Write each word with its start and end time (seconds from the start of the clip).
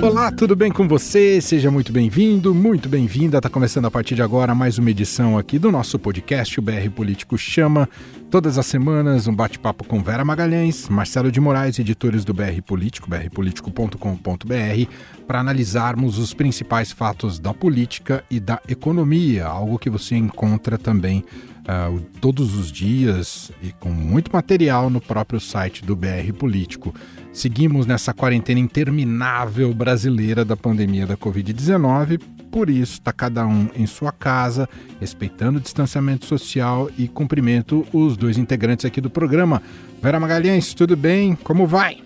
Olá, 0.00 0.30
tudo 0.30 0.54
bem 0.54 0.70
com 0.70 0.86
você? 0.86 1.40
Seja 1.40 1.72
muito 1.72 1.92
bem-vindo, 1.92 2.54
muito 2.54 2.88
bem-vinda. 2.88 3.38
Está 3.38 3.50
começando 3.50 3.86
a 3.86 3.90
partir 3.90 4.14
de 4.14 4.22
agora 4.22 4.54
mais 4.54 4.78
uma 4.78 4.88
edição 4.90 5.36
aqui 5.36 5.58
do 5.58 5.72
nosso 5.72 5.98
podcast, 5.98 6.56
o 6.58 6.62
BR 6.62 6.88
Político 6.94 7.36
Chama. 7.36 7.88
Todas 8.30 8.58
as 8.58 8.66
semanas, 8.66 9.26
um 9.26 9.34
bate-papo 9.34 9.82
com 9.82 10.00
Vera 10.00 10.24
Magalhães, 10.24 10.88
Marcelo 10.88 11.32
de 11.32 11.40
Moraes, 11.40 11.80
editores 11.80 12.24
do 12.24 12.32
BR 12.32 12.62
Político, 12.64 13.10
brpolitico.com.br, 13.10 14.92
para 15.26 15.40
analisarmos 15.40 16.16
os 16.16 16.32
principais 16.32 16.92
fatos 16.92 17.40
da 17.40 17.52
política 17.52 18.22
e 18.30 18.38
da 18.38 18.60
economia, 18.68 19.46
algo 19.46 19.80
que 19.80 19.90
você 19.90 20.14
encontra 20.14 20.78
também 20.78 21.24
uh, 21.68 22.00
todos 22.20 22.54
os 22.54 22.70
dias 22.70 23.50
e 23.60 23.72
com 23.72 23.90
muito 23.90 24.32
material 24.32 24.88
no 24.88 25.00
próprio 25.00 25.40
site 25.40 25.84
do 25.84 25.96
BR 25.96 26.32
Político. 26.38 26.94
Seguimos 27.38 27.86
nessa 27.86 28.12
quarentena 28.12 28.58
interminável 28.58 29.72
brasileira 29.72 30.44
da 30.44 30.56
pandemia 30.56 31.06
da 31.06 31.16
Covid-19, 31.16 32.20
por 32.50 32.68
isso 32.68 32.94
está 32.94 33.12
cada 33.12 33.46
um 33.46 33.68
em 33.76 33.86
sua 33.86 34.10
casa, 34.10 34.68
respeitando 34.98 35.60
o 35.60 35.62
distanciamento 35.62 36.26
social 36.26 36.90
e 36.98 37.06
cumprimento 37.06 37.86
os 37.92 38.16
dois 38.16 38.38
integrantes 38.38 38.84
aqui 38.84 39.00
do 39.00 39.08
programa. 39.08 39.62
Vera 40.02 40.18
Magalhães, 40.18 40.74
tudo 40.74 40.96
bem? 40.96 41.36
Como 41.36 41.64
vai? 41.64 41.98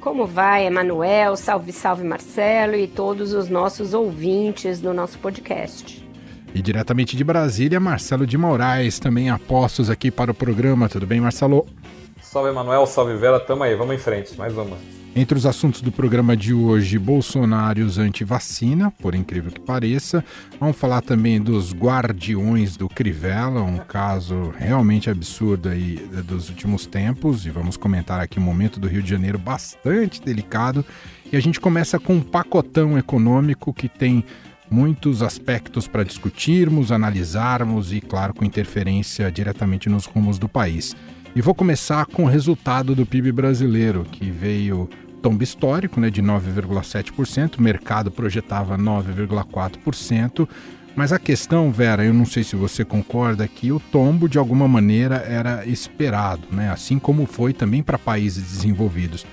Como 0.00 0.26
vai, 0.26 0.66
Emanuel? 0.66 1.36
Salve, 1.36 1.70
salve, 1.70 2.02
Marcelo 2.02 2.74
e 2.74 2.88
todos 2.88 3.34
os 3.34 3.50
nossos 3.50 3.92
ouvintes 3.92 4.80
do 4.80 4.94
nosso 4.94 5.18
podcast. 5.18 6.02
E 6.54 6.62
diretamente 6.62 7.14
de 7.14 7.22
Brasília, 7.22 7.78
Marcelo 7.78 8.26
de 8.26 8.38
Moraes, 8.38 8.98
também 8.98 9.28
apostos 9.28 9.90
aqui 9.90 10.10
para 10.10 10.30
o 10.30 10.34
programa. 10.34 10.88
Tudo 10.88 11.06
bem, 11.06 11.20
Marcelo? 11.20 11.66
Salve, 12.30 12.50
Emanuel. 12.50 12.86
Salve, 12.86 13.16
Vera. 13.16 13.40
Tamo 13.40 13.62
aí. 13.62 13.74
Vamos 13.74 13.94
em 13.94 13.98
frente. 13.98 14.36
Mais 14.36 14.54
uma. 14.54 14.76
Entre 15.16 15.36
os 15.36 15.46
assuntos 15.46 15.80
do 15.80 15.90
programa 15.90 16.36
de 16.36 16.52
hoje, 16.52 16.98
Bolsonaros 16.98 17.96
anti-vacina, 17.96 18.90
por 19.00 19.14
incrível 19.14 19.50
que 19.50 19.60
pareça. 19.60 20.22
Vamos 20.60 20.76
falar 20.76 21.00
também 21.00 21.40
dos 21.40 21.72
guardiões 21.72 22.76
do 22.76 22.86
Crivella, 22.86 23.62
um 23.62 23.78
caso 23.78 24.52
realmente 24.58 25.08
absurdo 25.08 25.70
aí 25.70 25.96
dos 26.22 26.50
últimos 26.50 26.84
tempos. 26.84 27.46
E 27.46 27.50
vamos 27.50 27.78
comentar 27.78 28.20
aqui 28.20 28.38
um 28.38 28.42
momento 28.42 28.78
do 28.78 28.86
Rio 28.86 29.02
de 29.02 29.08
Janeiro 29.08 29.38
bastante 29.38 30.20
delicado. 30.20 30.84
E 31.32 31.36
a 31.36 31.40
gente 31.40 31.58
começa 31.58 31.98
com 31.98 32.16
um 32.16 32.20
pacotão 32.20 32.98
econômico 32.98 33.72
que 33.72 33.88
tem 33.88 34.22
muitos 34.70 35.22
aspectos 35.22 35.88
para 35.88 36.04
discutirmos, 36.04 36.92
analisarmos 36.92 37.90
e, 37.90 38.02
claro, 38.02 38.34
com 38.34 38.44
interferência 38.44 39.32
diretamente 39.32 39.88
nos 39.88 40.04
rumos 40.04 40.38
do 40.38 40.46
país. 40.46 40.94
E 41.34 41.40
vou 41.40 41.54
começar 41.54 42.06
com 42.06 42.24
o 42.24 42.28
resultado 42.28 42.94
do 42.94 43.06
PIB 43.06 43.32
brasileiro, 43.32 44.04
que 44.10 44.30
veio 44.30 44.88
tombo 45.22 45.42
histórico 45.42 46.00
né, 46.00 46.10
de 46.10 46.22
9,7%, 46.22 47.58
o 47.58 47.62
mercado 47.62 48.10
projetava 48.10 48.78
9,4%. 48.78 50.48
Mas 50.96 51.12
a 51.12 51.18
questão, 51.18 51.70
Vera, 51.70 52.04
eu 52.04 52.12
não 52.12 52.26
sei 52.26 52.42
se 52.42 52.56
você 52.56 52.84
concorda, 52.84 53.46
que 53.46 53.70
o 53.70 53.78
tombo 53.78 54.28
de 54.28 54.36
alguma 54.36 54.66
maneira 54.66 55.16
era 55.28 55.64
esperado, 55.64 56.48
né? 56.50 56.70
assim 56.70 56.98
como 56.98 57.24
foi 57.24 57.52
também 57.52 57.84
para 57.84 57.96
países 57.96 58.42
desenvolvidos. 58.42 59.24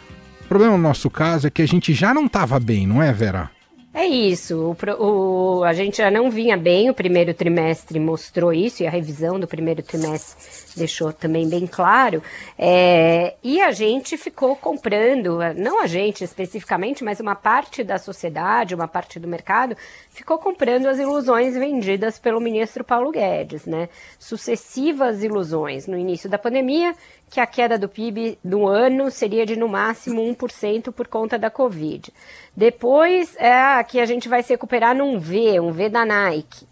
O 0.41 0.47
problema 0.47 0.77
no 0.77 0.83
nosso 0.83 1.09
caso 1.09 1.47
é 1.47 1.49
que 1.49 1.63
a 1.63 1.67
gente 1.67 1.91
já 1.91 2.13
não 2.13 2.27
estava 2.27 2.59
bem, 2.59 2.85
não 2.85 3.01
é, 3.01 3.11
Vera? 3.11 3.49
É 3.97 4.05
isso. 4.05 4.75
O, 4.99 5.59
o, 5.59 5.63
a 5.63 5.71
gente 5.71 5.99
já 5.99 6.11
não 6.11 6.29
vinha 6.29 6.57
bem, 6.57 6.89
o 6.89 6.93
primeiro 6.93 7.33
trimestre 7.33 7.97
mostrou 7.97 8.51
isso, 8.51 8.83
e 8.83 8.87
a 8.87 8.89
revisão 8.89 9.39
do 9.39 9.47
primeiro 9.47 9.81
trimestre 9.81 10.75
deixou 10.75 11.13
também 11.13 11.47
bem 11.47 11.65
claro. 11.65 12.21
É, 12.59 13.35
e 13.41 13.61
a 13.61 13.71
gente 13.71 14.17
ficou 14.17 14.53
comprando, 14.53 15.39
não 15.55 15.81
a 15.81 15.87
gente 15.87 16.25
especificamente, 16.25 17.05
mas 17.05 17.21
uma 17.21 17.35
parte 17.35 17.85
da 17.85 17.97
sociedade, 17.97 18.75
uma 18.75 18.85
parte 18.85 19.17
do 19.17 19.29
mercado, 19.29 19.77
ficou 20.09 20.37
comprando 20.37 20.87
as 20.87 20.99
ilusões 20.99 21.53
vendidas 21.55 22.19
pelo 22.19 22.41
ministro 22.41 22.83
Paulo 22.83 23.11
Guedes, 23.11 23.65
né? 23.65 23.87
Sucessivas 24.19 25.23
ilusões. 25.23 25.87
No 25.87 25.97
início 25.97 26.29
da 26.29 26.37
pandemia, 26.37 26.93
que 27.29 27.39
a 27.39 27.45
queda 27.45 27.77
do 27.77 27.89
PIB 27.89 28.37
no 28.43 28.67
ano 28.67 29.11
seria 29.11 29.45
de 29.45 29.55
no 29.55 29.67
máximo 29.67 30.21
1% 30.21 30.91
por 30.91 31.07
conta 31.07 31.37
da 31.37 31.49
Covid. 31.49 32.13
Depois 32.55 33.35
é 33.37 33.83
que 33.83 33.99
a 33.99 34.05
gente 34.05 34.29
vai 34.29 34.41
se 34.43 34.53
recuperar 34.53 34.95
num 34.95 35.19
V, 35.19 35.59
um 35.59 35.71
V 35.71 35.89
da 35.89 36.05
Nike. 36.05 36.65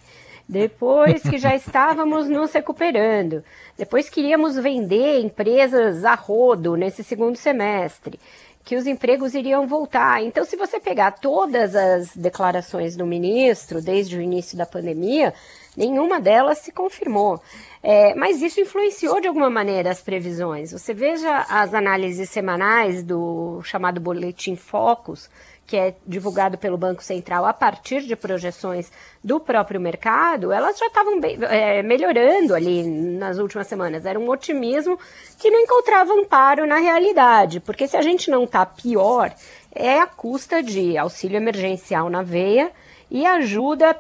Depois 0.48 1.22
que 1.24 1.38
já 1.38 1.56
estávamos 1.56 2.30
nos 2.30 2.54
recuperando. 2.54 3.44
Depois 3.78 4.10
queríamos 4.10 4.56
vender 4.56 5.20
empresas 5.22 6.06
a 6.06 6.16
rodo 6.16 6.76
nesse 6.76 7.04
segundo 7.04 7.36
semestre. 7.36 8.20
Que 8.64 8.78
os 8.78 8.88
empregos 8.88 9.34
iriam 9.34 9.68
voltar. 9.68 10.24
Então, 10.24 10.46
se 10.46 10.56
você 10.56 10.80
pegar 10.80 11.12
todas 11.12 11.76
as 11.76 12.16
declarações 12.16 12.96
do 12.96 13.06
ministro 13.06 13.82
desde 13.82 14.16
o 14.16 14.22
início 14.22 14.58
da 14.58 14.66
pandemia, 14.66 15.34
nenhuma 15.76 16.20
delas 16.20 16.60
se 16.60 16.72
confirmou. 16.72 17.42
É, 17.82 18.16
mas 18.16 18.42
isso 18.42 18.62
influenciou 18.62 19.20
de 19.20 19.28
alguma 19.28 19.50
maneira 19.50 19.92
as 19.92 20.02
previsões. 20.02 20.72
Você 20.72 20.94
veja 20.94 21.46
as 21.50 21.74
análises 21.74 22.30
semanais 22.30 23.04
do 23.04 23.62
chamado 23.64 24.00
Boletim 24.00 24.56
Focus, 24.56 25.30
que 25.66 25.78
é 25.78 25.96
divulgado 26.06 26.58
pelo 26.58 26.78
Banco 26.78 27.04
Central 27.04 27.46
a 27.46 27.54
partir 27.54 28.02
de 28.02 28.16
projeções 28.16 28.92
do 29.24 29.40
próprio 29.40 29.80
mercado, 29.80 30.52
elas 30.52 30.78
já 30.78 30.88
estavam 30.88 31.20
é, 31.50 31.82
melhorando 31.82 32.54
ali 32.54 32.84
nas 32.84 33.38
últimas 33.38 33.68
semanas. 33.68 34.06
Era 34.06 34.20
um 34.20 34.30
otimismo 34.30 35.00
que 35.40 35.50
não 35.50 35.60
encontrava 35.60 36.14
amparo 36.14 36.68
na 36.68 36.78
realidade, 36.78 37.60
porque 37.60 37.88
se 37.88 37.96
a 37.96 38.02
gente 38.02 38.30
não 38.30 38.44
está 38.44 38.66
pior, 38.66 39.34
é 39.74 40.00
a 40.00 40.08
custa 40.08 40.62
de 40.62 40.98
auxílio 40.98 41.38
emergencial 41.38 42.10
na 42.10 42.22
veia 42.22 42.72
e 43.10 43.26
ajuda 43.26 43.98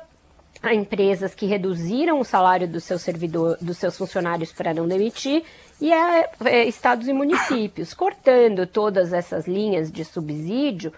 a 0.63 0.73
empresas 0.73 1.35
que 1.35 1.45
reduziram 1.45 2.19
o 2.19 2.23
salário 2.23 2.67
do 2.67 2.79
seu 2.79 2.97
servidor, 2.97 3.57
dos 3.61 3.77
seus 3.77 3.97
funcionários 3.97 4.51
para 4.51 4.73
não 4.73 4.87
demitir 4.87 5.43
e 5.79 5.91
a, 5.93 6.29
é, 6.45 6.63
estados 6.63 7.07
e 7.07 7.13
municípios, 7.13 7.93
cortando 7.93 8.65
todas 8.65 9.13
essas 9.13 9.45
linhas 9.45 9.91
de 9.91 10.05
subsídio 10.05 10.91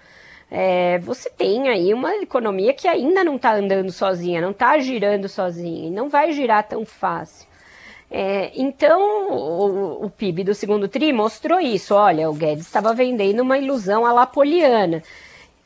é, 0.50 1.00
você 1.00 1.30
tem 1.30 1.68
aí 1.70 1.94
uma 1.94 2.16
economia 2.18 2.74
que 2.74 2.88
ainda 2.88 3.24
não 3.24 3.36
está 3.36 3.56
andando 3.56 3.92
sozinha, 3.92 4.42
não 4.42 4.52
está 4.52 4.78
girando 4.80 5.28
sozinha, 5.28 5.88
e 5.88 5.92
não 5.92 6.08
vai 6.08 6.32
girar 6.32 6.68
tão 6.68 6.86
fácil. 6.86 7.48
É, 8.10 8.52
então, 8.56 9.32
o, 9.32 10.06
o, 10.06 10.10
PIB 10.10 10.44
do 10.44 10.54
segundo 10.54 10.88
TRI 10.88 11.12
mostrou 11.12 11.60
isso. 11.60 11.96
Olha, 11.96 12.30
o 12.30 12.34
Guedes 12.34 12.66
estava 12.66 12.94
vendendo 12.94 13.42
uma 13.42 13.58
ilusão 13.58 14.06
à 14.06 14.14
lapoliana. 14.14 15.02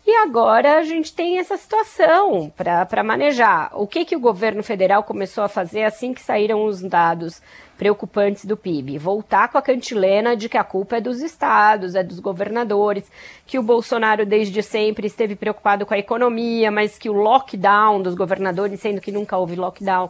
E 0.05 0.15
agora 0.15 0.77
a 0.77 0.83
gente 0.83 1.13
tem 1.13 1.37
essa 1.37 1.57
situação 1.57 2.51
para 2.55 3.03
manejar. 3.03 3.69
O 3.73 3.85
que, 3.85 4.05
que 4.05 4.15
o 4.15 4.19
governo 4.19 4.63
federal 4.63 5.03
começou 5.03 5.43
a 5.43 5.49
fazer 5.49 5.83
assim 5.83 6.13
que 6.13 6.21
saíram 6.21 6.65
os 6.65 6.81
dados 6.81 7.41
preocupantes 7.79 8.43
do 8.43 8.57
PIB. 8.57 8.97
Voltar 8.97 9.47
com 9.47 9.57
a 9.57 9.61
cantilena 9.61 10.35
de 10.35 10.49
que 10.49 10.57
a 10.57 10.65
culpa 10.65 10.97
é 10.97 11.01
dos 11.01 11.21
estados, 11.21 11.95
é 11.95 12.03
dos 12.03 12.19
governadores, 12.19 13.09
que 13.47 13.57
o 13.57 13.63
Bolsonaro 13.63 14.25
desde 14.25 14.61
sempre 14.61 15.07
esteve 15.07 15.33
preocupado 15.33 15.85
com 15.85 15.93
a 15.93 15.97
economia, 15.97 16.69
mas 16.69 16.97
que 16.97 17.09
o 17.09 17.13
lockdown 17.13 18.01
dos 18.01 18.15
governadores, 18.15 18.81
sendo 18.81 18.99
que 18.99 19.13
nunca 19.13 19.37
houve 19.37 19.55
lockdown, 19.55 20.09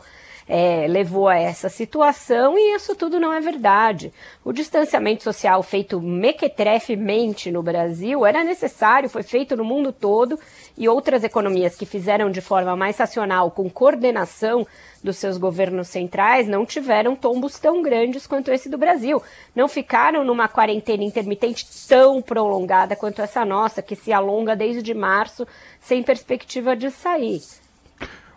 é, 0.51 0.87
levou 0.87 1.27
a 1.27 1.37
essa 1.37 1.69
situação 1.69 2.57
e 2.57 2.75
isso 2.75 2.95
tudo 2.95 3.19
não 3.19 3.31
é 3.31 3.39
verdade. 3.39 4.11
O 4.43 4.51
distanciamento 4.51 5.23
social 5.23 5.61
feito 5.61 6.01
mequetrefemente 6.01 7.51
no 7.51 7.61
Brasil 7.61 8.25
era 8.25 8.43
necessário, 8.43 9.07
foi 9.07 9.21
feito 9.21 9.55
no 9.55 9.63
mundo 9.63 9.93
todo 9.93 10.39
e 10.75 10.89
outras 10.89 11.23
economias 11.23 11.75
que 11.75 11.85
fizeram 11.85 12.31
de 12.31 12.41
forma 12.41 12.75
mais 12.75 12.97
racional, 12.97 13.51
com 13.51 13.69
coordenação 13.69 14.65
dos 15.03 15.17
seus 15.17 15.37
governos 15.37 15.87
centrais, 15.87 16.47
não 16.47 16.65
tiveram 16.65 17.15
tombos 17.15 17.59
tão 17.59 17.83
grandes 17.83 18.25
quanto 18.25 18.51
esse 18.51 18.67
do 18.67 18.77
Brasil. 18.77 19.21
Não 19.55 19.67
ficaram 19.67 20.25
numa 20.25 20.47
quarentena 20.47 21.03
intermitente 21.03 21.65
tão 21.87 22.23
prolongada 22.23 22.95
quanto 22.95 23.21
essa 23.21 23.45
nossa, 23.45 23.83
que 23.83 23.95
se 23.95 24.11
alonga 24.11 24.55
desde 24.55 24.95
março 24.95 25.47
sem 25.79 26.01
perspectiva 26.01 26.75
de 26.75 26.89
sair. 26.89 27.39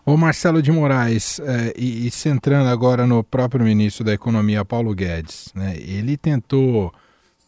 O 0.05 0.17
Marcelo 0.17 0.61
de 0.61 0.73
Moraes, 0.73 1.39
é, 1.39 1.73
e, 1.77 2.09
e, 2.09 2.11
centrando 2.11 2.69
agora 2.69 3.07
no 3.07 3.23
próprio 3.23 3.65
ministro 3.65 4.05
da 4.05 4.13
Economia, 4.13 4.65
Paulo 4.65 4.93
Guedes, 4.93 5.53
né, 5.55 5.77
ele 5.77 6.17
tentou 6.17 6.93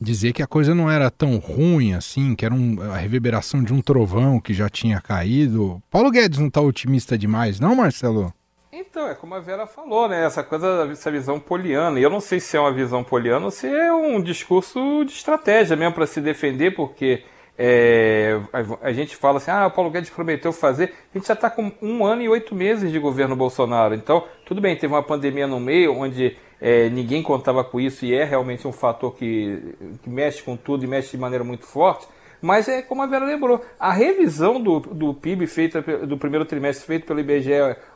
dizer 0.00 0.32
que 0.32 0.42
a 0.42 0.46
coisa 0.46 0.72
não 0.72 0.88
era 0.88 1.10
tão 1.10 1.38
ruim 1.38 1.94
assim, 1.94 2.36
que 2.36 2.44
era 2.44 2.54
um, 2.54 2.80
a 2.92 2.96
reverberação 2.96 3.62
de 3.62 3.72
um 3.72 3.80
trovão 3.80 4.38
que 4.38 4.54
já 4.54 4.68
tinha 4.68 5.00
caído. 5.00 5.82
Paulo 5.90 6.12
Guedes 6.12 6.38
não 6.38 6.46
está 6.46 6.60
otimista 6.60 7.18
demais, 7.18 7.58
não, 7.58 7.74
Marcelo? 7.74 8.32
Então, 8.72 9.08
é 9.08 9.14
como 9.14 9.34
a 9.34 9.40
Vera 9.40 9.66
falou, 9.66 10.08
né? 10.08 10.24
Essa 10.24 10.42
coisa, 10.44 10.88
essa 10.90 11.10
visão 11.10 11.40
poliana. 11.40 11.98
E 11.98 12.02
eu 12.02 12.10
não 12.10 12.20
sei 12.20 12.38
se 12.38 12.56
é 12.56 12.60
uma 12.60 12.72
visão 12.72 13.02
poliana 13.02 13.46
ou 13.46 13.50
se 13.50 13.66
é 13.66 13.92
um 13.92 14.20
discurso 14.20 15.04
de 15.04 15.12
estratégia 15.12 15.76
mesmo 15.76 15.94
para 15.94 16.06
se 16.06 16.20
defender, 16.20 16.74
porque 16.74 17.24
é, 17.56 18.40
a, 18.52 18.88
a, 18.88 18.92
gente 18.92 19.14
fala 19.14 19.38
assim, 19.38 19.50
ah, 19.50 19.66
o 19.66 19.70
Paulo 19.70 19.90
Guedes 19.90 20.10
prometeu 20.10 20.52
fazer. 20.52 20.92
A 21.14 21.18
gente 21.18 21.26
já 21.26 21.34
está 21.34 21.48
com 21.48 21.70
um 21.80 22.04
ano 22.04 22.22
e 22.22 22.28
oito 22.28 22.54
meses 22.54 22.90
de 22.90 22.98
governo 22.98 23.36
Bolsonaro. 23.36 23.94
Então, 23.94 24.24
tudo 24.44 24.60
bem, 24.60 24.76
teve 24.76 24.92
uma 24.92 25.02
pandemia 25.02 25.46
no 25.46 25.60
meio, 25.60 25.94
onde 25.94 26.36
é, 26.60 26.88
ninguém 26.88 27.22
contava 27.22 27.62
com 27.62 27.80
isso 27.80 28.04
e 28.04 28.14
é 28.14 28.24
realmente 28.24 28.66
um 28.66 28.72
fator 28.72 29.14
que, 29.14 29.76
que 30.02 30.10
mexe 30.10 30.42
com 30.42 30.56
tudo 30.56 30.84
e 30.84 30.88
mexe 30.88 31.12
de 31.12 31.18
maneira 31.18 31.44
muito 31.44 31.64
forte. 31.64 32.06
Mas 32.44 32.68
é 32.68 32.82
como 32.82 33.00
a 33.00 33.06
Vera 33.06 33.24
lembrou, 33.24 33.64
a 33.80 33.90
revisão 33.90 34.60
do, 34.60 34.78
do 34.78 35.14
PIB 35.14 35.46
feita 35.46 35.80
do 35.80 36.18
primeiro 36.18 36.44
trimestre 36.44 36.86
feito 36.86 37.06
pelo 37.06 37.20
IBGE 37.20 37.52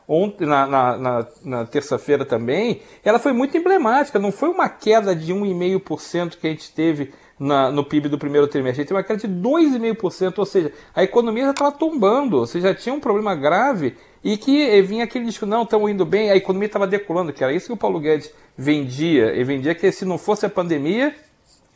ontem, 0.07 0.47
na, 0.47 0.65
na, 0.65 0.97
na, 0.97 1.27
na 1.45 1.65
terça-feira 1.65 2.25
também, 2.25 2.81
ela 3.05 3.19
foi 3.19 3.31
muito 3.31 3.55
emblemática. 3.55 4.17
Não 4.17 4.31
foi 4.31 4.49
uma 4.49 4.67
queda 4.67 5.15
de 5.15 5.31
1,5% 5.31 6.37
que 6.37 6.47
a 6.47 6.49
gente 6.49 6.73
teve 6.73 7.13
na, 7.39 7.71
no 7.71 7.83
PIB 7.83 8.09
do 8.09 8.17
primeiro 8.17 8.47
trimestre. 8.47 8.81
Gente 8.81 8.89
teve 8.89 8.97
uma 8.97 9.03
queda 9.03 9.19
de 9.19 9.27
2,5%, 9.27 10.37
ou 10.37 10.45
seja, 10.45 10.73
a 10.93 11.03
economia 11.03 11.45
já 11.45 11.51
estava 11.51 11.71
tombando, 11.71 12.45
seja, 12.45 12.69
já 12.69 12.75
tinha 12.75 12.93
um 12.93 12.99
problema 12.99 13.33
grave 13.33 13.95
e 14.23 14.35
que 14.35 14.81
vinha 14.81 15.05
aquele 15.05 15.25
disco, 15.25 15.45
não, 15.45 15.63
estamos 15.63 15.89
indo 15.89 16.05
bem, 16.05 16.29
a 16.29 16.35
economia 16.35 16.65
estava 16.65 16.85
decolando, 16.85 17.31
que 17.31 17.43
era 17.43 17.53
isso 17.53 17.67
que 17.67 17.73
o 17.73 17.77
Paulo 17.77 17.99
Guedes 17.99 18.31
vendia. 18.57 19.33
E 19.33 19.43
vendia 19.43 19.73
que 19.73 19.89
se 19.91 20.03
não 20.03 20.17
fosse 20.17 20.45
a 20.45 20.49
pandemia, 20.49 21.15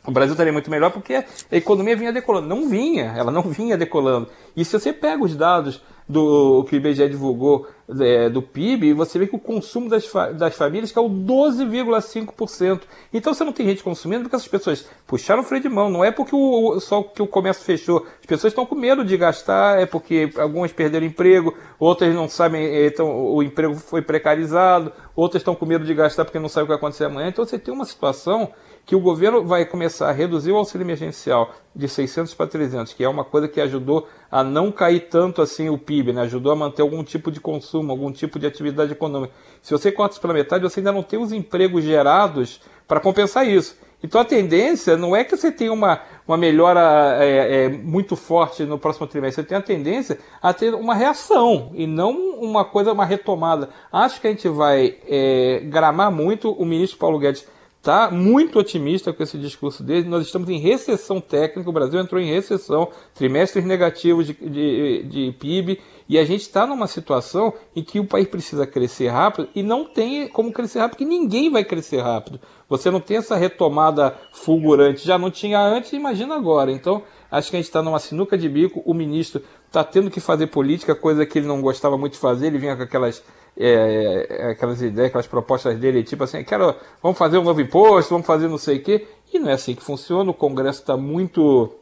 o 0.06 0.10
Brasil 0.10 0.32
estaria 0.32 0.52
muito 0.52 0.70
melhor 0.70 0.90
porque 0.90 1.14
a 1.14 1.24
economia 1.56 1.96
vinha 1.96 2.12
decolando. 2.12 2.46
Não 2.46 2.68
vinha, 2.68 3.14
ela 3.16 3.30
não 3.30 3.42
vinha 3.42 3.76
decolando. 3.76 4.28
E 4.54 4.64
se 4.64 4.78
você 4.78 4.92
pega 4.92 5.22
os 5.22 5.34
dados 5.34 5.82
do 6.06 6.64
que 6.68 6.76
o 6.76 6.76
IBGE 6.76 7.08
divulgou 7.08 7.66
é, 8.00 8.28
do 8.28 8.42
PIB, 8.42 8.92
você 8.92 9.18
vê 9.18 9.26
que 9.26 9.34
o 9.34 9.38
consumo 9.38 9.88
das, 9.88 10.10
das 10.36 10.54
famílias 10.54 10.92
caiu 10.92 11.08
12,5%. 11.08 12.82
Então 13.12 13.32
você 13.32 13.42
não 13.42 13.52
tem 13.52 13.66
gente 13.66 13.82
consumindo 13.82 14.24
porque 14.24 14.36
essas 14.36 14.48
pessoas 14.48 14.86
puxaram 15.06 15.40
o 15.40 15.44
freio 15.44 15.62
de 15.62 15.68
mão. 15.70 15.88
Não 15.88 16.04
é 16.04 16.10
porque 16.10 16.36
o, 16.36 16.78
só 16.80 17.02
que 17.02 17.22
o 17.22 17.26
comércio 17.26 17.64
fechou. 17.64 18.06
As 18.20 18.26
pessoas 18.26 18.50
estão 18.50 18.66
com 18.66 18.74
medo 18.74 19.02
de 19.02 19.16
gastar, 19.16 19.80
é 19.80 19.86
porque 19.86 20.30
algumas 20.36 20.72
perderam 20.72 21.06
emprego, 21.06 21.54
outras 21.78 22.14
não 22.14 22.28
sabem, 22.28 22.86
então 22.86 23.34
o 23.34 23.42
emprego 23.42 23.74
foi 23.74 24.02
precarizado, 24.02 24.92
outras 25.16 25.40
estão 25.40 25.54
com 25.54 25.64
medo 25.64 25.86
de 25.86 25.94
gastar 25.94 26.26
porque 26.26 26.38
não 26.38 26.50
sabem 26.50 26.64
o 26.64 26.66
que 26.66 26.72
vai 26.72 26.76
acontecer 26.76 27.04
amanhã. 27.04 27.28
Então 27.28 27.46
você 27.46 27.58
tem 27.58 27.72
uma 27.72 27.86
situação 27.86 28.50
que 28.86 28.94
o 28.94 29.00
governo 29.00 29.44
vai 29.44 29.64
começar 29.64 30.08
a 30.10 30.12
reduzir 30.12 30.52
o 30.52 30.56
auxílio 30.56 30.84
emergencial 30.84 31.52
de 31.74 31.88
600 31.88 32.34
para 32.34 32.46
300, 32.46 32.92
que 32.92 33.02
é 33.02 33.08
uma 33.08 33.24
coisa 33.24 33.48
que 33.48 33.60
ajudou 33.60 34.06
a 34.30 34.44
não 34.44 34.70
cair 34.70 35.08
tanto 35.08 35.40
assim 35.40 35.68
o 35.68 35.78
PIB, 35.78 36.12
né? 36.12 36.22
ajudou 36.22 36.52
a 36.52 36.56
manter 36.56 36.82
algum 36.82 37.02
tipo 37.02 37.30
de 37.30 37.40
consumo, 37.40 37.90
algum 37.90 38.12
tipo 38.12 38.38
de 38.38 38.46
atividade 38.46 38.92
econômica. 38.92 39.32
Se 39.62 39.72
você 39.72 39.90
corta 39.90 40.14
isso 40.14 40.20
pela 40.20 40.34
metade, 40.34 40.62
você 40.62 40.80
ainda 40.80 40.92
não 40.92 41.02
tem 41.02 41.18
os 41.18 41.32
empregos 41.32 41.82
gerados 41.82 42.60
para 42.86 43.00
compensar 43.00 43.48
isso. 43.48 43.76
Então 44.02 44.20
a 44.20 44.24
tendência 44.24 44.98
não 44.98 45.16
é 45.16 45.24
que 45.24 45.34
você 45.34 45.50
tenha 45.50 45.72
uma, 45.72 46.02
uma 46.28 46.36
melhora 46.36 47.16
é, 47.24 47.64
é, 47.64 47.68
muito 47.70 48.14
forte 48.14 48.64
no 48.64 48.78
próximo 48.78 49.06
trimestre, 49.06 49.42
você 49.42 49.48
tem 49.48 49.56
a 49.56 49.62
tendência 49.62 50.18
a 50.42 50.52
ter 50.52 50.74
uma 50.74 50.94
reação 50.94 51.70
e 51.72 51.86
não 51.86 52.12
uma 52.38 52.66
coisa, 52.66 52.92
uma 52.92 53.06
retomada. 53.06 53.70
Acho 53.90 54.20
que 54.20 54.26
a 54.26 54.30
gente 54.30 54.46
vai 54.46 54.98
é, 55.08 55.62
gramar 55.64 56.12
muito 56.12 56.52
o 56.52 56.66
ministro 56.66 56.98
Paulo 56.98 57.18
Guedes 57.18 57.46
está 57.84 58.10
muito 58.10 58.58
otimista 58.58 59.12
com 59.12 59.22
esse 59.22 59.36
discurso 59.36 59.82
dele. 59.82 60.08
Nós 60.08 60.24
estamos 60.24 60.48
em 60.48 60.58
recessão 60.58 61.20
técnica, 61.20 61.68
o 61.68 61.72
Brasil 61.72 62.00
entrou 62.00 62.18
em 62.18 62.32
recessão, 62.32 62.88
trimestres 63.14 63.62
negativos 63.62 64.26
de, 64.26 64.32
de, 64.32 65.02
de 65.02 65.32
PIB, 65.38 65.78
e 66.08 66.18
a 66.18 66.24
gente 66.24 66.40
está 66.40 66.66
numa 66.66 66.86
situação 66.86 67.52
em 67.76 67.82
que 67.82 68.00
o 68.00 68.06
país 68.06 68.26
precisa 68.26 68.66
crescer 68.66 69.08
rápido 69.08 69.50
e 69.54 69.62
não 69.62 69.84
tem 69.84 70.26
como 70.28 70.50
crescer 70.50 70.78
rápido, 70.78 70.96
porque 70.96 71.04
ninguém 71.04 71.50
vai 71.50 71.62
crescer 71.62 72.00
rápido. 72.00 72.40
Você 72.70 72.90
não 72.90 73.00
tem 73.00 73.18
essa 73.18 73.36
retomada 73.36 74.16
fulgurante, 74.32 75.06
já 75.06 75.18
não 75.18 75.30
tinha 75.30 75.60
antes, 75.60 75.92
imagina 75.92 76.34
agora. 76.34 76.72
Então, 76.72 77.02
acho 77.30 77.50
que 77.50 77.56
a 77.56 77.58
gente 77.58 77.66
está 77.66 77.82
numa 77.82 77.98
sinuca 77.98 78.38
de 78.38 78.48
bico, 78.48 78.82
o 78.86 78.94
ministro 78.94 79.42
está 79.66 79.84
tendo 79.84 80.10
que 80.10 80.20
fazer 80.20 80.46
política, 80.46 80.94
coisa 80.94 81.26
que 81.26 81.38
ele 81.38 81.46
não 81.46 81.60
gostava 81.60 81.98
muito 81.98 82.14
de 82.14 82.18
fazer, 82.18 82.46
ele 82.46 82.58
vinha 82.58 82.76
com 82.76 82.82
aquelas 82.82 83.22
é, 83.56 84.26
é, 84.28 84.50
aquelas 84.50 84.82
ideias, 84.82 85.08
aquelas 85.08 85.26
propostas 85.26 85.78
dele, 85.78 86.02
tipo 86.02 86.24
assim, 86.24 86.42
quero, 86.42 86.74
vamos 87.02 87.16
fazer 87.16 87.38
um 87.38 87.44
novo 87.44 87.60
imposto, 87.60 88.10
vamos 88.10 88.26
fazer 88.26 88.48
não 88.48 88.58
sei 88.58 88.78
o 88.78 88.82
quê. 88.82 89.06
E 89.32 89.38
não 89.38 89.50
é 89.50 89.52
assim 89.52 89.74
que 89.74 89.82
funciona. 89.82 90.30
O 90.30 90.34
Congresso 90.34 90.80
está 90.80 90.96
muito 90.96 91.72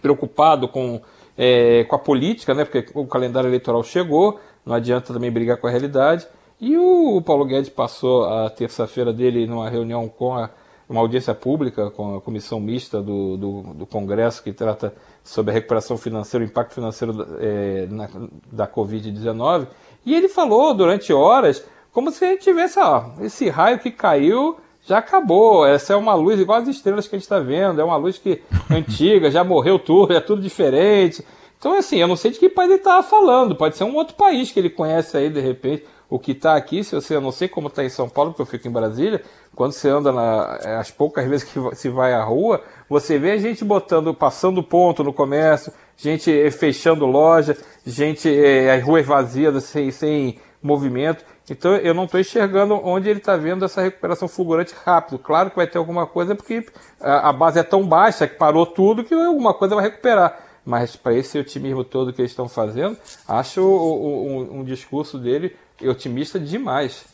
preocupado 0.00 0.68
com, 0.68 1.00
é, 1.36 1.84
com 1.84 1.96
a 1.96 1.98
política, 1.98 2.54
né? 2.54 2.64
Porque 2.64 2.86
o 2.94 3.06
calendário 3.06 3.48
eleitoral 3.48 3.82
chegou, 3.82 4.38
não 4.64 4.74
adianta 4.74 5.12
também 5.12 5.30
brigar 5.30 5.56
com 5.56 5.66
a 5.66 5.70
realidade. 5.70 6.26
E 6.60 6.76
o, 6.76 7.16
o 7.16 7.22
Paulo 7.22 7.44
Guedes 7.44 7.70
passou 7.70 8.24
a 8.24 8.48
terça-feira 8.50 9.12
dele 9.12 9.46
numa 9.46 9.68
reunião 9.68 10.08
com 10.08 10.34
a, 10.34 10.50
uma 10.88 11.00
audiência 11.00 11.34
pública 11.34 11.90
com 11.90 12.16
a 12.16 12.20
comissão 12.20 12.60
mista 12.60 13.02
do, 13.02 13.36
do, 13.36 13.62
do 13.74 13.86
Congresso 13.86 14.42
que 14.42 14.52
trata 14.52 14.94
sobre 15.22 15.50
a 15.50 15.54
recuperação 15.54 15.98
financeira, 15.98 16.44
o 16.44 16.48
impacto 16.48 16.74
financeiro 16.74 17.26
é, 17.40 17.86
na, 17.90 18.08
da 18.50 18.68
Covid-19 18.68 19.66
e 20.06 20.14
ele 20.14 20.28
falou 20.28 20.72
durante 20.72 21.12
horas, 21.12 21.62
como 21.92 22.12
se 22.12 22.36
tivesse, 22.36 22.78
ó, 22.78 23.06
esse 23.20 23.48
raio 23.48 23.80
que 23.80 23.90
caiu 23.90 24.56
já 24.86 24.98
acabou. 24.98 25.66
Essa 25.66 25.94
é 25.94 25.96
uma 25.96 26.14
luz 26.14 26.40
igual 26.40 26.60
as 26.60 26.68
estrelas 26.68 27.08
que 27.08 27.16
a 27.16 27.18
gente 27.18 27.24
está 27.24 27.40
vendo. 27.40 27.80
É 27.80 27.84
uma 27.84 27.96
luz 27.96 28.16
que 28.16 28.40
antiga, 28.70 29.30
já 29.30 29.42
morreu 29.42 29.78
tudo, 29.78 30.12
é 30.14 30.20
tudo 30.20 30.40
diferente. 30.40 31.26
Então, 31.58 31.76
assim, 31.76 31.96
eu 31.96 32.06
não 32.06 32.16
sei 32.16 32.30
de 32.30 32.38
que 32.38 32.48
país 32.48 32.70
ele 32.70 32.78
estava 32.78 33.02
falando. 33.02 33.56
Pode 33.56 33.76
ser 33.76 33.84
um 33.84 33.96
outro 33.96 34.14
país 34.14 34.52
que 34.52 34.60
ele 34.60 34.70
conhece 34.70 35.16
aí, 35.16 35.28
de 35.28 35.40
repente. 35.40 35.84
O 36.08 36.20
que 36.20 36.30
está 36.30 36.54
aqui, 36.54 36.84
se 36.84 36.94
você, 36.94 37.16
eu 37.16 37.20
não 37.20 37.32
sei 37.32 37.48
como 37.48 37.66
está 37.66 37.82
em 37.82 37.88
São 37.88 38.08
Paulo, 38.08 38.30
porque 38.30 38.42
eu 38.42 38.46
fico 38.46 38.68
em 38.68 38.70
Brasília, 38.70 39.20
quando 39.56 39.72
você 39.72 39.88
anda 39.88 40.12
na, 40.12 40.56
é, 40.62 40.76
as 40.76 40.88
poucas 40.88 41.26
vezes 41.26 41.50
que 41.50 41.58
se 41.74 41.88
vai 41.88 42.12
à 42.12 42.22
rua, 42.22 42.62
você 42.88 43.18
vê 43.18 43.32
a 43.32 43.38
gente 43.38 43.64
botando, 43.64 44.14
passando 44.14 44.62
ponto 44.62 45.02
no 45.02 45.12
comércio, 45.12 45.72
gente 45.96 46.30
eh, 46.30 46.50
fechando 46.50 47.06
loja, 47.06 47.56
gente, 47.84 48.28
é, 48.28 48.74
as 48.74 48.82
ruas 48.82 49.06
vazias, 49.06 49.64
sem, 49.64 49.90
sem 49.90 50.38
movimento. 50.62 51.24
Então 51.48 51.76
eu 51.76 51.94
não 51.94 52.04
estou 52.04 52.20
enxergando 52.20 52.74
onde 52.74 53.08
ele 53.08 53.20
está 53.20 53.36
vendo 53.36 53.64
essa 53.64 53.80
recuperação 53.80 54.28
fulgurante 54.28 54.74
rápido. 54.84 55.18
Claro 55.18 55.50
que 55.50 55.56
vai 55.56 55.66
ter 55.66 55.78
alguma 55.78 56.06
coisa, 56.06 56.34
porque 56.34 56.66
a, 57.00 57.30
a 57.30 57.32
base 57.32 57.58
é 57.58 57.62
tão 57.62 57.86
baixa 57.86 58.26
que 58.26 58.36
parou 58.36 58.66
tudo 58.66 59.04
que 59.04 59.14
alguma 59.14 59.54
coisa 59.54 59.74
vai 59.74 59.84
recuperar. 59.84 60.40
Mas 60.64 60.96
para 60.96 61.14
esse 61.14 61.38
otimismo 61.38 61.84
todo 61.84 62.12
que 62.12 62.20
eles 62.20 62.32
estão 62.32 62.48
fazendo, 62.48 62.96
acho 63.28 63.62
o, 63.62 64.26
um, 64.26 64.60
um 64.60 64.64
discurso 64.64 65.16
dele 65.16 65.54
otimista 65.80 66.40
demais. 66.40 67.04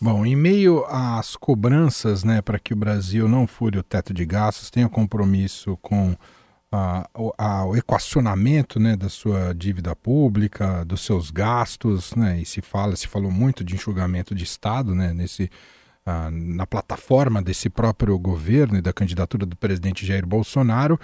Bom, 0.00 0.24
em 0.24 0.36
meio 0.36 0.84
às 0.88 1.36
cobranças 1.36 2.24
né, 2.24 2.40
para 2.40 2.58
que 2.58 2.72
o 2.72 2.76
Brasil 2.76 3.28
não 3.28 3.46
fure 3.46 3.78
o 3.78 3.82
teto 3.82 4.12
de 4.12 4.24
gastos, 4.24 4.70
tenha 4.70 4.88
compromisso 4.88 5.76
com 5.82 6.16
a, 6.70 7.08
a, 7.38 7.64
o 7.64 7.76
equacionamento 7.76 8.78
né, 8.78 8.96
da 8.96 9.08
sua 9.08 9.54
dívida 9.54 9.96
pública, 9.96 10.84
dos 10.84 11.00
seus 11.00 11.30
gastos, 11.30 12.14
né, 12.14 12.40
e 12.40 12.44
se 12.44 12.60
fala, 12.60 12.94
se 12.96 13.06
falou 13.06 13.30
muito 13.30 13.64
de 13.64 13.74
enxugamento 13.74 14.34
de 14.34 14.44
Estado 14.44 14.94
né, 14.94 15.12
nesse, 15.12 15.50
na 16.30 16.66
plataforma 16.66 17.42
desse 17.42 17.68
próprio 17.68 18.18
governo 18.18 18.78
e 18.78 18.82
da 18.82 18.92
candidatura 18.92 19.44
do 19.44 19.56
presidente 19.56 20.06
Jair 20.06 20.26
Bolsonaro. 20.26 20.98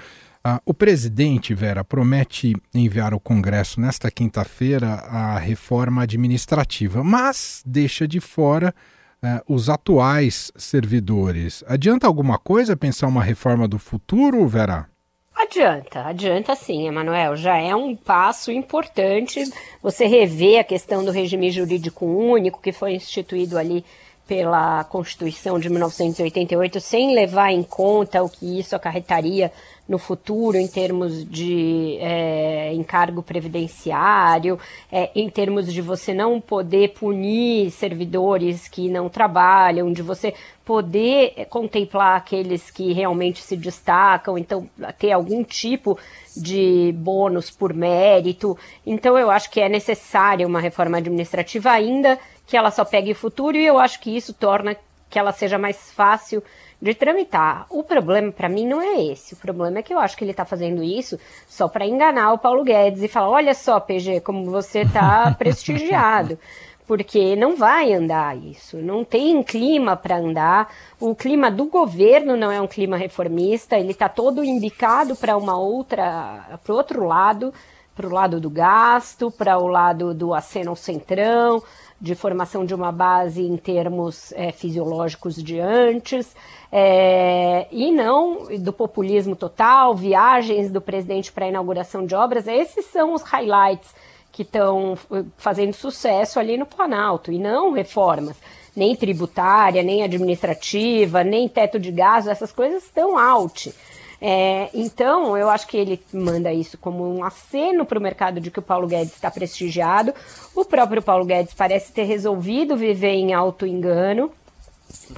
O 0.67 0.75
presidente, 0.75 1.55
Vera, 1.55 1.83
promete 1.83 2.55
enviar 2.75 3.15
ao 3.15 3.21
Congresso 3.21 3.81
nesta 3.81 4.11
quinta-feira 4.11 4.95
a 4.95 5.39
reforma 5.39 6.03
administrativa, 6.03 7.03
mas 7.03 7.63
deixa 7.65 8.07
de 8.07 8.21
fora 8.21 8.75
uh, 9.23 9.55
os 9.55 9.71
atuais 9.71 10.53
servidores. 10.55 11.65
Adianta 11.67 12.07
alguma 12.07 12.39
coisa 12.39 12.77
pensar 12.77 13.07
uma 13.07 13.25
reforma 13.25 13.67
do 13.67 13.79
futuro, 13.79 14.47
Vera? 14.47 14.87
Adianta, 15.35 16.03
adianta 16.03 16.55
sim, 16.55 16.87
Emanuel. 16.87 17.37
Já 17.37 17.59
é 17.59 17.75
um 17.75 17.95
passo 17.95 18.53
importante 18.53 19.43
você 19.83 20.07
rever 20.07 20.61
a 20.61 20.65
questão 20.65 21.05
do 21.05 21.11
regime 21.11 21.51
jurídico 21.51 22.07
único 22.07 22.61
que 22.61 22.73
foi 22.73 22.95
instituído 22.95 23.59
ali 23.59 23.85
pela 24.27 24.85
Constituição 24.85 25.59
de 25.59 25.69
1988, 25.69 26.81
sem 26.81 27.15
levar 27.15 27.53
em 27.53 27.63
conta 27.63 28.23
o 28.23 28.29
que 28.29 28.59
isso 28.59 28.75
acarretaria 28.75 29.53
no 29.89 29.99
futuro 29.99 30.57
em 30.57 30.67
termos 30.67 31.25
de 31.29 31.99
é, 32.01 32.73
encargo 32.73 33.23
previdenciário, 33.23 34.59
é, 34.91 35.11
em 35.15 35.29
termos 35.29 35.73
de 35.73 35.83
você 35.83 36.15
não 36.15 36.41
poder 36.41 36.95
punir 36.95 37.71
servidores 37.71 38.67
que 38.67 38.89
não 38.89 39.09
trabalham, 39.09 39.93
de 39.93 40.03
você 40.03 40.35
poder 40.65 41.47
contemplar 41.51 42.17
aqueles 42.17 42.71
que 42.71 42.93
realmente 42.93 43.43
se 43.43 43.57
destacam, 43.57 44.39
então 44.39 44.69
ter 44.99 45.13
algum 45.13 45.45
tipo 45.45 45.99
de 46.35 46.93
bônus 46.97 47.51
por 47.51 47.75
mérito. 47.75 48.57
Então 48.87 49.19
eu 49.19 49.31
acho 49.31 49.51
que 49.51 49.61
é 49.61 49.69
necessária 49.69 50.47
uma 50.47 50.61
reforma 50.61 50.97
administrativa 50.97 51.71
ainda 51.71 52.19
que 52.47 52.57
ela 52.57 52.71
só 52.71 52.85
pegue 52.85 53.13
o 53.13 53.17
futuro 53.17 53.57
e 53.57 53.65
eu 53.65 53.79
acho 53.79 54.01
que 54.01 54.15
isso 54.15 54.33
torna 54.33 54.77
que 55.11 55.19
ela 55.19 55.33
seja 55.33 55.59
mais 55.59 55.93
fácil 55.93 56.43
de 56.81 56.95
tramitar. 56.95 57.67
O 57.71 57.83
problema 57.83 58.31
para 58.33 58.49
mim 58.49 58.67
não 58.67 58.81
é 58.81 59.03
esse. 59.05 59.35
O 59.35 59.37
problema 59.37 59.79
é 59.79 59.83
que 59.83 59.93
eu 59.93 59.99
acho 59.99 60.17
que 60.17 60.25
ele 60.25 60.31
está 60.31 60.45
fazendo 60.45 60.83
isso 60.83 61.19
só 61.47 61.69
para 61.69 61.87
enganar 61.87 62.33
o 62.33 62.39
Paulo 62.39 62.65
Guedes 62.65 63.03
e 63.03 63.09
falar: 63.09 63.31
olha 63.31 63.55
só, 63.55 63.81
PG, 63.81 64.21
como 64.21 64.51
você 64.51 64.81
está 64.81 65.35
prestigiado. 65.39 66.39
Porque 66.87 67.35
não 67.35 67.57
vai 67.57 67.95
andar 67.95 68.37
isso, 68.37 68.77
não 68.77 69.05
tem 69.05 69.43
clima 69.43 69.97
para 69.97 70.19
andar. 70.19 70.71
O 71.01 71.15
clima 71.15 71.51
do 71.51 71.65
governo 71.65 72.37
não 72.37 72.53
é 72.53 72.61
um 72.61 72.67
clima 72.67 72.99
reformista, 72.99 73.79
ele 73.79 73.93
está 73.93 74.07
todo 74.07 74.45
indicado 74.45 75.17
para 75.17 75.35
uma 75.35 75.59
outra, 75.59 76.59
para 76.63 76.75
outro 76.75 77.07
lado 77.07 77.55
para 77.95 78.07
o 78.07 78.13
lado 78.13 78.41
do 78.41 78.51
gasto, 78.51 79.31
para 79.31 79.59
o 79.59 79.69
lado 79.69 80.13
do 80.13 80.35
aceno 80.35 80.71
ao 80.71 80.77
centrão, 80.77 81.63
de 82.05 82.15
formação 82.15 82.67
de 82.67 82.75
uma 82.75 82.93
base 82.93 83.41
em 83.41 83.57
termos 83.57 84.31
é, 84.33 84.53
fisiológicos 84.53 85.43
de 85.43 85.59
antes, 85.59 86.37
é, 86.71 87.67
e 87.73 87.91
não 87.91 88.47
do 88.59 88.75
populismo 88.75 89.35
total, 89.35 89.95
viagens 89.95 90.71
do 90.71 90.83
presidente 90.83 91.33
para 91.33 91.49
inauguração 91.49 92.05
de 92.05 92.15
obras. 92.15 92.47
Esses 92.47 92.85
são 92.87 93.15
os 93.15 93.23
highlights 93.23 93.95
que 94.31 94.43
estão 94.43 94.99
eh, 95.13 95.25
fazendo 95.39 95.73
sucesso 95.73 96.39
ali 96.41 96.59
no 96.59 96.67
Planalto, 96.67 97.33
e 97.33 97.39
não 97.39 97.73
reformas. 97.73 98.37
Nem 98.77 98.95
tributária, 98.97 99.83
nem 99.83 100.03
administrativa, 100.03 101.23
nem 101.23 101.49
teto 101.49 101.79
de 101.79 101.93
gás, 101.93 102.27
essas 102.27 102.51
coisas 102.51 102.83
estão 102.83 103.17
out. 103.17 103.73
É, 104.21 104.71
então, 104.73 105.37
eu 105.37 105.51
acho 105.51 105.67
que 105.67 105.77
ele 105.77 106.01
manda 106.13 106.53
isso 106.53 106.79
como 106.79 107.15
um 107.15 107.25
aceno 107.25 107.85
para 107.85 107.99
o 107.99 108.03
mercado 108.03 108.41
de 108.41 108.51
que 108.51 108.59
o 108.59 108.63
Paulo 108.63 108.87
Guedes 108.87 109.15
está 109.15 109.31
prestigiado. 109.31 110.15
O 110.55 110.65
próprio 110.65 111.03
Paulo 111.03 111.25
Guedes 111.25 111.55
parece 111.55 111.93
ter 111.93 112.05
resolvido 112.05 112.77
viver 112.77 113.13
em 113.13 113.35
alto 113.35 113.67
engano, 113.67 114.31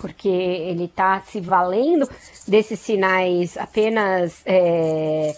porque 0.01 0.29
ele 0.29 0.85
está 0.85 1.21
se 1.21 1.41
valendo 1.41 2.09
desses 2.47 2.81
sinais 2.81 3.57
apenas. 3.57 4.43
É, 4.45 5.35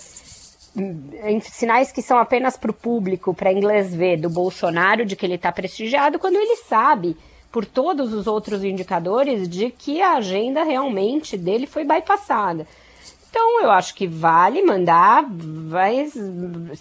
sinais 1.43 1.91
que 1.91 2.03
são 2.03 2.19
apenas 2.19 2.57
para 2.57 2.71
o 2.71 2.75
público, 2.75 3.35
para 3.35 3.53
inglês 3.53 3.95
ver, 3.95 4.21
do 4.21 4.31
Bolsonaro, 4.31 5.05
de 5.05 5.17
que 5.17 5.27
ele 5.27 5.35
está 5.35 5.51
prestigiado, 5.51 6.19
quando 6.19 6.37
ele 6.37 6.57
sabe, 6.57 7.17
por 7.51 7.65
todos 7.65 8.13
os 8.13 8.27
outros 8.27 8.63
indicadores, 8.63 9.49
de 9.49 9.71
que 9.71 10.01
a 10.01 10.15
agenda 10.15 10.63
realmente 10.63 11.37
dele 11.37 11.67
foi 11.67 11.85
bypassada. 11.85 12.67
Então, 13.31 13.63
eu 13.63 13.71
acho 13.71 13.95
que 13.95 14.07
vale 14.07 14.63
mandar, 14.63 15.23
mas 15.29 16.13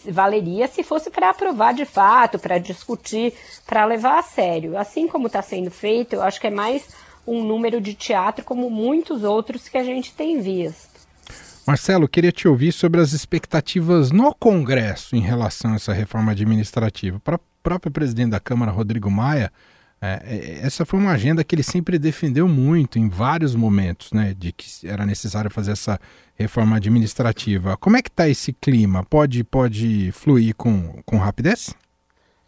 valeria 0.10 0.68
se 0.68 0.82
fosse 0.84 1.10
para 1.10 1.30
aprovar 1.30 1.74
de 1.74 1.86
fato, 1.86 2.40
para 2.40 2.58
discutir, 2.58 3.34
para 3.66 3.86
levar 3.86 4.20
a 4.20 4.24
sério. 4.24 4.78
Assim 4.78 5.08
como 5.08 5.28
está 5.28 5.42
sendo 5.42 5.70
feito, 5.70 6.14
eu 6.14 6.22
acho 6.22 6.40
que 6.40 6.48
é 6.48 6.52
mais 6.52 6.88
um 7.28 7.44
número 7.44 7.82
de 7.82 7.94
teatro, 7.94 8.46
como 8.46 8.70
muitos 8.70 9.24
outros 9.24 9.68
que 9.68 9.78
a 9.78 9.84
gente 9.84 10.14
tem 10.14 10.40
visto. 10.40 10.98
Marcelo, 11.68 12.08
queria 12.08 12.32
te 12.32 12.48
ouvir 12.48 12.72
sobre 12.72 13.02
as 13.02 13.12
expectativas 13.12 14.10
no 14.10 14.34
Congresso 14.34 15.18
em 15.18 15.20
relação 15.20 15.74
a 15.74 15.76
essa 15.76 15.92
reforma 15.92 16.32
administrativa. 16.32 17.20
Para 17.20 17.36
o 17.36 17.42
próprio 17.62 17.92
presidente 17.92 18.30
da 18.30 18.40
Câmara, 18.40 18.72
Rodrigo 18.72 19.12
Maia, 19.12 19.52
é, 20.02 20.22
é, 20.26 20.60
essa 20.66 20.86
foi 20.86 21.00
uma 21.00 21.12
agenda 21.12 21.44
que 21.44 21.56
ele 21.56 21.64
sempre 21.64 21.98
defendeu 21.98 22.48
muito 22.48 23.00
em 23.00 23.10
vários 23.10 23.56
momentos, 23.56 24.12
né, 24.12 24.36
de 24.38 24.52
que 24.52 24.88
era 24.88 25.06
necessário 25.06 25.50
fazer 25.50 25.72
essa 25.72 26.00
reforma 26.36 26.76
administrativa. 26.76 27.76
Como 27.78 27.98
é 27.98 28.02
que 28.02 28.10
está 28.10 28.30
esse 28.30 28.54
clima? 28.54 29.04
Pode, 29.04 29.44
pode 29.44 30.12
fluir 30.12 30.56
com, 30.56 31.02
com 31.04 31.18
rapidez? 31.18 31.74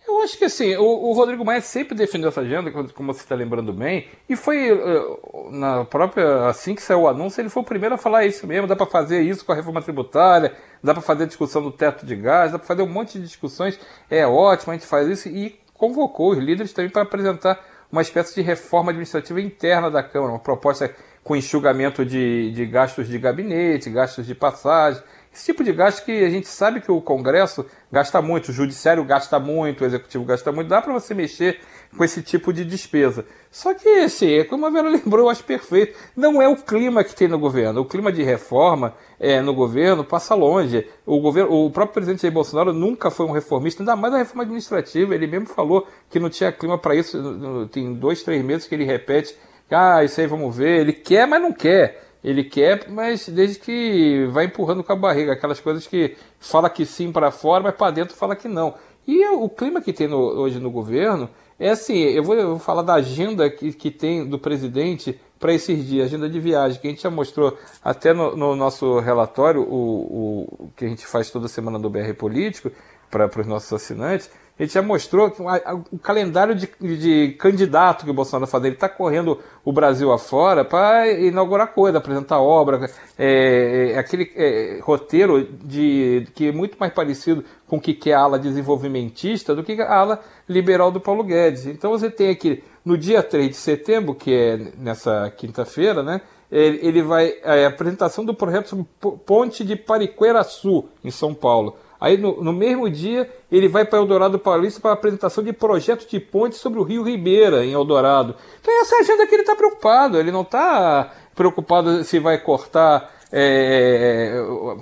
Eu 0.08 0.24
acho 0.24 0.38
que 0.38 0.46
assim, 0.46 0.76
o, 0.76 0.84
o 0.84 1.14
Rodrigo 1.14 1.46
Maia 1.46 1.62
sempre 1.62 1.96
defendeu 1.96 2.30
essa 2.30 2.42
agenda, 2.42 2.72
como 2.72 3.14
você 3.14 3.22
está 3.22 3.36
lembrando 3.36 3.72
bem, 3.72 4.08
e 4.28 4.36
foi 4.36 4.72
uh, 4.72 5.52
na 5.52 5.86
própria, 5.86 6.48
assim 6.48 6.76
que 6.76 6.82
saiu 6.82 7.02
o 7.02 7.08
anúncio, 7.08 7.42
ele 7.42 7.50
foi 7.50 7.62
o 7.62 7.66
primeiro 7.66 7.96
a 7.96 7.98
falar 7.98 8.26
isso 8.26 8.46
mesmo, 8.46 8.68
dá 8.68 8.76
para 8.76 8.88
fazer 8.88 9.22
isso 9.22 9.46
com 9.46 9.52
a 9.52 9.56
reforma 9.56 9.82
tributária, 9.82 10.54
dá 10.84 10.94
para 10.94 11.02
fazer 11.02 11.24
a 11.24 11.28
discussão 11.28 11.62
do 11.62 11.72
teto 11.72 12.06
de 12.06 12.16
gás, 12.16 12.52
dá 12.52 12.58
para 12.58 12.68
fazer 12.68 12.82
um 12.82 12.90
monte 12.90 13.20
de 13.20 13.26
discussões, 13.26 13.80
é 14.10 14.26
ótimo, 14.26 14.72
a 14.72 14.76
gente 14.76 14.88
faz 14.88 15.08
isso, 15.08 15.30
e 15.30 15.60
convocou 15.80 16.32
os 16.32 16.38
líderes 16.38 16.74
também 16.74 16.92
para 16.92 17.04
apresentar 17.04 17.66
uma 17.92 18.02
espécie 18.02 18.36
de 18.36 18.42
reforma 18.42 18.92
administrativa 18.92 19.42
interna 19.42 19.90
da 19.90 20.04
Câmara, 20.04 20.34
uma 20.34 20.40
proposta 20.40 20.94
com 21.24 21.36
enxugamento 21.36 22.06
de, 22.06 22.52
de 22.52 22.66
gastos 22.66 23.08
de 23.08 23.18
gabinete, 23.18 23.90
gastos 23.90 24.26
de 24.26 24.36
passagem, 24.36 25.02
esse 25.34 25.46
tipo 25.46 25.64
de 25.64 25.72
gasto 25.72 26.04
que 26.04 26.24
a 26.24 26.30
gente 26.30 26.48
sabe 26.48 26.82
que 26.82 26.92
o 26.92 27.02
Congresso 27.02 27.66
gasta 27.92 28.22
muito, 28.22 28.50
o 28.50 28.54
Judiciário 28.54 29.04
gasta 29.06 29.40
muito, 29.40 29.84
o 29.84 29.88
Executivo 29.88 30.26
gasta 30.26 30.52
muito, 30.52 30.68
dá 30.68 30.82
para 30.82 30.92
você 30.92 31.14
mexer 31.14 31.62
com 31.98 32.04
esse 32.04 32.22
tipo 32.22 32.54
de 32.54 32.64
despesa. 32.64 33.26
Só 33.52 33.74
que, 33.74 33.88
assim, 33.88 34.44
como 34.44 34.66
a 34.66 34.70
Vera 34.70 34.90
lembrou, 34.90 35.26
eu 35.26 35.30
acho 35.30 35.44
perfeito, 35.44 35.98
não 36.16 36.42
é 36.42 36.48
o 36.48 36.56
clima 36.56 37.04
que 37.04 37.16
tem 37.16 37.28
no 37.28 37.40
governo. 37.40 37.82
O 37.82 37.86
clima 37.86 38.12
de 38.12 38.24
reforma 38.24 38.94
é, 39.20 39.42
no 39.42 39.54
governo 39.54 40.04
passa 40.04 40.36
longe. 40.36 40.88
O, 41.06 41.20
governo, 41.20 41.66
o 41.66 41.72
próprio 41.72 41.96
presidente 41.96 42.22
Jair 42.22 42.34
Bolsonaro 42.34 42.74
nunca 42.74 43.10
foi 43.10 43.26
um 43.26 43.32
reformista, 43.32 43.82
ainda 43.82 43.96
mais 43.96 44.14
na 44.14 44.20
reforma 44.20 44.44
administrativa. 44.44 45.16
Ele 45.16 45.28
mesmo 45.28 45.48
falou 45.48 45.88
que 46.10 46.20
não 46.20 46.30
tinha 46.30 46.52
clima 46.52 46.78
para 46.78 46.96
isso. 46.96 47.68
Tem 47.72 47.94
dois, 47.94 48.22
três 48.22 48.44
meses 48.44 48.68
que 48.68 48.76
ele 48.76 48.86
repete: 48.86 49.36
ah, 49.70 50.04
isso 50.04 50.22
aí 50.22 50.28
vamos 50.28 50.56
ver. 50.56 50.82
Ele 50.82 50.94
quer, 50.94 51.28
mas 51.28 51.42
não 51.42 51.52
quer. 51.52 52.08
Ele 52.24 52.44
quer, 52.44 52.90
mas 52.90 53.30
desde 53.30 53.60
que 53.60 54.28
vai 54.32 54.46
empurrando 54.46 54.84
com 54.84 54.92
a 54.92 54.96
barriga, 54.96 55.32
aquelas 55.32 55.60
coisas 55.62 55.88
que 55.88 56.18
fala 56.38 56.70
que 56.70 56.86
sim 56.86 57.14
para 57.14 57.32
fora, 57.32 57.64
mas 57.64 57.76
para 57.76 57.92
dentro 57.92 58.16
fala 58.16 58.36
que 58.36 58.48
não. 58.48 58.74
E 59.08 59.26
o 59.30 59.48
clima 59.50 59.82
que 59.82 59.94
tem 59.94 60.08
no, 60.08 60.18
hoje 60.18 60.60
no 60.60 60.70
governo 60.70 61.30
é 61.60 61.70
assim, 61.70 61.98
eu 61.98 62.24
vou, 62.24 62.36
eu 62.36 62.50
vou 62.52 62.60
falar 62.60 62.82
da 62.82 62.94
agenda 62.94 63.50
que, 63.50 63.74
que 63.74 63.92
tem 63.92 64.26
do 64.26 64.40
presidente 64.40 65.20
para 65.40 65.54
esses 65.54 65.86
dias, 65.86 66.08
agenda 66.08 66.30
de 66.30 66.40
viagem, 66.40 66.80
que 66.80 66.88
a 66.88 66.90
gente 66.90 67.02
já 67.02 67.10
mostrou 67.10 67.58
até 67.84 68.14
no, 68.14 68.36
no 68.36 68.56
nosso 68.56 69.00
relatório, 69.00 69.62
o, 69.62 70.48
o, 70.60 70.72
que 70.76 70.86
a 70.86 70.88
gente 70.88 71.06
faz 71.06 71.30
toda 71.30 71.48
semana 71.48 71.80
do 71.80 71.90
BR 71.90 72.14
Político, 72.18 72.72
para 73.10 73.30
os 73.40 73.48
nossos 73.48 73.72
assinantes, 73.74 74.30
gente 74.64 74.74
já 74.74 74.82
mostrou 74.82 75.32
que 75.32 75.42
o 75.90 75.98
calendário 75.98 76.54
de, 76.54 76.68
de 76.82 77.36
candidato 77.40 78.04
que 78.04 78.12
o 78.12 78.14
Bolsonaro 78.14 78.46
fazer. 78.46 78.68
Ele 78.68 78.76
está 78.76 78.90
correndo 78.90 79.40
o 79.64 79.72
Brasil 79.72 80.12
afora 80.12 80.66
para 80.66 81.10
inaugurar 81.10 81.74
coisa, 81.74 81.98
apresentar 81.98 82.42
obra, 82.42 82.90
é, 83.18 83.94
é, 83.94 83.98
aquele 83.98 84.30
é, 84.36 84.80
roteiro 84.82 85.44
de, 85.64 86.28
que 86.36 86.50
é 86.50 86.52
muito 86.52 86.78
mais 86.78 86.92
parecido 86.92 87.44
com 87.68 87.78
o 87.78 87.82
que 87.82 88.12
é 88.12 88.14
a 88.14 88.20
ala 88.20 88.38
desenvolvimentista 88.38 89.56
do 89.56 89.64
que 89.64 89.82
a 89.82 89.96
ala 89.96 90.20
liberal 90.48 90.92
do 90.92 91.00
Paulo 91.00 91.24
Guedes. 91.24 91.66
Então 91.66 91.92
você 91.92 92.12
tem 92.12 92.30
aqui, 92.30 92.62
no 92.84 92.98
dia 92.98 93.24
3 93.24 93.50
de 93.50 93.56
setembro, 93.56 94.14
que 94.14 94.34
é 94.34 94.58
nessa 94.78 95.32
quinta-feira, 95.38 96.04
né? 96.04 96.20
Ele, 96.52 97.02
vai. 97.04 97.32
É, 97.44 97.66
a 97.66 97.70
apresentação 97.70 98.26
do 98.26 98.34
projeto 98.34 98.86
Ponte 99.26 99.64
de 99.64 99.76
Pariqueraçu, 99.76 100.90
em 101.04 101.12
São 101.12 101.34
Paulo 101.34 101.78
Aí 102.00 102.18
no, 102.18 102.42
no 102.42 102.54
mesmo 102.54 102.90
dia 102.90 103.30
ele 103.52 103.68
vai 103.68 103.84
para 103.84 104.00
Eldorado 104.00 104.40
Paulista 104.40 104.80
para 104.80 104.94
apresentação 104.94 105.44
de 105.44 105.52
projeto 105.52 106.08
de 106.08 106.20
ponte 106.20 106.56
sobre 106.56 106.80
o 106.80 106.84
Rio 106.84 107.04
Ribeira, 107.04 107.66
em 107.66 107.74
Eldorado. 107.74 108.36
Então 108.62 108.82
essa 108.82 108.96
é 108.96 109.00
agenda 109.00 109.28
que 109.28 109.36
ele 109.36 109.42
está 109.42 109.56
preocupado. 109.56 110.18
Ele 110.18 110.32
não 110.32 110.42
está 110.42 111.12
preocupado 111.36 112.04
se 112.04 112.20
vai 112.20 112.38
cortar, 112.38 113.12
é, 113.32 114.34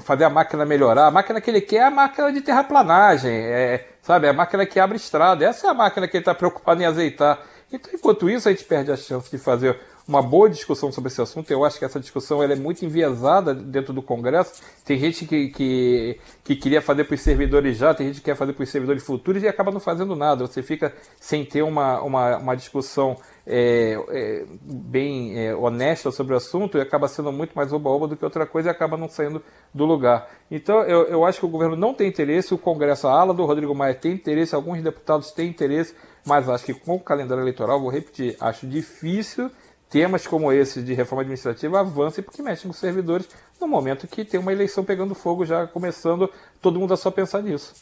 fazer 0.03 0.25
a 0.25 0.29
máquina 0.29 0.65
melhorar. 0.65 1.07
A 1.07 1.11
máquina 1.11 1.41
que 1.41 1.49
ele 1.49 1.61
quer 1.61 1.77
é 1.77 1.83
a 1.83 1.91
máquina 1.91 2.31
de 2.31 2.41
terraplanagem, 2.41 3.31
é, 3.31 3.87
sabe? 4.01 4.27
É 4.27 4.29
a 4.29 4.33
máquina 4.33 4.65
que 4.65 4.79
abre 4.79 4.97
estrada. 4.97 5.43
Essa 5.45 5.67
é 5.67 5.69
a 5.71 5.73
máquina 5.73 6.07
que 6.07 6.17
ele 6.17 6.21
está 6.21 6.35
preocupado 6.35 6.81
em 6.81 6.85
azeitar. 6.85 7.39
Então, 7.71 7.91
enquanto 7.93 8.29
isso, 8.29 8.47
a 8.47 8.51
gente 8.51 8.63
perde 8.63 8.91
a 8.91 8.95
chance 8.95 9.29
de 9.29 9.37
fazer 9.37 9.79
uma 10.07 10.21
boa 10.21 10.49
discussão 10.49 10.91
sobre 10.91 11.09
esse 11.09 11.21
assunto. 11.21 11.51
Eu 11.51 11.65
acho 11.65 11.77
que 11.77 11.83
essa 11.83 11.99
discussão 11.99 12.41
ela 12.41 12.53
é 12.53 12.55
muito 12.55 12.85
enviesada 12.85 13.53
dentro 13.53 13.93
do 13.93 14.01
Congresso. 14.01 14.61
Tem 14.85 14.97
gente 14.97 15.25
que, 15.25 15.49
que, 15.49 16.19
que 16.43 16.55
queria 16.55 16.81
fazer 16.81 17.03
para 17.03 17.15
os 17.15 17.21
servidores 17.21 17.77
já, 17.77 17.93
tem 17.93 18.07
gente 18.07 18.19
que 18.19 18.25
quer 18.25 18.35
fazer 18.35 18.53
para 18.53 18.63
os 18.63 18.69
servidores 18.69 19.03
futuros 19.03 19.43
e 19.43 19.47
acaba 19.47 19.71
não 19.71 19.79
fazendo 19.79 20.15
nada. 20.15 20.47
Você 20.47 20.63
fica 20.63 20.93
sem 21.19 21.43
ter 21.43 21.61
uma, 21.61 22.01
uma, 22.01 22.37
uma 22.37 22.55
discussão 22.55 23.17
é, 23.45 23.97
é, 24.09 24.45
bem 24.61 25.39
é, 25.39 25.55
honesta 25.55 26.11
sobre 26.11 26.33
o 26.33 26.37
assunto 26.37 26.77
e 26.77 26.81
acaba 26.81 27.07
sendo 27.07 27.31
muito 27.31 27.53
mais 27.53 27.71
oba-oba 27.73 28.07
do 28.07 28.15
que 28.15 28.23
outra 28.23 28.45
coisa 28.45 28.69
e 28.69 28.71
acaba 28.71 28.97
não 28.97 29.09
saindo 29.09 29.41
do 29.73 29.85
lugar. 29.85 30.29
Então 30.49 30.81
eu, 30.83 31.03
eu 31.03 31.25
acho 31.25 31.39
que 31.39 31.45
o 31.45 31.49
governo 31.49 31.75
não 31.75 31.93
tem 31.93 32.07
interesse, 32.07 32.53
o 32.53 32.57
Congresso, 32.57 33.07
a 33.07 33.11
ala 33.11 33.33
do 33.33 33.45
Rodrigo 33.45 33.73
Maia 33.73 33.93
tem 33.93 34.13
interesse, 34.13 34.53
alguns 34.53 34.81
deputados 34.81 35.31
têm 35.31 35.49
interesse, 35.49 35.95
mas 36.25 36.49
acho 36.49 36.65
que 36.65 36.73
com 36.73 36.95
o 36.95 36.99
calendário 36.99 37.41
eleitoral, 37.41 37.79
vou 37.79 37.89
repetir, 37.89 38.35
acho 38.39 38.67
difícil 38.67 39.49
temas 39.89 40.27
como 40.27 40.51
esse 40.51 40.81
de 40.81 40.93
reforma 40.93 41.21
administrativa 41.21 41.79
avancem 41.79 42.23
porque 42.23 42.41
mexem 42.41 42.63
com 42.63 42.71
os 42.71 42.77
servidores 42.77 43.27
no 43.59 43.67
momento 43.67 44.07
que 44.07 44.25
tem 44.25 44.39
uma 44.39 44.51
eleição 44.51 44.83
pegando 44.83 45.15
fogo 45.15 45.45
já 45.45 45.65
começando, 45.67 46.29
todo 46.61 46.79
mundo 46.79 46.93
a 46.93 46.97
só 46.97 47.09
pensar 47.09 47.41
nisso. 47.41 47.73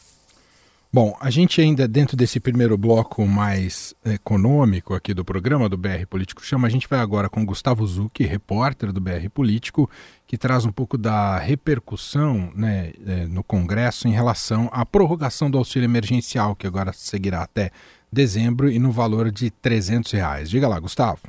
Bom, 0.92 1.14
a 1.20 1.28
gente 1.28 1.60
ainda 1.60 1.86
dentro 1.86 2.16
desse 2.16 2.40
primeiro 2.40 2.78
bloco 2.78 3.26
mais 3.26 3.92
econômico 4.02 4.94
aqui 4.94 5.12
do 5.12 5.24
programa 5.24 5.68
do 5.68 5.76
BR 5.76 6.06
Político 6.08 6.42
Chama, 6.42 6.68
a 6.68 6.70
gente 6.70 6.88
vai 6.88 7.00
agora 7.00 7.28
com 7.28 7.44
Gustavo 7.44 7.86
Zucchi, 7.86 8.24
repórter 8.24 8.92
do 8.92 9.00
BR 9.00 9.28
Político, 9.34 9.90
que 10.26 10.38
traz 10.38 10.64
um 10.64 10.72
pouco 10.72 10.96
da 10.96 11.36
repercussão 11.38 12.50
né, 12.54 12.92
é, 13.04 13.26
no 13.26 13.44
Congresso 13.44 14.08
em 14.08 14.12
relação 14.12 14.70
à 14.72 14.86
prorrogação 14.86 15.50
do 15.50 15.58
auxílio 15.58 15.86
emergencial, 15.86 16.56
que 16.56 16.66
agora 16.66 16.92
seguirá 16.94 17.42
até 17.42 17.70
dezembro 18.10 18.70
e 18.70 18.78
no 18.78 18.90
valor 18.90 19.30
de 19.30 19.50
300 19.50 20.10
reais. 20.12 20.48
Diga 20.48 20.66
lá, 20.66 20.80
Gustavo. 20.80 21.20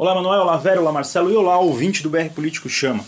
Olá, 0.00 0.14
Manuel, 0.14 0.40
olá, 0.40 0.56
Vera, 0.56 0.80
olá, 0.80 0.90
Marcelo 0.90 1.30
e 1.30 1.36
olá, 1.36 1.58
ouvinte 1.58 2.02
do 2.02 2.08
BR 2.08 2.30
Político 2.34 2.70
Chama. 2.70 3.04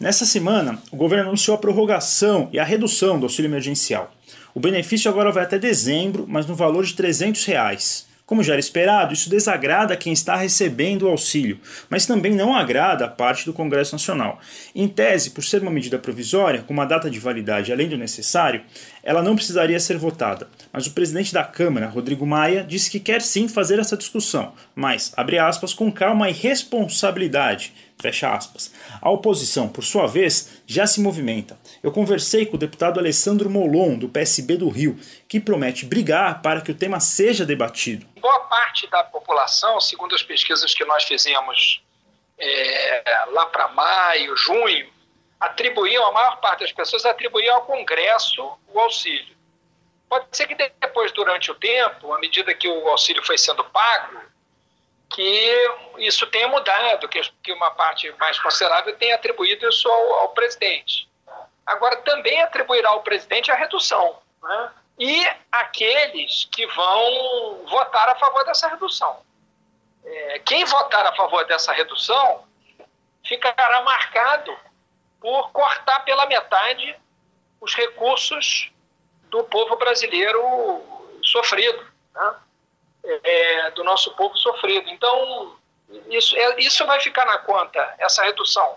Nessa 0.00 0.26
semana, 0.26 0.76
o 0.90 0.96
governo 0.96 1.28
anunciou 1.28 1.54
a 1.54 1.58
prorrogação 1.58 2.48
e 2.52 2.58
a 2.58 2.64
redução 2.64 3.16
do 3.16 3.26
auxílio 3.26 3.48
emergencial. 3.48 4.12
O 4.52 4.58
benefício 4.58 5.08
agora 5.08 5.30
vai 5.30 5.44
até 5.44 5.56
dezembro, 5.56 6.26
mas 6.28 6.44
no 6.44 6.56
valor 6.56 6.84
de 6.84 6.94
300 6.94 7.44
reais. 7.44 8.08
Como 8.32 8.42
já 8.42 8.54
era 8.54 8.60
esperado, 8.60 9.12
isso 9.12 9.28
desagrada 9.28 9.94
quem 9.94 10.10
está 10.10 10.36
recebendo 10.36 11.02
o 11.02 11.08
auxílio, 11.10 11.60
mas 11.90 12.06
também 12.06 12.34
não 12.34 12.56
agrada 12.56 13.04
a 13.04 13.08
parte 13.08 13.44
do 13.44 13.52
Congresso 13.52 13.92
Nacional. 13.92 14.40
Em 14.74 14.88
tese, 14.88 15.32
por 15.32 15.44
ser 15.44 15.60
uma 15.60 15.70
medida 15.70 15.98
provisória, 15.98 16.62
com 16.62 16.72
uma 16.72 16.86
data 16.86 17.10
de 17.10 17.18
validade 17.18 17.70
além 17.70 17.90
do 17.90 17.98
necessário, 17.98 18.62
ela 19.04 19.22
não 19.22 19.36
precisaria 19.36 19.78
ser 19.78 19.98
votada. 19.98 20.48
Mas 20.72 20.86
o 20.86 20.92
presidente 20.92 21.34
da 21.34 21.44
Câmara, 21.44 21.90
Rodrigo 21.90 22.26
Maia, 22.26 22.64
disse 22.66 22.90
que 22.90 22.98
quer 22.98 23.20
sim 23.20 23.48
fazer 23.48 23.78
essa 23.78 23.98
discussão, 23.98 24.54
mas, 24.74 25.12
abre 25.14 25.38
aspas, 25.38 25.74
com 25.74 25.92
calma 25.92 26.30
e 26.30 26.32
responsabilidade 26.32 27.74
Fecha 28.02 28.34
aspas. 28.34 28.72
A 29.00 29.08
oposição, 29.10 29.68
por 29.68 29.84
sua 29.84 30.08
vez, 30.08 30.48
já 30.66 30.88
se 30.88 31.00
movimenta. 31.00 31.56
Eu 31.82 31.90
conversei 31.90 32.46
com 32.46 32.54
o 32.54 32.58
deputado 32.58 33.00
Alessandro 33.00 33.50
Molon, 33.50 33.98
do 33.98 34.08
PSB 34.08 34.56
do 34.56 34.68
Rio, 34.68 34.96
que 35.28 35.40
promete 35.40 35.84
brigar 35.84 36.40
para 36.40 36.60
que 36.60 36.70
o 36.70 36.74
tema 36.74 37.00
seja 37.00 37.44
debatido. 37.44 38.06
Boa 38.20 38.38
parte 38.40 38.86
da 38.86 39.02
população, 39.02 39.80
segundo 39.80 40.14
as 40.14 40.22
pesquisas 40.22 40.72
que 40.72 40.84
nós 40.84 41.02
fizemos 41.02 41.82
é, 42.38 43.24
lá 43.32 43.46
para 43.46 43.66
maio, 43.68 44.36
junho, 44.36 44.92
atribuíam, 45.40 46.06
a 46.06 46.12
maior 46.12 46.36
parte 46.40 46.60
das 46.60 46.70
pessoas 46.70 47.04
atribuíam 47.04 47.56
ao 47.56 47.62
Congresso 47.62 48.58
o 48.68 48.78
auxílio. 48.78 49.36
Pode 50.08 50.26
ser 50.30 50.46
que 50.46 50.54
depois, 50.54 51.10
durante 51.10 51.50
o 51.50 51.54
tempo, 51.56 52.12
à 52.12 52.18
medida 52.20 52.54
que 52.54 52.68
o 52.68 52.88
auxílio 52.88 53.24
foi 53.26 53.36
sendo 53.36 53.64
pago, 53.64 54.20
que 55.10 55.70
isso 55.98 56.26
tenha 56.28 56.46
mudado, 56.46 57.08
que, 57.08 57.52
uma 57.52 57.72
parte 57.72 58.12
mais 58.20 58.38
considerável 58.38 58.96
tenha 58.96 59.16
atribuído 59.16 59.68
isso 59.68 59.88
ao, 59.88 60.14
ao 60.20 60.28
presidente. 60.28 61.10
Agora, 61.66 61.96
também 61.98 62.42
atribuirá 62.42 62.90
ao 62.90 63.02
presidente 63.02 63.50
a 63.50 63.54
redução. 63.54 64.18
Né? 64.42 64.72
E 64.98 65.26
aqueles 65.50 66.48
que 66.50 66.66
vão 66.66 67.64
votar 67.66 68.08
a 68.08 68.14
favor 68.16 68.44
dessa 68.44 68.68
redução. 68.68 69.20
É, 70.04 70.38
quem 70.40 70.64
votar 70.64 71.06
a 71.06 71.14
favor 71.14 71.44
dessa 71.46 71.72
redução 71.72 72.44
ficará 73.24 73.82
marcado 73.82 74.56
por 75.20 75.50
cortar 75.52 76.00
pela 76.00 76.26
metade 76.26 76.96
os 77.60 77.74
recursos 77.74 78.72
do 79.24 79.44
povo 79.44 79.76
brasileiro 79.76 80.42
sofrido. 81.22 81.86
Né? 82.12 82.36
é, 83.04 83.70
do 83.72 83.84
nosso 83.84 84.14
povo 84.14 84.36
sofrido. 84.36 84.88
Então, 84.90 85.56
isso, 86.08 86.36
é, 86.36 86.60
isso 86.60 86.86
vai 86.86 87.00
ficar 87.00 87.24
na 87.24 87.38
conta, 87.38 87.94
essa 87.98 88.22
redução. 88.22 88.76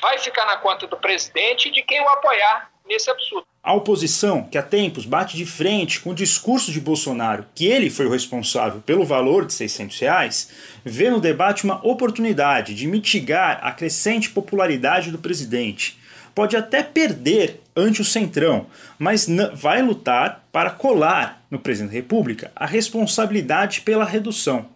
Vai 0.00 0.18
ficar 0.18 0.44
na 0.46 0.56
conta 0.56 0.86
do 0.86 0.96
presidente 0.96 1.68
e 1.68 1.72
de 1.72 1.82
quem 1.82 2.00
o 2.00 2.08
apoiar 2.08 2.70
nesse 2.86 3.10
absurdo. 3.10 3.46
A 3.62 3.74
oposição, 3.74 4.44
que 4.44 4.56
há 4.56 4.62
tempos 4.62 5.04
bate 5.04 5.36
de 5.36 5.44
frente 5.44 6.00
com 6.00 6.10
o 6.10 6.14
discurso 6.14 6.70
de 6.70 6.80
Bolsonaro, 6.80 7.46
que 7.54 7.66
ele 7.66 7.90
foi 7.90 8.06
o 8.06 8.10
responsável 8.10 8.80
pelo 8.80 9.04
valor 9.04 9.44
de 9.44 9.52
600 9.52 9.98
reais, 9.98 10.50
vê 10.84 11.10
no 11.10 11.20
debate 11.20 11.64
uma 11.64 11.84
oportunidade 11.84 12.74
de 12.74 12.86
mitigar 12.86 13.58
a 13.62 13.72
crescente 13.72 14.30
popularidade 14.30 15.10
do 15.10 15.18
presidente 15.18 15.98
pode 16.36 16.54
até 16.54 16.82
perder 16.82 17.62
ante 17.74 18.02
o 18.02 18.04
Centrão, 18.04 18.66
mas 18.98 19.26
vai 19.54 19.80
lutar 19.80 20.44
para 20.52 20.70
colar 20.70 21.42
no 21.50 21.58
presidente 21.58 21.92
da 21.92 21.96
República 21.96 22.52
a 22.54 22.66
responsabilidade 22.66 23.80
pela 23.80 24.04
redução. 24.04 24.66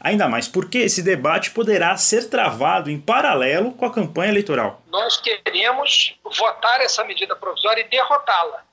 Ainda 0.00 0.26
mais 0.26 0.48
porque 0.48 0.78
esse 0.78 1.02
debate 1.02 1.50
poderá 1.50 1.94
ser 1.96 2.30
travado 2.30 2.90
em 2.90 2.98
paralelo 2.98 3.72
com 3.72 3.84
a 3.84 3.92
campanha 3.92 4.30
eleitoral. 4.30 4.82
Nós 4.88 5.20
queremos 5.20 6.18
votar 6.24 6.80
essa 6.80 7.04
medida 7.04 7.36
provisória 7.36 7.82
e 7.82 7.88
derrotá-la, 7.88 8.64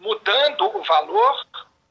mudando 0.00 0.62
o 0.76 0.82
valor 0.82 1.46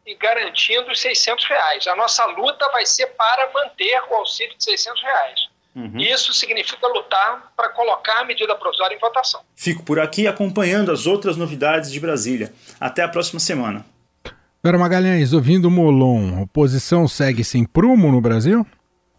e 0.05 0.13
garantindo 0.15 0.91
os 0.91 0.99
600 0.99 1.45
reais. 1.45 1.87
A 1.87 1.95
nossa 1.95 2.25
luta 2.25 2.69
vai 2.71 2.85
ser 2.85 3.07
para 3.07 3.49
manter 3.53 4.01
o 4.09 4.15
auxílio 4.15 4.55
de 4.57 4.63
600 4.63 5.01
reais. 5.01 5.55
Uhum. 5.75 5.97
Isso 5.97 6.33
significa 6.33 6.87
lutar 6.87 7.51
para 7.55 7.69
colocar 7.69 8.19
a 8.19 8.25
medida 8.25 8.55
provisória 8.55 8.95
em 8.95 8.99
votação. 8.99 9.41
Fico 9.55 9.83
por 9.83 9.99
aqui 9.99 10.27
acompanhando 10.27 10.91
as 10.91 11.05
outras 11.05 11.35
novidades 11.35 11.91
de 11.91 11.99
Brasília. 11.99 12.53
Até 12.79 13.01
a 13.01 13.07
próxima 13.07 13.39
semana. 13.39 13.85
Vera 14.65 14.79
Magalhães, 14.79 15.31
ouvindo 15.31 15.69
Molon, 15.69 16.39
a 16.39 16.41
oposição 16.41 17.07
segue 17.07 17.43
sem 17.43 17.63
prumo 17.63 18.11
no 18.11 18.19
Brasil? 18.19 18.65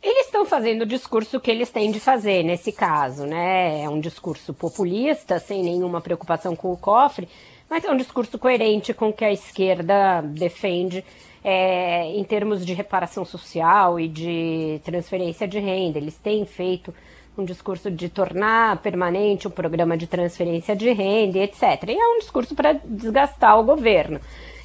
Eles 0.02 0.26
estão 0.26 0.44
fazendo 0.44 0.82
o 0.82 0.86
discurso 0.86 1.38
que 1.38 1.48
eles 1.48 1.70
têm 1.70 1.92
de 1.92 2.00
fazer 2.00 2.42
nesse 2.42 2.72
caso, 2.72 3.24
né? 3.26 3.84
É 3.84 3.88
um 3.88 4.00
discurso 4.00 4.52
populista, 4.52 5.38
sem 5.38 5.62
nenhuma 5.62 6.00
preocupação 6.00 6.56
com 6.56 6.72
o 6.72 6.76
cofre, 6.76 7.28
mas 7.70 7.84
é 7.84 7.92
um 7.92 7.96
discurso 7.96 8.36
coerente 8.40 8.92
com 8.92 9.10
o 9.10 9.12
que 9.12 9.24
a 9.24 9.30
esquerda 9.30 10.20
defende 10.20 11.04
é, 11.44 12.06
em 12.06 12.24
termos 12.24 12.66
de 12.66 12.74
reparação 12.74 13.24
social 13.24 14.00
e 14.00 14.08
de 14.08 14.80
transferência 14.82 15.46
de 15.46 15.60
renda. 15.60 15.96
Eles 15.96 16.16
têm 16.16 16.44
feito 16.44 16.92
um 17.38 17.44
discurso 17.44 17.88
de 17.88 18.08
tornar 18.08 18.78
permanente 18.78 19.46
o 19.46 19.50
programa 19.50 19.96
de 19.96 20.08
transferência 20.08 20.74
de 20.74 20.90
renda, 20.90 21.38
etc. 21.38 21.84
E 21.86 21.92
é 21.92 22.08
um 22.16 22.18
discurso 22.18 22.52
para 22.52 22.72
desgastar 22.72 23.60
o 23.60 23.62
governo. 23.62 24.20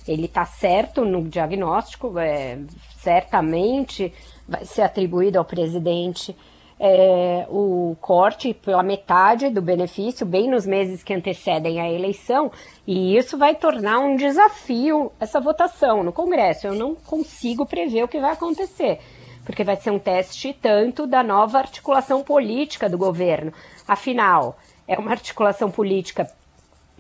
Ele 0.08 0.26
está 0.26 0.46
certo 0.46 1.06
no 1.06 1.24
diagnóstico, 1.24 2.18
é, 2.18 2.60
certamente 2.98 4.14
vai 4.48 4.66
ser 4.66 4.82
atribuído 4.82 5.38
ao 5.38 5.46
presidente 5.46 6.36
é, 6.84 7.46
o 7.48 7.96
corte 8.02 8.56
pela 8.56 8.82
metade 8.82 9.52
do 9.52 9.62
benefício, 9.62 10.26
bem 10.26 10.50
nos 10.50 10.66
meses 10.66 11.04
que 11.04 11.14
antecedem 11.14 11.80
a 11.80 11.88
eleição, 11.88 12.52
e 12.88 13.16
isso 13.16 13.38
vai 13.38 13.54
tornar 13.54 14.00
um 14.00 14.16
desafio 14.16 15.12
essa 15.20 15.40
votação 15.40 16.04
no 16.04 16.12
Congresso. 16.12 16.66
Eu 16.66 16.74
não 16.74 16.96
consigo 16.96 17.68
prever 17.68 18.04
o 18.04 18.08
que 18.08 18.20
vai 18.20 18.32
acontecer, 18.32 19.00
porque 19.46 19.64
vai 19.64 19.76
ser 19.76 19.92
um 19.92 20.00
teste 20.00 20.58
tanto 20.60 21.06
da 21.06 21.22
nova 21.22 21.60
articulação 21.60 22.24
política 22.24 22.90
do 22.90 22.98
governo. 22.98 23.54
Afinal, 23.88 24.58
é 24.88 24.98
uma 24.98 25.12
articulação 25.12 25.70
política 25.70 26.28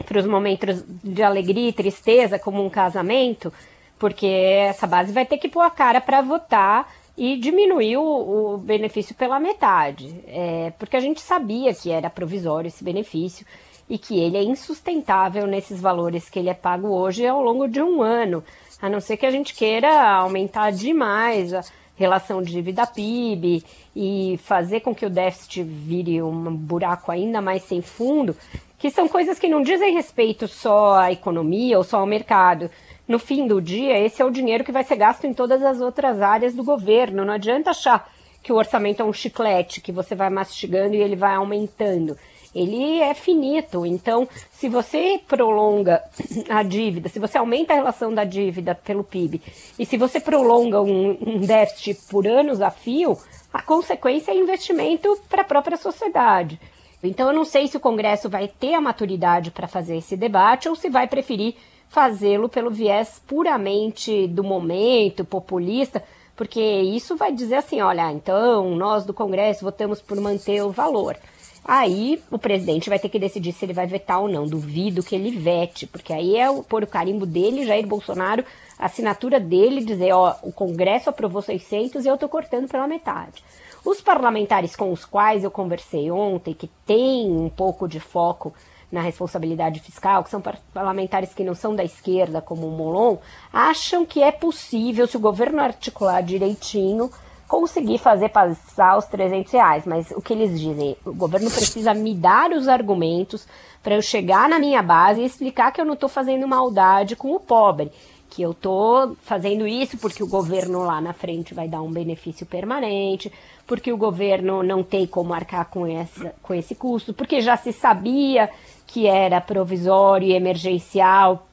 para 0.03 0.19
os 0.19 0.25
momentos 0.25 0.83
de 1.03 1.23
alegria 1.23 1.69
e 1.69 1.73
tristeza, 1.73 2.39
como 2.39 2.63
um 2.63 2.69
casamento, 2.69 3.51
porque 3.99 4.25
essa 4.25 4.87
base 4.87 5.13
vai 5.13 5.25
ter 5.25 5.37
que 5.37 5.47
pôr 5.47 5.61
a 5.61 5.69
cara 5.69 6.01
para 6.01 6.21
votar 6.21 6.91
e 7.17 7.37
diminuiu 7.37 8.01
o, 8.01 8.57
benefício 8.57 9.13
pela 9.13 9.39
metade, 9.39 10.15
é, 10.27 10.73
porque 10.79 10.95
a 10.95 10.99
gente 10.99 11.21
sabia 11.21 11.73
que 11.73 11.91
era 11.91 12.09
provisório 12.09 12.67
esse 12.67 12.83
benefício 12.83 13.45
e 13.89 13.97
que 13.97 14.19
ele 14.19 14.37
é 14.37 14.43
insustentável 14.43 15.45
nesses 15.45 15.81
valores 15.81 16.29
que 16.29 16.39
ele 16.39 16.49
é 16.49 16.53
pago 16.53 16.87
hoje 16.87 17.27
ao 17.27 17.41
longo 17.41 17.67
de 17.67 17.81
um 17.81 18.01
ano, 18.01 18.43
a 18.81 18.89
não 18.89 18.99
ser 18.99 19.17
que 19.17 19.25
a 19.25 19.31
gente 19.31 19.53
queira 19.53 20.13
aumentar 20.13 20.71
demais 20.71 21.53
a 21.53 21.61
relação 21.95 22.41
dívida 22.41 22.87
PIB 22.87 23.63
e 23.95 24.39
fazer 24.43 24.79
com 24.79 24.95
que 24.95 25.05
o 25.05 25.09
déficit 25.09 25.61
vire 25.61 26.21
um 26.21 26.55
buraco 26.55 27.11
ainda 27.11 27.41
mais 27.41 27.63
sem 27.63 27.81
fundo, 27.81 28.35
que 28.81 28.89
são 28.89 29.07
coisas 29.07 29.37
que 29.37 29.47
não 29.47 29.61
dizem 29.61 29.93
respeito 29.93 30.47
só 30.47 30.95
à 30.95 31.11
economia 31.11 31.77
ou 31.77 31.83
só 31.83 31.99
ao 31.99 32.07
mercado, 32.07 32.67
no 33.07 33.19
fim 33.19 33.45
do 33.45 33.61
dia, 33.61 33.99
esse 33.99 34.23
é 34.23 34.25
o 34.25 34.31
dinheiro 34.31 34.63
que 34.63 34.71
vai 34.71 34.83
ser 34.83 34.95
gasto 34.95 35.25
em 35.25 35.35
todas 35.35 35.61
as 35.61 35.79
outras 35.79 36.19
áreas 36.19 36.55
do 36.55 36.63
governo. 36.63 37.23
Não 37.23 37.35
adianta 37.35 37.69
achar 37.69 38.11
que 38.41 38.51
o 38.51 38.55
orçamento 38.55 38.99
é 38.99 39.05
um 39.05 39.13
chiclete 39.13 39.81
que 39.81 39.91
você 39.91 40.15
vai 40.15 40.31
mastigando 40.31 40.95
e 40.95 40.99
ele 40.99 41.15
vai 41.15 41.35
aumentando. 41.35 42.17
Ele 42.55 42.99
é 43.01 43.13
finito. 43.13 43.85
Então, 43.85 44.27
se 44.51 44.67
você 44.67 45.21
prolonga 45.27 46.01
a 46.49 46.63
dívida, 46.63 47.07
se 47.07 47.19
você 47.19 47.37
aumenta 47.37 47.73
a 47.73 47.75
relação 47.75 48.11
da 48.11 48.23
dívida 48.23 48.73
pelo 48.73 49.03
PIB 49.03 49.43
e 49.77 49.85
se 49.85 49.95
você 49.95 50.19
prolonga 50.19 50.81
um, 50.81 51.17
um 51.23 51.37
déficit 51.39 51.99
por 52.09 52.25
anos 52.25 52.61
a 52.61 52.71
fio, 52.71 53.15
a 53.53 53.61
consequência 53.61 54.31
é 54.31 54.35
investimento 54.35 55.19
para 55.29 55.43
a 55.43 55.45
própria 55.45 55.77
sociedade. 55.77 56.59
Então, 57.03 57.29
eu 57.29 57.33
não 57.33 57.45
sei 57.45 57.67
se 57.67 57.77
o 57.77 57.79
Congresso 57.79 58.29
vai 58.29 58.47
ter 58.47 58.73
a 58.73 58.81
maturidade 58.81 59.51
para 59.51 59.67
fazer 59.67 59.97
esse 59.97 60.15
debate 60.15 60.69
ou 60.69 60.75
se 60.75 60.89
vai 60.89 61.07
preferir 61.07 61.55
fazê-lo 61.89 62.47
pelo 62.47 62.71
viés 62.71 63.21
puramente 63.27 64.27
do 64.27 64.43
momento, 64.43 65.25
populista, 65.25 66.01
porque 66.35 66.61
isso 66.61 67.15
vai 67.15 67.31
dizer 67.31 67.55
assim: 67.55 67.81
olha, 67.81 68.11
então 68.11 68.75
nós 68.75 69.05
do 69.05 69.13
Congresso 69.13 69.65
votamos 69.65 70.01
por 70.01 70.19
manter 70.19 70.63
o 70.63 70.71
valor. 70.71 71.17
Aí 71.63 72.19
o 72.31 72.39
presidente 72.39 72.89
vai 72.89 72.97
ter 72.97 73.09
que 73.09 73.19
decidir 73.19 73.51
se 73.51 73.65
ele 73.65 73.73
vai 73.73 73.85
vetar 73.85 74.19
ou 74.19 74.27
não. 74.27 74.47
Duvido 74.47 75.03
que 75.03 75.13
ele 75.13 75.29
vete, 75.29 75.85
porque 75.85 76.11
aí 76.11 76.35
é 76.35 76.47
pôr 76.63 76.83
o 76.83 76.87
carimbo 76.87 77.25
dele, 77.25 77.65
Jair 77.65 77.85
Bolsonaro, 77.85 78.43
assinatura 78.81 79.39
dele, 79.39 79.85
dizer: 79.85 80.11
ó, 80.11 80.35
o 80.41 80.51
Congresso 80.51 81.09
aprovou 81.09 81.41
600 81.41 82.03
e 82.03 82.07
eu 82.07 82.17
tô 82.17 82.27
cortando 82.27 82.67
pela 82.67 82.87
metade. 82.87 83.43
Os 83.85 84.01
parlamentares 84.01 84.75
com 84.75 84.91
os 84.91 85.05
quais 85.05 85.43
eu 85.43 85.51
conversei 85.51 86.11
ontem, 86.11 86.53
que 86.53 86.67
tem 86.85 87.31
um 87.31 87.49
pouco 87.49 87.87
de 87.87 87.99
foco 87.99 88.53
na 88.91 89.01
responsabilidade 89.01 89.79
fiscal, 89.79 90.23
que 90.23 90.29
são 90.29 90.43
parlamentares 90.73 91.33
que 91.33 91.43
não 91.43 91.55
são 91.55 91.73
da 91.73 91.83
esquerda, 91.83 92.41
como 92.41 92.67
o 92.67 92.71
Molon, 92.71 93.17
acham 93.51 94.05
que 94.05 94.21
é 94.21 94.31
possível, 94.31 95.07
se 95.07 95.15
o 95.15 95.19
governo 95.19 95.61
articular 95.61 96.21
direitinho, 96.21 97.09
conseguir 97.47 97.97
fazer 97.97 98.29
passar 98.29 98.97
os 98.97 99.05
300 99.05 99.51
reais. 99.51 99.85
Mas 99.85 100.11
o 100.11 100.21
que 100.21 100.33
eles 100.33 100.59
dizem? 100.59 100.97
O 101.05 101.13
governo 101.13 101.49
precisa 101.49 101.93
me 101.93 102.13
dar 102.13 102.51
os 102.51 102.67
argumentos 102.67 103.47
para 103.81 103.95
eu 103.95 104.01
chegar 104.01 104.47
na 104.47 104.59
minha 104.59 104.83
base 104.83 105.21
e 105.21 105.25
explicar 105.25 105.71
que 105.71 105.81
eu 105.81 105.85
não 105.85 105.95
estou 105.95 106.09
fazendo 106.09 106.47
maldade 106.47 107.15
com 107.15 107.33
o 107.33 107.39
pobre. 107.39 107.91
Que 108.31 108.41
eu 108.41 108.53
tô 108.53 109.13
fazendo 109.23 109.67
isso 109.67 109.97
porque 109.97 110.23
o 110.23 110.27
governo 110.27 110.83
lá 110.85 111.01
na 111.01 111.11
frente 111.11 111.53
vai 111.53 111.67
dar 111.67 111.81
um 111.81 111.91
benefício 111.91 112.45
permanente, 112.45 113.29
porque 113.67 113.91
o 113.91 113.97
governo 113.97 114.63
não 114.63 114.81
tem 114.81 115.05
como 115.05 115.33
arcar 115.33 115.65
com, 115.65 115.85
essa, 115.85 116.33
com 116.41 116.53
esse 116.53 116.73
custo, 116.73 117.13
porque 117.13 117.41
já 117.41 117.57
se 117.57 117.73
sabia 117.73 118.49
que 118.87 119.05
era 119.05 119.41
provisório 119.41 120.29
e 120.29 120.33
emergencial 120.33 121.45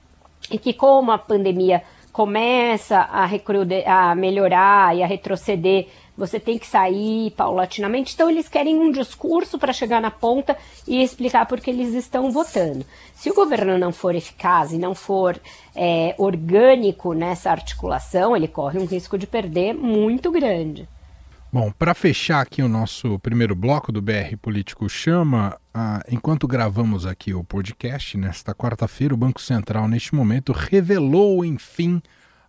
e 0.49 0.57
que 0.57 0.73
como 0.73 1.11
a 1.11 1.19
pandemia 1.19 1.83
começa 2.13 2.99
a, 2.99 3.29
a 3.87 4.15
melhorar 4.15 4.97
e 4.97 5.03
a 5.03 5.07
retroceder, 5.07 5.89
você 6.19 6.41
tem 6.41 6.59
que 6.59 6.67
sair 6.67 7.31
paulatinamente. 7.31 8.13
Então, 8.15 8.29
eles 8.29 8.49
querem 8.49 8.77
um 8.77 8.91
discurso 8.91 9.57
para 9.57 9.73
chegar 9.73 10.03
na 10.03 10.11
ponta 10.11 10.57
e 10.87 11.01
explicar 11.01 11.47
por 11.47 11.61
que 11.61 11.71
eles 11.71 11.95
estão 11.95 12.33
votando. 12.33 12.85
Se 13.15 13.31
o 13.31 13.35
governo 13.35 13.79
não 13.79 13.93
for 13.93 14.17
eficaz 14.17 14.73
e 14.73 14.79
não 14.79 14.97
for 14.97 15.41
é, 15.77 16.17
orgânico 16.19 17.15
nessa 17.15 17.53
articulação, 17.53 18.37
ele 18.37 18.49
corre 18.49 18.81
um 18.81 18.85
risco 18.85 19.17
de 19.17 19.29
perder 19.29 19.75
muito 19.75 20.31
grande. 20.33 20.89
Bom, 21.51 21.73
para 21.79 21.95
fechar 21.95 22.43
aqui 22.43 22.63
o 22.63 22.69
nosso 22.69 23.19
primeiro 23.21 23.55
bloco 23.55 23.91
do 23.91 24.03
BR 24.03 24.37
Político 24.43 24.87
Chama, 24.87 25.59
ah, 25.73 26.03
enquanto 26.11 26.47
gravamos 26.47 27.07
aqui 27.07 27.33
o 27.33 27.43
podcast, 27.43 28.19
nesta 28.19 28.55
quarta-feira, 28.55 29.15
o 29.15 29.17
Banco 29.17 29.41
Central, 29.41 29.89
neste 29.89 30.15
momento, 30.15 30.53
revelou, 30.53 31.43
enfim, 31.47 32.03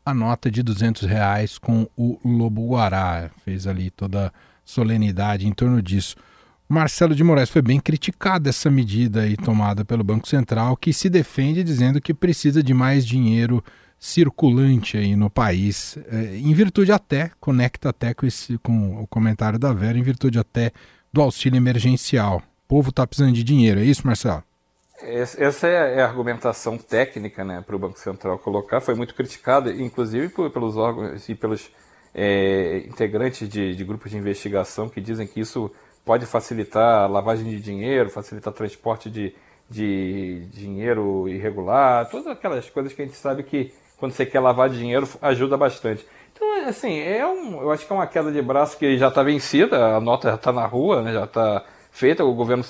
a 0.10 0.14
nota 0.14 0.50
de 0.50 0.64
200 0.64 1.04
reais 1.04 1.58
com 1.58 1.88
o 1.96 2.20
Lobo 2.24 2.68
Guará. 2.68 3.30
Fez 3.44 3.68
ali 3.68 3.90
toda 3.90 4.34
solenidade 4.66 5.48
em 5.48 5.52
torno 5.52 5.82
disso. 5.82 6.16
Marcelo 6.68 7.16
de 7.16 7.24
Moraes 7.24 7.50
foi 7.50 7.62
bem 7.62 7.80
criticado 7.80 8.48
essa 8.48 8.70
medida 8.70 9.22
aí 9.22 9.36
tomada 9.36 9.84
pelo 9.84 10.04
Banco 10.04 10.28
Central, 10.28 10.78
que 10.78 10.94
se 10.94 11.10
defende 11.10 11.64
dizendo 11.64 12.00
que 12.00 12.14
precisa 12.14 12.62
de 12.62 12.74
mais 12.74 13.06
dinheiro 13.06 13.64
circulante 14.00 14.96
aí 14.96 15.16
no 15.16 15.30
país, 15.30 15.98
é, 16.10 16.38
em 16.38 16.54
virtude 16.54 16.92
até, 16.92 17.32
conecta 17.40 17.90
até 17.90 18.14
com, 18.14 18.26
esse, 18.26 18.58
com 18.60 19.02
o 19.02 19.08
comentário 19.08 19.60
da 19.60 19.74
Vera, 19.74 19.98
em 19.98 20.04
virtude 20.04 20.40
até 20.40 20.72
do 21.12 21.22
auxílio 21.22 21.58
emergencial. 21.58 22.38
O 22.38 22.68
povo 22.68 22.92
está 22.92 23.06
precisando 23.06 23.34
de 23.34 23.44
dinheiro, 23.44 23.80
é 23.80 23.84
isso, 23.84 24.06
Marcelo? 24.06 24.44
Essa 25.02 25.68
é 25.68 26.02
a 26.02 26.06
argumentação 26.06 26.78
técnica 26.78 27.44
né, 27.44 27.64
para 27.66 27.76
o 27.76 27.80
Banco 27.80 27.98
Central 27.98 28.38
colocar, 28.38 28.82
foi 28.82 28.96
muito 28.96 29.16
criticada, 29.16 29.72
inclusive 29.72 30.30
por, 30.30 30.50
pelos 30.52 30.76
órgãos 30.76 31.28
e 31.30 31.36
pelos 31.36 31.72
é, 32.14 32.84
integrantes 32.86 33.48
de, 33.48 33.76
de, 33.76 33.84
grupos 33.86 34.12
de 34.12 34.18
investigação 34.18 34.90
que 34.90 35.00
dizem 35.00 35.26
que 35.26 35.40
isso 35.40 35.72
pode 36.04 36.26
facilitar 36.26 37.04
a 37.04 37.08
lavagem 37.08 37.50
de 37.50 37.62
dinheiro, 37.62 38.10
facilitar 38.10 38.52
transporte 38.52 39.10
de, 39.10 39.34
de 39.70 40.46
dinheiro 40.48 41.30
irregular, 41.30 42.10
todas 42.10 42.28
aquelas 42.28 42.70
coisas 42.70 42.92
que 42.92 43.02
a 43.02 43.06
gente 43.06 43.18
sabe 43.18 43.44
que 43.44 43.72
quando 43.98 44.12
você 44.12 44.26
quer 44.26 44.40
lavar 44.40 44.70
dinheiro 44.70 45.08
ajuda 45.22 45.56
bastante. 45.56 46.06
Então, 46.34 46.68
assim, 46.68 47.00
é 47.00 47.26
um, 47.26 47.62
eu 47.62 47.72
acho 47.72 47.86
que 47.86 47.92
é 47.92 47.96
uma 47.96 48.08
queda 48.08 48.32
de 48.32 48.42
braço 48.42 48.78
que 48.78 48.98
já 48.98 49.10
está 49.10 49.24
vencida, 49.24 49.96
a 49.96 50.02
nota 50.02 50.30
já 50.30 50.36
está 50.36 50.52
na 50.52 50.66
rua, 50.66 51.02
né, 51.02 51.14
já 51.14 51.26
está 51.26 51.64
feita, 51.92 52.24
o 52.24 52.34
governo 52.34 52.64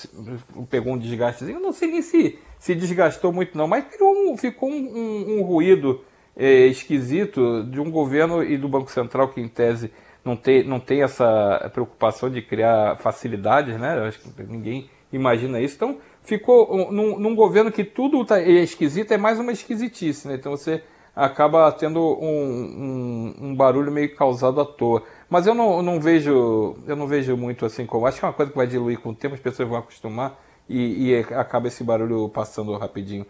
pegou 0.69 0.93
um 0.93 0.97
desgastezinho, 0.97 1.59
não 1.59 1.73
sei 1.73 1.91
nem 1.91 2.01
se 2.01 2.39
se 2.59 2.75
desgastou 2.75 3.31
muito 3.31 3.57
não, 3.57 3.67
mas 3.67 3.85
um, 4.01 4.35
ficou 4.37 4.69
um, 4.69 4.75
um, 4.75 5.39
um 5.39 5.43
ruído 5.43 6.01
é, 6.35 6.67
esquisito 6.67 7.63
de 7.63 7.79
um 7.79 7.89
governo 7.89 8.43
e 8.43 8.57
do 8.57 8.67
Banco 8.67 8.91
Central 8.91 9.29
que 9.29 9.39
em 9.39 9.47
tese 9.47 9.91
não 10.23 10.35
tem, 10.35 10.63
não 10.63 10.79
tem 10.79 11.01
essa 11.01 11.71
preocupação 11.73 12.29
de 12.29 12.41
criar 12.41 12.97
facilidades, 12.97 13.79
né? 13.79 13.97
Eu 13.97 14.03
acho 14.03 14.19
que 14.19 14.43
ninguém 14.43 14.89
imagina 15.11 15.59
isso. 15.61 15.75
Então 15.75 15.97
ficou 16.21 16.91
num, 16.91 17.17
num 17.17 17.33
governo 17.33 17.71
que 17.71 17.83
tudo 17.83 18.23
tá, 18.25 18.39
é 18.39 18.49
esquisito, 18.49 19.13
é 19.13 19.17
mais 19.17 19.39
uma 19.39 19.53
esquisitice, 19.53 20.27
né? 20.27 20.35
Então 20.35 20.51
você 20.51 20.83
acaba 21.19 21.71
tendo 21.71 21.99
um, 21.99 23.33
um, 23.41 23.47
um 23.47 23.55
barulho 23.55 23.91
meio 23.91 24.15
causado 24.15 24.61
à 24.61 24.65
toa. 24.65 25.03
Mas 25.29 25.45
eu 25.45 25.53
não, 25.53 25.81
não 25.81 25.99
vejo 25.99 26.77
eu 26.87 26.95
não 26.95 27.07
vejo 27.07 27.35
muito 27.35 27.65
assim 27.65 27.85
como. 27.85 28.05
Acho 28.05 28.19
que 28.19 28.25
é 28.25 28.27
uma 28.27 28.33
coisa 28.33 28.51
que 28.51 28.57
vai 28.57 28.67
diluir 28.67 28.99
com 28.99 29.09
o 29.09 29.15
tempo, 29.15 29.35
as 29.35 29.41
pessoas 29.41 29.67
vão 29.67 29.77
acostumar 29.77 30.39
e, 30.67 31.09
e 31.09 31.17
acaba 31.33 31.67
esse 31.67 31.83
barulho 31.83 32.29
passando 32.29 32.75
rapidinho. 32.77 33.25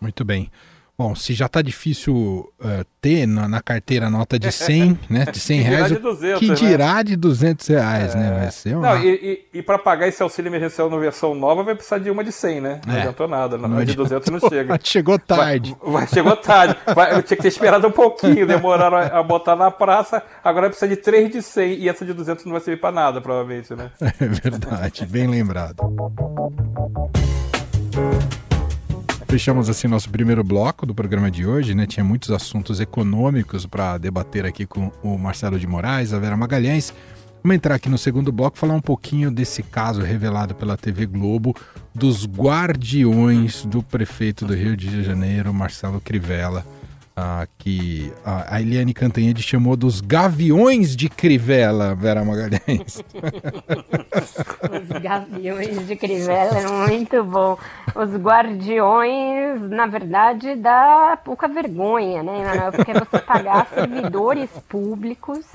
Muito 0.00 0.24
bem. 0.24 0.50
Bom, 0.96 1.12
se 1.16 1.34
já 1.34 1.46
está 1.46 1.60
difícil 1.60 2.14
uh, 2.14 2.84
ter 3.00 3.26
na, 3.26 3.48
na, 3.48 3.60
carteira 3.60 4.08
nota 4.08 4.38
de 4.38 4.52
100, 4.52 4.98
né? 5.10 5.24
De 5.24 5.40
100 5.40 5.60
reais, 5.60 5.88
de 5.88 5.98
200, 5.98 6.38
que 6.38 6.54
dirá 6.54 6.94
né? 6.94 7.04
de 7.04 7.16
200 7.16 7.66
reais, 7.66 8.14
é... 8.14 8.18
né? 8.18 8.38
Vai 8.38 8.50
ser 8.52 8.76
uma... 8.76 8.94
Não, 8.94 9.04
e, 9.04 9.44
e, 9.52 9.58
e 9.58 9.62
para 9.62 9.76
pagar 9.76 10.06
esse 10.06 10.22
auxílio 10.22 10.50
emergencial 10.50 10.88
na 10.88 10.96
versão 10.96 11.34
nova, 11.34 11.64
vai 11.64 11.74
precisar 11.74 11.98
de 11.98 12.08
uma 12.10 12.22
de 12.22 12.30
100, 12.30 12.60
né? 12.60 12.80
Não 12.86 12.94
é. 12.94 12.98
adiantou 13.00 13.26
nada. 13.26 13.58
Na 13.58 13.82
de 13.82 13.96
200 13.96 14.30
não 14.30 14.48
chega. 14.48 14.78
chegou 14.84 15.18
tarde. 15.18 15.76
Vai, 15.82 15.92
vai 15.92 16.06
chegou 16.06 16.36
tarde. 16.36 16.76
Vai, 16.94 17.16
eu 17.16 17.22
tinha 17.24 17.36
que 17.36 17.42
ter 17.42 17.48
esperado 17.48 17.88
um 17.88 17.92
pouquinho, 17.92 18.46
demoraram 18.46 18.96
a, 18.96 19.18
a 19.18 19.22
botar 19.22 19.56
na 19.56 19.72
praça, 19.72 20.22
agora 20.44 20.68
precisa 20.68 20.86
de 20.88 20.96
3 20.96 21.28
de 21.28 21.42
100 21.42 21.74
e 21.80 21.88
essa 21.88 22.04
de 22.04 22.12
200 22.12 22.44
não 22.44 22.52
vai 22.52 22.60
servir 22.60 22.80
para 22.80 22.92
nada, 22.92 23.20
provavelmente, 23.20 23.74
né? 23.74 23.90
É 24.20 24.26
verdade, 24.28 25.06
bem 25.06 25.26
lembrado. 25.26 25.82
Fechamos 29.26 29.68
assim 29.68 29.88
nosso 29.88 30.08
primeiro 30.10 30.44
bloco 30.44 30.86
do 30.86 30.94
programa 30.94 31.30
de 31.30 31.46
hoje, 31.46 31.74
né? 31.74 31.86
Tinha 31.86 32.04
muitos 32.04 32.30
assuntos 32.30 32.80
econômicos 32.80 33.66
para 33.66 33.98
debater 33.98 34.46
aqui 34.46 34.64
com 34.64 34.92
o 35.02 35.18
Marcelo 35.18 35.58
de 35.58 35.66
Moraes, 35.66 36.12
a 36.12 36.18
Vera 36.18 36.36
Magalhães. 36.36 36.94
Vamos 37.42 37.56
entrar 37.56 37.74
aqui 37.74 37.88
no 37.88 37.98
segundo 37.98 38.30
bloco 38.30 38.56
falar 38.56 38.74
um 38.74 38.80
pouquinho 38.80 39.30
desse 39.30 39.62
caso 39.62 40.02
revelado 40.02 40.54
pela 40.54 40.76
TV 40.76 41.04
Globo 41.06 41.54
dos 41.94 42.26
guardiões 42.26 43.64
do 43.64 43.82
prefeito 43.82 44.46
do 44.46 44.54
Rio 44.54 44.76
de 44.76 45.02
Janeiro, 45.02 45.52
Marcelo 45.52 46.00
Crivella 46.00 46.64
ah, 47.16 47.46
que 47.58 48.12
a 48.24 48.60
Eliane 48.60 48.92
Cantanhede 48.92 49.42
chamou 49.42 49.76
dos 49.76 50.00
gaviões 50.00 50.96
de 50.96 51.08
Crivella, 51.08 51.94
Vera 51.94 52.24
Magalhães. 52.24 53.02
Os 54.72 55.00
gaviões 55.00 55.86
de 55.86 55.94
Crivella 55.94 56.58
é 56.58 56.66
muito 56.88 57.22
bom. 57.22 57.56
Os 57.94 58.16
guardiões, 58.16 59.60
na 59.70 59.86
verdade, 59.86 60.56
dá 60.56 61.16
pouca 61.24 61.46
vergonha, 61.46 62.22
né, 62.22 62.44
Manuel? 62.44 62.72
Porque 62.72 62.92
você 62.92 63.18
pagar 63.20 63.68
servidores 63.68 64.50
públicos 64.68 65.46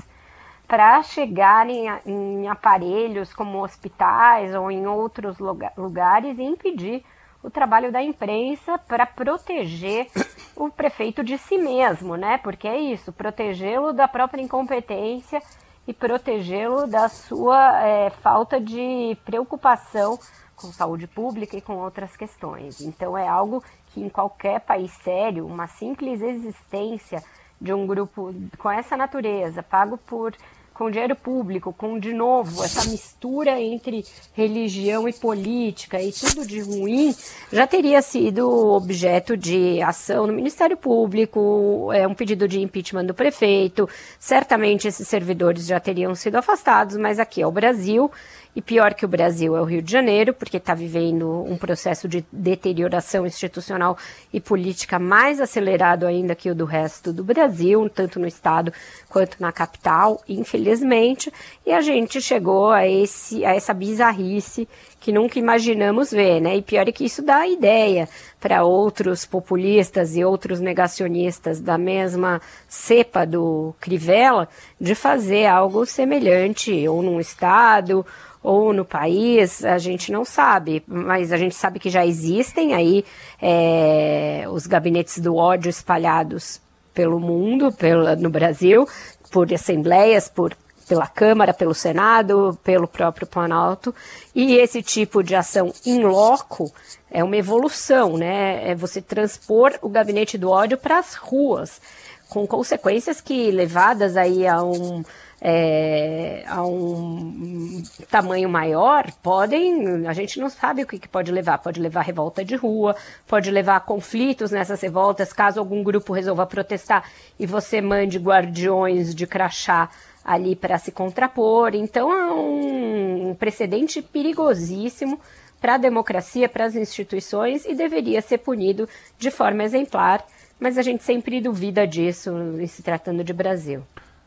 para 0.66 1.02
chegarem 1.02 1.88
em, 2.06 2.44
em 2.44 2.48
aparelhos 2.48 3.34
como 3.34 3.62
hospitais 3.62 4.54
ou 4.54 4.70
em 4.70 4.86
outros 4.86 5.36
lugares 5.76 6.38
e 6.38 6.42
impedir 6.42 7.04
o 7.42 7.50
trabalho 7.50 7.90
da 7.90 8.02
imprensa 8.02 8.78
para 8.78 9.06
proteger 9.06 10.08
o 10.54 10.70
prefeito 10.70 11.24
de 11.24 11.38
si 11.38 11.56
mesmo, 11.56 12.16
né? 12.16 12.38
Porque 12.38 12.68
é 12.68 12.78
isso, 12.78 13.12
protegê-lo 13.12 13.92
da 13.92 14.06
própria 14.06 14.42
incompetência 14.42 15.42
e 15.86 15.92
protegê-lo 15.94 16.86
da 16.86 17.08
sua 17.08 17.82
é, 17.82 18.10
falta 18.10 18.60
de 18.60 19.16
preocupação 19.24 20.18
com 20.54 20.68
saúde 20.68 21.06
pública 21.06 21.56
e 21.56 21.60
com 21.60 21.78
outras 21.78 22.16
questões. 22.16 22.80
Então 22.80 23.16
é 23.16 23.26
algo 23.26 23.64
que 23.88 24.00
em 24.00 24.08
qualquer 24.08 24.60
país 24.60 24.92
sério, 25.02 25.46
uma 25.46 25.66
simples 25.66 26.20
existência 26.20 27.22
de 27.60 27.72
um 27.72 27.86
grupo 27.86 28.34
com 28.58 28.70
essa 28.70 28.96
natureza, 28.96 29.62
pago 29.62 29.96
por 29.96 30.34
com 30.80 30.90
dinheiro 30.90 31.14
público, 31.14 31.74
com, 31.74 31.98
de 31.98 32.10
novo, 32.14 32.64
essa 32.64 32.88
mistura 32.88 33.60
entre 33.60 34.02
religião 34.32 35.06
e 35.06 35.12
política 35.12 36.00
e 36.00 36.10
tudo 36.10 36.46
de 36.46 36.58
ruim, 36.60 37.14
já 37.52 37.66
teria 37.66 38.00
sido 38.00 38.48
objeto 38.48 39.36
de 39.36 39.82
ação 39.82 40.26
no 40.26 40.32
Ministério 40.32 40.78
Público, 40.78 41.90
é 41.92 42.08
um 42.08 42.14
pedido 42.14 42.48
de 42.48 42.62
impeachment 42.62 43.04
do 43.04 43.12
prefeito. 43.12 43.86
Certamente 44.18 44.88
esses 44.88 45.06
servidores 45.06 45.66
já 45.66 45.78
teriam 45.78 46.14
sido 46.14 46.36
afastados, 46.36 46.96
mas 46.96 47.18
aqui 47.18 47.42
é 47.42 47.46
o 47.46 47.52
Brasil 47.52 48.10
e 48.54 48.60
pior 48.60 48.94
que 48.94 49.04
o 49.04 49.08
Brasil 49.08 49.56
é 49.56 49.60
o 49.60 49.64
Rio 49.64 49.80
de 49.80 49.90
Janeiro, 49.90 50.34
porque 50.34 50.56
está 50.56 50.74
vivendo 50.74 51.44
um 51.44 51.56
processo 51.56 52.08
de 52.08 52.24
deterioração 52.32 53.26
institucional 53.26 53.96
e 54.32 54.40
política 54.40 54.98
mais 54.98 55.40
acelerado 55.40 56.06
ainda 56.06 56.34
que 56.34 56.50
o 56.50 56.54
do 56.54 56.64
resto 56.64 57.12
do 57.12 57.22
Brasil, 57.22 57.88
tanto 57.88 58.18
no 58.18 58.26
estado 58.26 58.72
quanto 59.08 59.36
na 59.40 59.52
capital, 59.52 60.20
infelizmente. 60.28 61.32
E 61.64 61.72
a 61.72 61.80
gente 61.80 62.20
chegou 62.20 62.70
a, 62.70 62.86
esse, 62.86 63.44
a 63.44 63.54
essa 63.54 63.72
bizarrice 63.72 64.68
que 64.98 65.12
nunca 65.12 65.38
imaginamos 65.38 66.10
ver, 66.10 66.40
né? 66.40 66.56
E 66.56 66.62
pior 66.62 66.88
é 66.88 66.92
que 66.92 67.04
isso 67.04 67.22
dá 67.22 67.46
ideia 67.46 68.08
para 68.40 68.64
outros 68.64 69.26
populistas 69.26 70.16
e 70.16 70.24
outros 70.24 70.60
negacionistas 70.60 71.60
da 71.60 71.76
mesma 71.76 72.40
cepa 72.66 73.26
do 73.26 73.74
Crivella 73.78 74.48
de 74.80 74.94
fazer 74.94 75.46
algo 75.46 75.84
semelhante 75.84 76.88
ou 76.88 77.02
num 77.02 77.20
estado 77.20 78.04
ou 78.42 78.72
no 78.72 78.86
país, 78.86 79.62
a 79.64 79.76
gente 79.76 80.10
não 80.10 80.24
sabe, 80.24 80.82
mas 80.86 81.30
a 81.30 81.36
gente 81.36 81.54
sabe 81.54 81.78
que 81.78 81.90
já 81.90 82.06
existem 82.06 82.72
aí 82.72 83.04
é, 83.40 84.46
os 84.50 84.66
gabinetes 84.66 85.18
do 85.18 85.36
ódio 85.36 85.68
espalhados 85.68 86.58
pelo 86.94 87.20
mundo, 87.20 87.70
pelo, 87.70 88.16
no 88.16 88.30
Brasil, 88.30 88.88
por 89.30 89.52
assembleias, 89.52 90.28
por 90.28 90.56
pela 90.90 91.06
Câmara, 91.06 91.54
pelo 91.54 91.72
Senado, 91.72 92.58
pelo 92.64 92.88
próprio 92.88 93.24
Planalto, 93.24 93.94
e 94.34 94.56
esse 94.56 94.82
tipo 94.82 95.22
de 95.22 95.36
ação 95.36 95.72
in 95.86 96.02
loco 96.02 96.68
é 97.08 97.22
uma 97.22 97.36
evolução, 97.36 98.16
né? 98.16 98.68
É 98.68 98.74
você 98.74 99.00
transpor 99.00 99.78
o 99.82 99.88
gabinete 99.88 100.36
do 100.36 100.50
ódio 100.50 100.76
para 100.76 100.98
as 100.98 101.14
ruas, 101.14 101.80
com 102.28 102.44
consequências 102.44 103.20
que 103.20 103.52
levadas 103.52 104.16
aí 104.16 104.48
a 104.48 104.60
um 104.64 105.04
é, 105.40 106.44
a 106.46 106.62
um 106.66 107.82
tamanho 108.10 108.48
maior, 108.48 109.10
podem, 109.22 110.06
a 110.06 110.12
gente 110.12 110.38
não 110.38 110.50
sabe 110.50 110.82
o 110.82 110.86
que, 110.86 110.98
que 110.98 111.08
pode 111.08 111.32
levar. 111.32 111.58
Pode 111.58 111.80
levar 111.80 112.02
revolta 112.02 112.44
de 112.44 112.56
rua, 112.56 112.94
pode 113.26 113.50
levar 113.50 113.80
conflitos 113.80 114.50
nessas 114.50 114.80
revoltas, 114.80 115.32
caso 115.32 115.58
algum 115.58 115.82
grupo 115.82 116.12
resolva 116.12 116.44
protestar 116.46 117.04
e 117.38 117.46
você 117.46 117.80
mande 117.80 118.18
guardiões 118.18 119.14
de 119.14 119.26
crachá 119.26 119.88
ali 120.32 120.54
para 120.54 120.78
se 120.78 120.92
contrapor. 120.92 121.74
Então 121.74 122.12
é 122.12 122.32
um, 122.32 123.34
precedente 123.34 124.02
perigosíssimo 124.02 125.20
para 125.60 125.74
a 125.74 125.78
democracia, 125.78 126.48
para 126.48 126.64
as 126.64 126.74
instituições 126.74 127.64
e 127.64 127.74
deveria 127.74 128.22
ser 128.22 128.38
punido 128.38 128.88
de 129.18 129.30
forma 129.30 129.62
exemplar. 129.62 130.24
Mas 130.58 130.76
a 130.76 130.82
gente 130.82 131.02
sempre 131.02 131.40
duvida 131.40 131.86
disso 131.86 132.32
se 132.66 132.82
tratando 132.82 133.24
de 133.24 133.32
Brasil. 133.32 133.82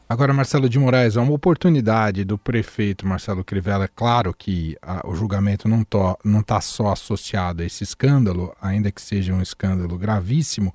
Agora, 0.09 0.33
Marcelo 0.33 0.69
de 0.69 0.77
Moraes, 0.77 1.15
é 1.15 1.21
uma 1.21 1.33
oportunidade 1.33 2.23
do 2.23 2.37
prefeito 2.37 3.07
Marcelo 3.07 3.43
Crivella. 3.43 3.85
É 3.85 3.89
claro 3.95 4.33
que 4.33 4.77
a, 4.81 5.07
o 5.07 5.15
julgamento 5.15 5.67
não 5.67 5.81
está 6.39 6.61
só 6.61 6.91
associado 6.91 7.63
a 7.63 7.65
esse 7.65 7.83
escândalo, 7.83 8.53
ainda 8.61 8.91
que 8.91 9.01
seja 9.01 9.33
um 9.33 9.41
escândalo 9.41 9.97
gravíssimo, 9.97 10.73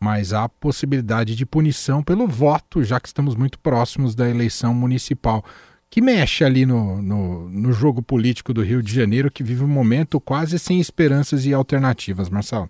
mas 0.00 0.32
há 0.32 0.48
possibilidade 0.48 1.34
de 1.34 1.44
punição 1.44 2.02
pelo 2.02 2.26
voto, 2.26 2.82
já 2.82 3.00
que 3.00 3.08
estamos 3.08 3.34
muito 3.34 3.58
próximos 3.58 4.14
da 4.14 4.28
eleição 4.28 4.72
municipal, 4.72 5.44
que 5.90 6.00
mexe 6.00 6.44
ali 6.44 6.66
no, 6.66 7.00
no, 7.02 7.48
no 7.48 7.72
jogo 7.72 8.02
político 8.02 8.52
do 8.52 8.62
Rio 8.62 8.82
de 8.82 8.94
Janeiro, 8.94 9.30
que 9.30 9.42
vive 9.42 9.64
um 9.64 9.68
momento 9.68 10.20
quase 10.20 10.58
sem 10.58 10.80
esperanças 10.80 11.46
e 11.46 11.54
alternativas, 11.54 12.28
Marcelo. 12.28 12.68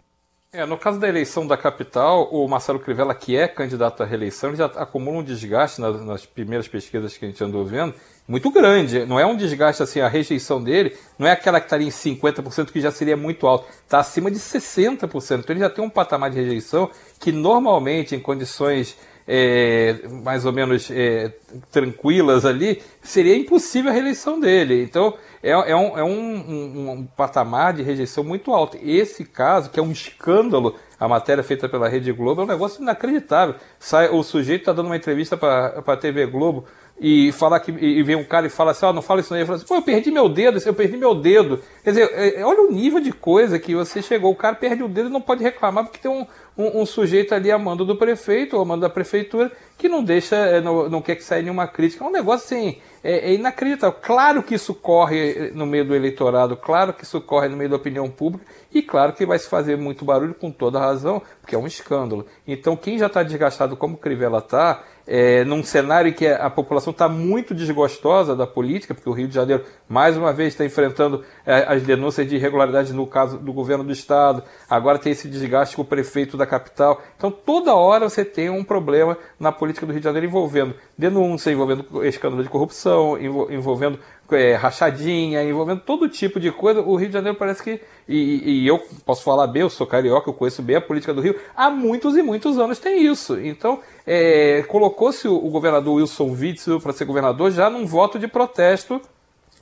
É, 0.51 0.65
no 0.65 0.79
caso 0.79 0.99
da 0.99 1.07
eleição 1.07 1.47
da 1.47 1.59
capital, 1.59 2.27
o 2.33 2.49
Marcelo 2.49 2.79
Crivella, 2.79 3.15
que 3.15 3.37
é 3.37 3.47
candidato 3.47 4.03
à 4.03 4.07
reeleição, 4.07 4.49
ele 4.49 4.57
já 4.57 4.65
acumula 4.65 5.19
um 5.19 5.23
desgaste 5.23 5.79
nas, 5.79 6.03
nas, 6.03 6.25
primeiras 6.25 6.67
pesquisas 6.67 7.19
que 7.19 7.27
a 7.27 7.29
gente 7.29 7.45
andou 7.45 7.67
vendo, 7.67 7.95
muito 8.27 8.51
grande. 8.51 9.05
Não 9.05 9.21
é 9.21 9.27
um 9.27 9.37
desgaste 9.37 9.83
assim, 9.83 10.01
a 10.01 10.09
rejeição 10.09 10.65
dele 10.65 10.97
não 11.19 11.27
é 11.27 11.33
aquela 11.33 11.61
que 11.61 11.67
estaria 11.67 11.87
em 11.87 11.91
50%, 11.91 12.73
que 12.73 12.81
já 12.81 12.91
seria 12.91 13.15
muito 13.15 13.47
alto. 13.47 13.69
Está 13.85 13.99
acima 13.99 14.31
de 14.31 14.39
60%. 14.39 15.41
Então 15.41 15.55
ele 15.55 15.61
já 15.61 15.69
tem 15.69 15.85
um 15.85 15.91
patamar 15.91 16.31
de 16.31 16.37
rejeição 16.39 16.91
que 17.21 17.31
normalmente, 17.31 18.17
em 18.17 18.21
condições 18.21 18.97
é, 19.29 20.09
mais 20.25 20.47
ou 20.47 20.53
menos 20.53 20.91
é, 20.91 21.31
tranquilas 21.71 22.47
ali, 22.47 22.83
seria 23.03 23.37
impossível 23.37 23.91
a 23.91 23.95
reeleição 23.95 24.41
dele. 24.41 24.83
Então, 24.83 25.13
é, 25.43 25.51
é, 25.51 25.77
um, 25.77 25.99
é 25.99 26.03
um, 26.03 26.35
um, 26.35 26.91
um, 26.91 27.07
patamar 27.07 27.75
de 27.75 27.83
rejeição 27.83 28.25
muito 28.25 28.53
alto. 28.55 28.79
Esse 28.83 29.27
caso, 29.27 29.69
que 29.69 29.79
é 29.79 29.83
um 29.83 29.93
escândalo, 29.93 30.77
a 30.99 31.07
matéria 31.07 31.45
feita 31.45 31.69
pela 31.69 31.89
Rede 31.89 32.11
Globo, 32.11 32.41
é 32.41 32.45
um 32.45 32.49
negócio 32.49 32.83
inacreditável. 32.83 33.57
Sai, 33.79 34.09
o 34.09 34.23
sujeito 34.23 34.63
está 34.63 34.73
dando 34.73 34.87
uma 34.87 34.97
entrevista 34.97 35.37
para 35.37 35.83
a 35.87 35.97
TV 35.97 36.25
Globo 36.27 36.65
e 37.01 37.31
falar 37.33 37.61
que 37.61 37.71
e 37.71 38.03
vem 38.03 38.17
um 38.17 38.25
cara 38.25 38.47
e 38.47 38.51
fala 38.51 38.73
assim, 38.73 38.85
ó, 38.85 38.91
oh, 38.91 38.93
não 38.93 39.03
fala 39.03 39.21
isso 39.21 39.33
não, 39.33 39.39
ele 39.39 39.47
fala 39.47 39.57
assim, 39.57 39.67
pô, 39.67 39.77
eu 39.77 39.83
perdi 39.83 40.11
meu 40.11 40.29
dedo, 40.29 40.59
eu 40.65 40.75
perdi 40.75 40.97
meu 40.97 41.15
dedo. 41.15 41.61
Quer 41.85 41.91
dizer, 41.91 42.11
é, 42.13 42.41
é, 42.41 42.45
olha 42.45 42.63
o 42.63 42.73
nível 42.73 43.01
de 43.01 43.13
coisa 43.13 43.59
que 43.59 43.75
você 43.75 44.03
chegou, 44.03 44.33
o 44.33 44.37
cara 44.37 44.57
perde 44.57 44.83
o 44.83 44.89
dedo 44.89 45.09
e 45.09 45.13
não 45.13 45.21
pode 45.21 45.43
reclamar 45.43 45.85
porque 45.85 45.99
tem 45.99 46.11
um, 46.11 46.27
um, 46.57 46.83
um 46.83 46.87
sujeito 46.87 47.35
ali 47.35 47.53
a 47.53 47.59
mando 47.59 47.85
do 47.85 47.97
prefeito 47.97 48.57
ou 48.57 48.63
a 48.63 48.65
mando 48.65 48.81
da 48.81 48.91
prefeitura 48.91 49.53
que 49.77 49.89
não 49.89 50.03
deixa, 50.03 50.35
é, 50.35 50.61
não, 50.61 50.89
não 50.89 51.01
quer 51.01 51.15
que 51.15 51.23
saia 51.23 51.43
nenhuma 51.43 51.69
crítica. 51.69 52.05
É 52.05 52.09
um 52.09 52.11
negócio 52.11 52.45
assim, 52.47 52.79
é, 53.03 53.31
é, 53.31 53.35
inacreditável. 53.35 53.97
Claro 54.03 54.43
que 54.43 54.57
isso 54.57 54.75
corre 54.75 55.53
no 55.55 55.65
meio 55.65 55.85
do 55.85 55.95
eleitorado, 55.95 56.57
claro 56.57 56.93
que 56.93 57.05
isso 57.05 57.21
corre 57.21 57.49
no 57.49 57.57
meio 57.57 57.71
da 57.71 57.77
opinião 57.77 58.11
pública 58.11 58.45
e 58.75 58.83
claro 58.83 59.13
que 59.13 59.25
vai 59.25 59.39
se 59.39 59.49
fazer 59.49 59.77
muito 59.77 60.05
barulho 60.05 60.35
com 60.35 60.51
toda 60.51 60.81
razão, 60.81 61.23
porque 61.41 61.55
é 61.55 61.59
um 61.59 61.67
escândalo. 61.67 62.27
Então 62.47 62.77
quem 62.77 62.99
já 62.99 63.07
está 63.07 63.23
desgastado 63.23 63.77
como 63.77 63.97
Crivella 63.97 64.39
está, 64.39 64.83
é, 65.09 65.43
num 65.43 65.65
cenário 65.65 66.11
em 66.11 66.13
que 66.13 66.27
a 66.27 66.51
população 66.51 66.91
está 66.91 67.09
muito 67.09 67.55
desgostosa 67.55 68.37
da 68.37 68.47
política, 68.47 68.95
porque 68.95 69.09
o 69.09 69.13
Rio 69.13 69.27
de 69.27 69.35
Janeiro, 69.35 69.65
mais 69.89 70.19
uma 70.19 70.35
vez, 70.35 70.53
está 70.53 70.67
enfrentando 70.67 71.25
é, 71.47 71.65
as 71.67 71.83
denúncias 71.83 72.29
de 72.29 72.37
irregularidades 72.37 72.93
no 72.93 73.07
caso 73.07 73.39
do 73.39 73.51
governo 73.51 73.83
do 73.83 73.93
Estado, 73.93 74.43
agora 74.69 74.99
tem 74.99 75.13
esse 75.13 75.27
desgaste 75.27 75.75
com 75.75 75.83
o 75.83 75.85
prefeito 75.85 76.37
da 76.37 76.47
capital. 76.47 77.01
Então, 77.17 77.31
toda 77.31 77.75
hora 77.75 78.09
você 78.09 78.23
tem 78.23 78.51
um 78.51 78.63
problema 78.63 79.17
na 79.41 79.51
política 79.51 79.87
do 79.87 79.93
Rio 79.93 80.01
de 80.01 80.05
Janeiro 80.05 80.27
envolvendo 80.27 80.75
denúncia, 80.97 81.51
envolvendo 81.51 82.05
escândalo 82.05 82.43
de 82.43 82.51
corrupção, 82.51 83.17
envolvendo 83.19 83.99
é, 84.33 84.55
rachadinha, 84.55 85.43
envolvendo 85.43 85.81
todo 85.81 86.09
tipo 86.09 86.39
de 86.39 86.51
coisa. 86.51 86.81
O 86.81 86.97
Rio 86.97 87.09
de 87.09 87.15
Janeiro 87.15 87.39
parece 87.39 87.63
que. 87.63 87.81
E, 88.09 88.63
e, 88.63 88.67
eu 88.67 88.79
posso 89.05 89.23
falar 89.23 89.47
bem, 89.47 89.63
eu 89.63 89.71
sou 89.71 89.87
carioca, 89.87 90.29
eu 90.29 90.35
conheço 90.35 90.63
bem 90.63 90.77
a 90.77 90.81
política 90.81 91.15
do 91.15 91.21
Rio. 91.21 91.37
Há 91.57 91.71
muitos 91.71 92.17
e 92.17 92.23
muitos 92.23 92.59
anos 92.59 92.79
tem 92.79 93.05
isso. 93.05 93.39
Então, 93.41 93.81
é, 94.07 94.63
colocou-se 94.69 95.27
o, 95.29 95.39
governador 95.51 95.95
Wilson 95.97 96.31
Witzel 96.31 96.81
para 96.81 96.93
ser 96.93 97.05
governador 97.05 97.51
já 97.51 97.69
num 97.69 97.87
voto 97.87 98.19
de 98.19 98.27
protesto, 98.27 99.01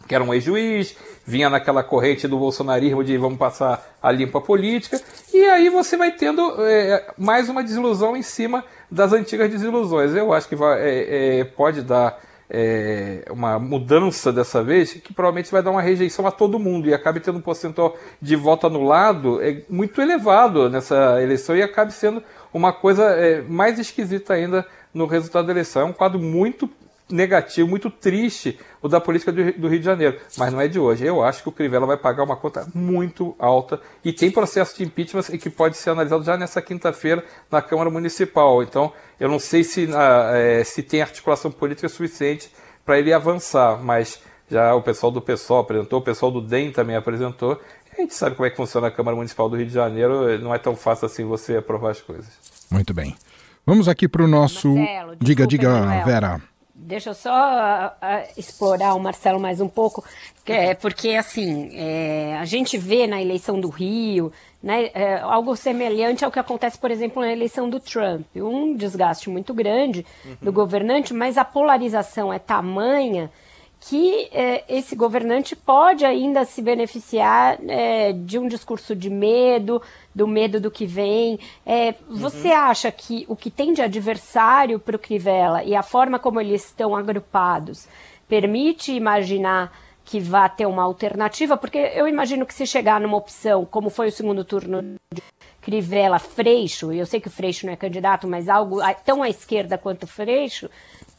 que 0.06 0.14
era 0.14 0.22
um 0.22 0.32
ex-juiz, 0.32 0.96
vinha 1.24 1.50
naquela 1.50 1.82
corrente 1.82 2.28
do 2.28 2.38
bolsonarismo 2.38 3.02
de 3.02 3.16
vamos 3.16 3.38
passar 3.38 3.96
a 4.00 4.12
limpa 4.12 4.40
política. 4.40 5.00
E 5.34 5.44
aí 5.44 5.68
você 5.68 5.96
vai 5.96 6.12
tendo 6.12 6.54
é, 6.60 7.06
mais 7.18 7.48
uma 7.48 7.62
desilusão 7.62 8.16
em 8.16 8.22
cima 8.22 8.64
das 8.90 9.12
antigas 9.12 9.50
desilusões. 9.50 10.14
Eu 10.14 10.32
acho 10.32 10.48
que 10.48 10.54
vai, 10.54 10.80
é, 10.80 11.40
é, 11.40 11.44
pode 11.44 11.82
dar 11.82 12.20
é, 12.48 13.24
uma 13.30 13.58
mudança 13.58 14.32
dessa 14.32 14.62
vez 14.62 14.94
que 14.94 15.12
provavelmente 15.12 15.50
vai 15.50 15.62
dar 15.62 15.70
uma 15.70 15.82
rejeição 15.82 16.26
a 16.26 16.30
todo 16.30 16.58
mundo 16.58 16.88
e 16.88 16.94
acabe 16.94 17.20
tendo 17.20 17.38
um 17.38 17.42
percentual 17.42 17.96
de 18.22 18.36
voto 18.36 18.66
anulado 18.66 19.42
é 19.42 19.62
muito 19.68 20.00
elevado 20.00 20.70
nessa 20.70 21.20
eleição 21.22 21.56
e 21.56 21.62
acabe 21.62 21.92
sendo 21.92 22.22
uma 22.54 22.72
coisa 22.72 23.04
é, 23.04 23.42
mais 23.42 23.78
esquisita 23.78 24.34
ainda 24.34 24.66
no 24.94 25.06
resultado 25.06 25.46
da 25.46 25.52
eleição. 25.52 25.82
É 25.82 25.84
um 25.84 25.92
quadro 25.92 26.18
muito 26.18 26.70
negativo, 27.08 27.68
muito 27.68 27.90
triste 27.90 28.58
o 28.82 28.88
da 28.88 29.00
política 29.00 29.32
do, 29.32 29.68
Rio 29.68 29.78
de 29.78 29.84
Janeiro, 29.84 30.18
mas 30.36 30.52
não 30.52 30.60
é 30.60 30.68
de 30.68 30.78
hoje. 30.78 31.04
Eu 31.04 31.22
acho 31.22 31.42
que 31.42 31.48
o 31.48 31.52
Crivella 31.52 31.86
vai 31.86 31.96
pagar 31.96 32.24
uma 32.24 32.36
conta 32.36 32.66
muito 32.74 33.34
alta 33.38 33.80
e 34.04 34.12
tem 34.12 34.30
processo 34.30 34.76
de 34.76 34.84
impeachment 34.84 35.22
que 35.38 35.50
pode 35.50 35.76
ser 35.76 35.90
analisado 35.90 36.24
já 36.24 36.36
nessa 36.36 36.60
quinta-feira 36.60 37.24
na 37.50 37.62
Câmara 37.62 37.90
Municipal. 37.90 38.62
Então, 38.62 38.92
eu 39.20 39.28
não 39.28 39.38
sei 39.38 39.62
se, 39.62 39.88
é, 40.32 40.64
se 40.64 40.82
tem 40.82 41.02
articulação 41.02 41.50
política 41.50 41.88
suficiente 41.88 42.50
para 42.84 42.98
ele 42.98 43.12
avançar, 43.12 43.82
mas 43.82 44.20
já 44.50 44.74
o 44.74 44.82
pessoal 44.82 45.10
do 45.10 45.20
PSOL 45.20 45.60
apresentou, 45.60 46.00
o 46.00 46.02
pessoal 46.02 46.30
do 46.30 46.40
DEM 46.40 46.72
também 46.72 46.96
apresentou. 46.96 47.60
A 47.96 48.00
gente 48.00 48.14
sabe 48.14 48.36
como 48.36 48.46
é 48.46 48.50
que 48.50 48.56
funciona 48.56 48.88
a 48.88 48.90
Câmara 48.90 49.16
Municipal 49.16 49.48
do 49.48 49.56
Rio 49.56 49.66
de 49.66 49.72
Janeiro, 49.72 50.38
não 50.38 50.54
é 50.54 50.58
tão 50.58 50.76
fácil 50.76 51.06
assim 51.06 51.24
você 51.24 51.56
aprovar 51.56 51.90
as 51.90 52.00
coisas. 52.00 52.28
Muito 52.70 52.92
bem. 52.92 53.16
Vamos 53.64 53.88
aqui 53.88 54.06
para 54.06 54.22
o 54.22 54.28
nosso. 54.28 54.68
Marcelo, 54.68 55.16
diga, 55.16 55.46
diga, 55.46 56.04
Vera. 56.04 56.40
Deixa 56.86 57.10
eu 57.10 57.14
só 57.14 57.32
uh, 57.32 58.28
explorar 58.36 58.94
o 58.94 59.00
Marcelo 59.00 59.40
mais 59.40 59.60
um 59.60 59.66
pouco, 59.66 60.04
é, 60.46 60.72
porque 60.72 61.10
assim, 61.10 61.70
é, 61.72 62.36
a 62.38 62.44
gente 62.44 62.78
vê 62.78 63.08
na 63.08 63.20
eleição 63.20 63.60
do 63.60 63.68
Rio 63.68 64.32
né, 64.62 64.90
é, 64.94 65.18
algo 65.18 65.56
semelhante 65.56 66.24
ao 66.24 66.30
que 66.30 66.38
acontece, 66.38 66.78
por 66.78 66.92
exemplo, 66.92 67.20
na 67.20 67.32
eleição 67.32 67.68
do 67.68 67.80
Trump. 67.80 68.24
Um 68.36 68.76
desgaste 68.76 69.28
muito 69.28 69.52
grande 69.52 70.06
uhum. 70.24 70.36
do 70.40 70.52
governante, 70.52 71.12
mas 71.12 71.36
a 71.36 71.44
polarização 71.44 72.32
é 72.32 72.38
tamanha 72.38 73.32
que 73.80 74.28
é, 74.32 74.64
esse 74.68 74.96
governante 74.96 75.54
pode 75.54 76.04
ainda 76.04 76.44
se 76.44 76.62
beneficiar 76.62 77.58
é, 77.68 78.12
de 78.12 78.38
um 78.38 78.48
discurso 78.48 78.96
de 78.96 79.10
medo, 79.10 79.80
do 80.14 80.26
medo 80.26 80.60
do 80.60 80.70
que 80.70 80.86
vem. 80.86 81.38
É, 81.64 81.94
uhum. 82.08 82.16
Você 82.16 82.48
acha 82.48 82.90
que 82.90 83.24
o 83.28 83.36
que 83.36 83.50
tem 83.50 83.72
de 83.72 83.82
adversário 83.82 84.80
para 84.80 84.96
o 84.96 84.98
Crivella 84.98 85.62
e 85.62 85.74
a 85.74 85.82
forma 85.82 86.18
como 86.18 86.40
eles 86.40 86.64
estão 86.64 86.96
agrupados 86.96 87.86
permite 88.28 88.92
imaginar 88.92 89.72
que 90.04 90.18
vá 90.20 90.48
ter 90.48 90.66
uma 90.66 90.82
alternativa? 90.82 91.56
Porque 91.56 91.78
eu 91.78 92.08
imagino 92.08 92.46
que 92.46 92.54
se 92.54 92.66
chegar 92.66 93.00
numa 93.00 93.16
opção, 93.16 93.64
como 93.64 93.90
foi 93.90 94.08
o 94.08 94.12
segundo 94.12 94.44
turno 94.44 94.82
de 95.12 95.22
Crivella 95.60 96.18
Freixo, 96.18 96.92
e 96.92 96.98
eu 96.98 97.06
sei 97.06 97.20
que 97.20 97.28
o 97.28 97.30
Freixo 97.30 97.66
não 97.66 97.72
é 97.72 97.76
candidato, 97.76 98.26
mas 98.26 98.48
algo 98.48 98.78
tão 99.04 99.22
à 99.22 99.28
esquerda 99.28 99.76
quanto 99.76 100.04
o 100.04 100.06
Freixo, 100.06 100.70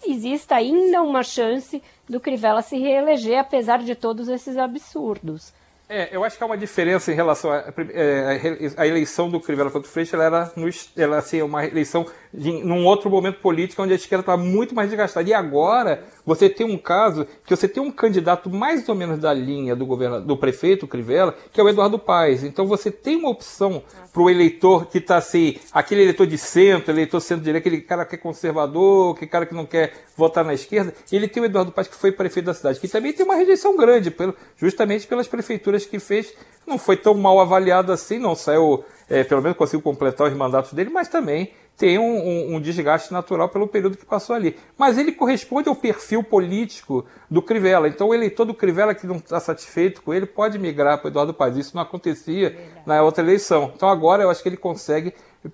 exista 0.05 0.55
ainda 0.55 1.01
uma 1.01 1.23
chance 1.23 1.81
do 2.07 2.19
Crivella 2.19 2.61
se 2.61 2.77
reeleger, 2.77 3.39
apesar 3.39 3.79
de 3.79 3.95
todos 3.95 4.27
esses 4.27 4.57
absurdos. 4.57 5.53
É, 5.89 6.09
eu 6.13 6.21
acho 6.25 6.37
que 6.37 6.43
há 6.43 6.45
uma 6.45 6.57
diferença 6.57 7.13
em 7.13 7.15
relação 7.15 7.49
à 7.49 7.63
é, 7.93 8.85
eleição 8.85 9.29
do 9.29 9.39
Crivella 9.39 9.71
contra 9.71 9.87
o 9.87 9.91
Freixo, 9.91 10.17
ela 10.17 10.25
era, 10.25 10.51
no, 10.53 10.69
ela, 10.97 11.17
assim, 11.17 11.41
uma 11.41 11.65
eleição 11.65 12.05
num 12.33 12.85
outro 12.85 13.09
momento 13.09 13.39
político 13.39 13.81
onde 13.81 13.93
a 13.93 13.95
esquerda 13.95 14.21
está 14.21 14.35
muito 14.35 14.75
mais 14.75 14.89
desgastada. 14.89 15.29
E 15.29 15.33
agora 15.33 16.03
você 16.25 16.49
tem 16.49 16.65
um 16.65 16.77
caso 16.77 17.25
que 17.45 17.55
você 17.55 17.69
tem 17.69 17.81
um 17.81 17.89
candidato 17.89 18.49
mais 18.49 18.87
ou 18.89 18.95
menos 18.95 19.17
da 19.17 19.33
linha 19.33 19.77
do 19.77 19.85
governo, 19.85 20.19
do 20.19 20.35
prefeito 20.35 20.85
Crivella, 20.87 21.33
que 21.53 21.61
é 21.61 21.63
o 21.63 21.69
Eduardo 21.69 21.97
Paes. 21.97 22.43
Então 22.43 22.67
você 22.67 22.91
tem 22.91 23.15
uma 23.15 23.29
opção 23.29 23.81
para 24.17 24.23
o 24.23 24.31
eleitor 24.31 24.87
que 24.87 24.97
está 24.97 25.17
assim, 25.17 25.57
aquele 25.71 26.01
eleitor 26.01 26.25
de 26.25 26.39
centro, 26.39 26.91
eleitor 26.91 27.19
centro-direita, 27.19 27.67
aquele 27.67 27.83
cara 27.83 28.03
que 28.03 28.15
é 28.15 28.17
conservador, 28.17 29.13
aquele 29.15 29.29
cara 29.29 29.45
que 29.45 29.53
não 29.53 29.63
quer 29.63 29.93
votar 30.15 30.43
na 30.43 30.55
esquerda. 30.55 30.91
Ele 31.11 31.27
tem 31.27 31.43
o 31.43 31.45
Eduardo 31.45 31.71
Paes 31.71 31.87
que 31.87 31.95
foi 31.95 32.11
prefeito 32.11 32.47
da 32.47 32.53
cidade, 32.55 32.79
que 32.79 32.87
também 32.87 33.13
tem 33.13 33.23
uma 33.23 33.35
rejeição 33.35 33.77
grande, 33.77 34.09
pelo, 34.09 34.33
justamente 34.55 35.05
pelas 35.05 35.27
prefeituras 35.27 35.85
que 35.85 35.99
fez. 35.99 36.33
Não 36.65 36.79
foi 36.79 36.97
tão 36.97 37.13
mal 37.13 37.39
avaliado 37.39 37.91
assim, 37.91 38.17
não 38.17 38.33
saiu, 38.33 38.83
é, 39.07 39.23
pelo 39.23 39.43
menos 39.43 39.55
conseguiu 39.55 39.83
completar 39.83 40.27
os 40.27 40.33
mandatos 40.35 40.73
dele, 40.73 40.89
mas 40.89 41.07
também 41.07 41.51
tem 41.77 41.99
um, 41.99 42.03
um, 42.03 42.55
um, 42.55 42.59
desgaste 42.59 43.13
natural 43.13 43.47
pelo 43.49 43.67
período 43.67 43.95
que 43.95 44.05
passou 44.05 44.35
ali. 44.35 44.57
Mas 44.75 44.97
ele 44.97 45.11
corresponde 45.11 45.69
ao 45.69 45.75
perfil 45.75 46.23
político 46.23 47.05
do 47.29 47.39
Crivella. 47.39 47.87
Então 47.87 48.07
o 48.07 48.15
eleitor 48.15 48.45
do 48.45 48.53
Crivella 48.53 48.95
que 48.95 49.05
não 49.05 49.17
está 49.17 49.39
satisfeito 49.39 50.01
com 50.01 50.11
ele 50.11 50.25
pode 50.25 50.57
migrar 50.57 50.97
para 50.97 51.07
o 51.07 51.11
Eduardo 51.11 51.35
Paz. 51.35 51.55
Isso 51.55 51.75
não 51.75 51.83
acontecia 51.83 52.49
Verdade. 52.49 52.81
na 52.83 53.03
outra 53.03 53.23
eleição. 53.23 53.71
Então 53.75 53.87
agora 53.87 54.23
eu 54.23 54.29
acho 54.31 54.41
que 54.41 54.49
ele 54.49 54.57
consegue 54.57 55.13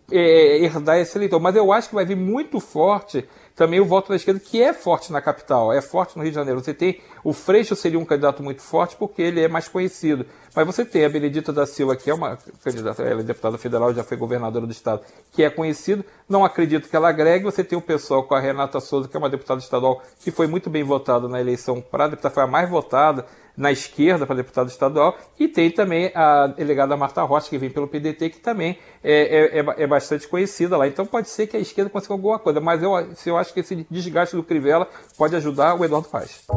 é, 0.09 0.59
herdar 0.59 0.97
esse 0.97 1.17
eleitor. 1.17 1.41
Mas 1.41 1.57
eu 1.57 1.73
acho 1.73 1.89
que 1.89 1.95
vai 1.95 2.05
vir 2.05 2.15
muito 2.15 2.59
forte 2.62 3.27
também 3.55 3.79
o 3.79 3.86
voto 3.86 4.09
da 4.09 4.15
esquerda, 4.15 4.39
que 4.39 4.62
é 4.62 4.73
forte 4.73 5.12
na 5.12 5.21
capital, 5.21 5.71
é 5.71 5.79
forte 5.81 6.17
no 6.17 6.23
Rio 6.23 6.31
de 6.31 6.36
Janeiro. 6.36 6.59
Você 6.59 6.73
tem 6.73 6.99
o 7.23 7.31
Freixo 7.31 7.75
seria 7.75 7.99
um 7.99 8.05
candidato 8.05 8.41
muito 8.41 8.62
forte 8.62 8.95
porque 8.95 9.21
ele 9.21 9.41
é 9.41 9.47
mais 9.47 9.67
conhecido. 9.67 10.25
Mas 10.55 10.65
você 10.65 10.83
tem 10.83 11.05
a 11.05 11.09
Benedita 11.09 11.53
da 11.53 11.65
Silva, 11.65 11.95
que 11.95 12.09
é 12.09 12.13
uma 12.13 12.38
candidata, 12.63 13.03
ela 13.03 13.21
é 13.21 13.23
deputada 13.23 13.57
federal, 13.57 13.93
já 13.93 14.03
foi 14.03 14.17
governadora 14.17 14.65
do 14.65 14.71
estado, 14.71 15.03
que 15.31 15.43
é 15.43 15.49
conhecido. 15.49 16.03
Não 16.28 16.43
acredito 16.43 16.89
que 16.89 16.95
ela 16.95 17.10
agregue. 17.10 17.43
Você 17.45 17.63
tem 17.63 17.78
o 17.78 17.82
pessoal 17.82 18.23
com 18.23 18.34
a 18.34 18.39
Renata 18.39 18.80
Souza, 18.80 19.08
que 19.08 19.15
é 19.15 19.19
uma 19.19 19.30
deputada 19.30 19.60
estadual, 19.60 20.02
que 20.19 20.32
foi 20.32 20.47
muito 20.47 20.69
bem 20.69 20.84
votada 20.84 21.28
na 21.28 21.39
eleição 21.39 21.82
para 21.82 22.08
deputada, 22.08 22.34
foi 22.34 22.43
a 22.43 22.47
mais 22.47 22.69
votada 22.69 23.26
na 23.56 23.71
esquerda 23.71 24.26
para 24.26 24.36
deputado 24.36 24.67
estadual, 24.67 25.15
e 25.39 25.47
tem 25.47 25.69
também 25.69 26.12
a 26.15 26.47
delegada 26.47 26.97
Marta 26.97 27.21
Rocha, 27.21 27.49
que 27.49 27.58
vem 27.58 27.69
pelo 27.69 27.88
PDT, 27.88 28.32
que 28.32 28.39
também 28.39 28.80
é, 29.04 29.60
é, 29.60 29.60
é, 29.60 29.84
é 29.84 29.88
bastante 29.88 30.28
conhecida 30.28 30.76
lá. 30.76 30.88
Então 30.88 31.06
pode 31.06 31.30
ser 31.30 31.45
que 31.45 31.56
a 31.56 31.60
esquerda 31.60 31.89
consiga 31.89 32.13
alguma 32.13 32.39
coisa, 32.39 32.60
mas 32.60 32.82
eu, 32.82 32.91
eu 33.26 33.38
acho 33.38 33.54
que 33.54 33.60
esse 33.60 33.86
desgaste 33.89 34.36
do 34.36 34.43
Crivella 34.43 34.88
pode 35.17 35.36
ajudar 35.36 35.80
o 35.80 35.86
Eduardo 35.86 36.10
Paz. 36.10 36.47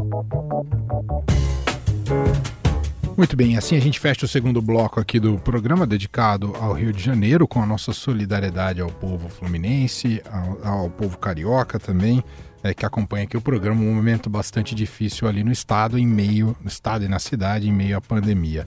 Muito 3.17 3.35
bem, 3.35 3.57
assim 3.57 3.77
a 3.77 3.81
gente 3.81 3.99
fecha 3.99 4.27
o 4.27 4.29
segundo 4.29 4.61
bloco 4.61 5.01
aqui 5.01 5.19
do 5.19 5.39
programa 5.39 5.87
dedicado 5.87 6.55
ao 6.61 6.75
Rio 6.75 6.93
de 6.93 7.03
Janeiro, 7.03 7.49
com 7.49 7.63
a 7.63 7.67
nossa 7.67 7.95
solidariedade 7.95 8.83
ao 8.83 8.91
povo 8.91 9.31
fluminense, 9.31 10.23
ao, 10.31 10.83
ao 10.83 10.91
povo 10.91 11.17
carioca 11.17 11.79
também 11.79 12.23
é, 12.63 12.75
que 12.75 12.85
acompanha 12.85 13.25
aqui 13.25 13.37
o 13.37 13.41
programa, 13.41 13.81
um 13.81 13.95
momento 13.95 14.29
bastante 14.29 14.75
difícil 14.75 15.27
ali 15.29 15.43
no 15.43 15.51
estado, 15.51 15.99
em 15.99 16.07
meio, 16.07 16.55
no 16.61 16.69
estado 16.69 17.05
e 17.05 17.09
na 17.09 17.19
cidade, 17.19 17.69
em 17.69 17.73
meio 17.73 17.97
à 17.97 18.01
pandemia. 18.01 18.67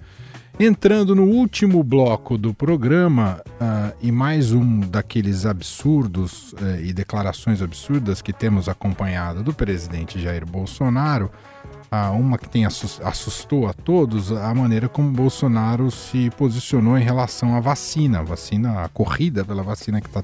Entrando 0.60 1.16
no 1.16 1.24
último 1.24 1.84
bloco 1.84 2.38
do 2.38 2.54
programa, 2.54 3.42
uh, 3.46 3.96
e 4.02 4.12
mais 4.12 4.52
um 4.52 4.82
daqueles 4.82 5.46
absurdos 5.46 6.54
uh, 6.54 6.82
e 6.84 6.92
declarações 6.92 7.62
absurdas 7.62 8.22
que 8.22 8.34
temos 8.34 8.68
acompanhado 8.68 9.42
do 9.42 9.54
presidente 9.54 10.20
Jair 10.20 10.46
Bolsonaro, 10.46 11.32
uh, 11.92 12.12
uma 12.18 12.38
que 12.38 12.50
tem 12.50 12.66
assustou 12.66 13.68
a 13.68 13.74
todos, 13.74 14.32
a 14.32 14.54
maneira 14.54 14.88
como 14.88 15.12
Bolsonaro 15.12 15.92
se 15.92 16.30
posicionou 16.32 16.98
em 16.98 17.04
relação 17.04 17.56
à 17.56 17.60
vacina, 17.60 18.20
a 18.20 18.24
vacina, 18.24 18.84
a 18.84 18.90
corrida 18.90 19.44
pela 19.44 19.64
vacina 19.64 20.00
que 20.02 20.08
está 20.08 20.24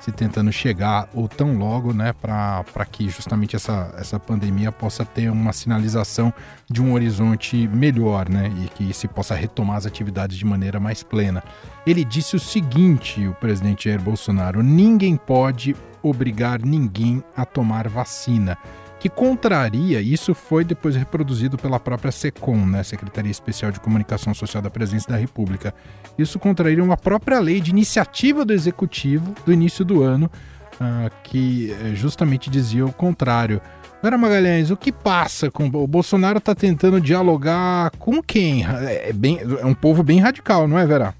se 0.00 0.12
tentando 0.12 0.52
chegar 0.52 1.08
ou 1.14 1.26
tão 1.26 1.56
logo, 1.56 1.94
né, 1.94 2.12
para 2.12 2.84
que 2.90 3.08
justamente 3.08 3.56
essa, 3.56 3.94
essa 3.96 4.20
pandemia 4.20 4.70
possa 4.70 5.02
ter 5.02 5.30
uma 5.30 5.50
sinalização 5.50 6.32
de 6.70 6.82
um 6.82 6.92
horizonte 6.92 7.66
melhor, 7.68 8.28
né, 8.28 8.52
e 8.62 8.68
que 8.68 8.92
se 8.92 9.08
possa 9.08 9.34
retomar 9.34 9.76
as 9.78 9.86
atividades 9.86 10.36
de 10.36 10.44
maneira 10.44 10.78
mais 10.78 11.02
plena. 11.02 11.42
Ele 11.86 12.04
disse 12.04 12.36
o 12.36 12.40
seguinte, 12.40 13.26
o 13.26 13.32
presidente 13.32 13.88
Jair 13.88 14.00
Bolsonaro: 14.00 14.62
ninguém 14.62 15.16
pode 15.16 15.74
obrigar 16.02 16.60
ninguém 16.60 17.24
a 17.34 17.46
tomar 17.46 17.88
vacina 17.88 18.58
que 19.04 19.10
contraria, 19.10 20.00
isso 20.00 20.34
foi 20.34 20.64
depois 20.64 20.96
reproduzido 20.96 21.58
pela 21.58 21.78
própria 21.78 22.10
SECOM, 22.10 22.64
né, 22.64 22.82
Secretaria 22.82 23.30
Especial 23.30 23.70
de 23.70 23.78
Comunicação 23.78 24.32
Social 24.32 24.62
da 24.62 24.70
Presidência 24.70 25.10
da 25.12 25.18
República. 25.18 25.74
Isso 26.16 26.38
contraria 26.38 26.82
uma 26.82 26.96
própria 26.96 27.38
lei 27.38 27.60
de 27.60 27.70
iniciativa 27.70 28.46
do 28.46 28.54
Executivo 28.54 29.34
do 29.44 29.52
início 29.52 29.84
do 29.84 30.02
ano, 30.02 30.30
uh, 30.80 31.10
que 31.22 31.70
eh, 31.70 31.94
justamente 31.94 32.48
dizia 32.48 32.86
o 32.86 32.94
contrário. 32.94 33.60
Vera 34.02 34.16
Magalhães, 34.16 34.70
o 34.70 34.76
que 34.76 34.90
passa 34.90 35.50
com 35.50 35.66
o 35.66 35.86
Bolsonaro 35.86 36.38
está 36.38 36.54
tentando 36.54 36.98
dialogar 36.98 37.90
com 37.98 38.22
quem? 38.22 38.64
É, 38.64 39.12
bem, 39.12 39.38
é 39.60 39.66
um 39.66 39.74
povo 39.74 40.02
bem 40.02 40.18
radical, 40.18 40.66
não 40.66 40.78
é, 40.78 40.86
Vera? 40.86 41.14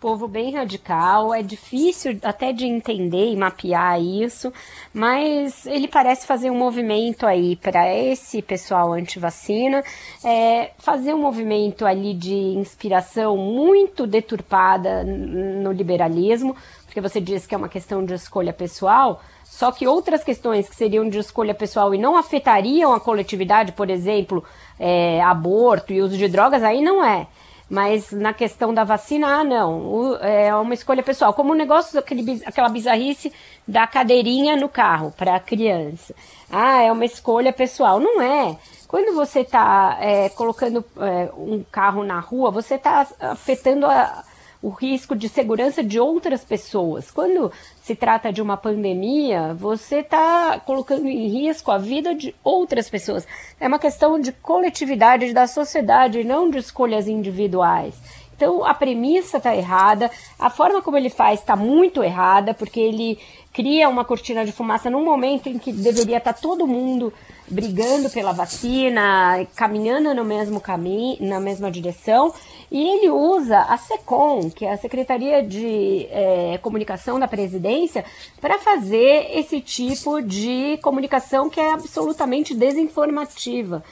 Povo 0.00 0.28
bem 0.28 0.52
radical, 0.52 1.34
é 1.34 1.42
difícil 1.42 2.18
até 2.22 2.52
de 2.52 2.64
entender 2.64 3.32
e 3.32 3.36
mapear 3.36 4.00
isso, 4.00 4.52
mas 4.94 5.66
ele 5.66 5.88
parece 5.88 6.24
fazer 6.24 6.50
um 6.50 6.56
movimento 6.56 7.26
aí 7.26 7.56
para 7.56 7.92
esse 7.92 8.40
pessoal 8.40 8.92
anti-vacina, 8.92 9.82
é, 10.24 10.70
fazer 10.78 11.12
um 11.14 11.20
movimento 11.20 11.84
ali 11.84 12.14
de 12.14 12.34
inspiração 12.34 13.36
muito 13.36 14.06
deturpada 14.06 15.02
no 15.02 15.72
liberalismo, 15.72 16.56
porque 16.86 17.00
você 17.00 17.20
diz 17.20 17.44
que 17.44 17.54
é 17.54 17.58
uma 17.58 17.68
questão 17.68 18.04
de 18.04 18.14
escolha 18.14 18.52
pessoal, 18.52 19.20
só 19.44 19.72
que 19.72 19.88
outras 19.88 20.22
questões 20.22 20.68
que 20.68 20.76
seriam 20.76 21.08
de 21.08 21.18
escolha 21.18 21.54
pessoal 21.54 21.92
e 21.92 21.98
não 21.98 22.16
afetariam 22.16 22.92
a 22.92 23.00
coletividade, 23.00 23.72
por 23.72 23.90
exemplo, 23.90 24.44
é, 24.78 25.20
aborto 25.22 25.92
e 25.92 26.00
uso 26.00 26.16
de 26.16 26.28
drogas, 26.28 26.62
aí 26.62 26.80
não 26.80 27.04
é. 27.04 27.26
Mas 27.68 28.12
na 28.12 28.32
questão 28.32 28.72
da 28.72 28.82
vacina, 28.82 29.26
ah, 29.40 29.44
não. 29.44 29.86
O, 29.86 30.16
é 30.16 30.54
uma 30.54 30.72
escolha 30.72 31.02
pessoal. 31.02 31.34
Como 31.34 31.52
o 31.52 31.56
negócio, 31.56 31.98
aquele, 31.98 32.42
aquela 32.46 32.68
bizarrice 32.68 33.32
da 33.66 33.86
cadeirinha 33.86 34.56
no 34.56 34.68
carro 34.68 35.12
para 35.16 35.36
a 35.36 35.40
criança. 35.40 36.14
Ah, 36.50 36.82
é 36.82 36.90
uma 36.90 37.04
escolha 37.04 37.52
pessoal. 37.52 38.00
Não 38.00 38.22
é. 38.22 38.56
Quando 38.86 39.14
você 39.14 39.40
está 39.40 39.98
é, 40.00 40.30
colocando 40.30 40.82
é, 40.96 41.30
um 41.36 41.62
carro 41.70 42.02
na 42.02 42.18
rua, 42.20 42.50
você 42.50 42.76
está 42.76 43.06
afetando 43.20 43.84
a, 43.84 44.24
o 44.60 44.70
risco 44.70 45.14
de 45.14 45.28
segurança 45.28 45.82
de 45.82 46.00
outras 46.00 46.44
pessoas. 46.44 47.10
Quando 47.10 47.52
se 47.82 47.94
trata 47.94 48.32
de 48.32 48.42
uma 48.42 48.56
pandemia, 48.56 49.54
você 49.54 50.00
está 50.00 50.58
colocando 50.60 51.06
em 51.06 51.28
risco 51.28 51.70
a 51.70 51.78
vida 51.78 52.14
de 52.14 52.34
outras 52.42 52.90
pessoas. 52.90 53.26
É 53.60 53.68
uma 53.68 53.78
questão 53.78 54.18
de 54.20 54.32
coletividade 54.32 55.32
da 55.32 55.46
sociedade, 55.46 56.24
não 56.24 56.50
de 56.50 56.58
escolhas 56.58 57.06
individuais. 57.06 57.94
Então 58.36 58.64
a 58.64 58.72
premissa 58.72 59.38
está 59.38 59.54
errada, 59.54 60.10
a 60.38 60.48
forma 60.48 60.80
como 60.80 60.96
ele 60.96 61.10
faz 61.10 61.40
está 61.40 61.56
muito 61.56 62.04
errada, 62.04 62.54
porque 62.54 62.78
ele 62.78 63.18
cria 63.52 63.88
uma 63.88 64.04
cortina 64.04 64.44
de 64.44 64.52
fumaça 64.52 64.88
num 64.88 65.04
momento 65.04 65.48
em 65.48 65.58
que 65.58 65.72
deveria 65.72 66.18
estar 66.18 66.32
tá 66.32 66.40
todo 66.40 66.66
mundo 66.66 67.12
brigando 67.50 68.10
pela 68.10 68.32
vacina, 68.32 69.46
caminhando 69.54 70.14
no 70.14 70.24
mesmo 70.24 70.60
caminho, 70.60 71.16
na 71.20 71.40
mesma 71.40 71.70
direção, 71.70 72.32
e 72.70 72.86
ele 72.86 73.10
usa 73.10 73.60
a 73.60 73.76
SECOM, 73.76 74.50
que 74.50 74.64
é 74.64 74.72
a 74.72 74.76
Secretaria 74.76 75.42
de 75.42 76.06
é, 76.10 76.58
Comunicação 76.58 77.18
da 77.18 77.26
Presidência, 77.26 78.04
para 78.40 78.58
fazer 78.58 79.30
esse 79.32 79.60
tipo 79.60 80.20
de 80.20 80.78
comunicação 80.82 81.48
que 81.48 81.60
é 81.60 81.72
absolutamente 81.72 82.54
desinformativa. 82.54 83.82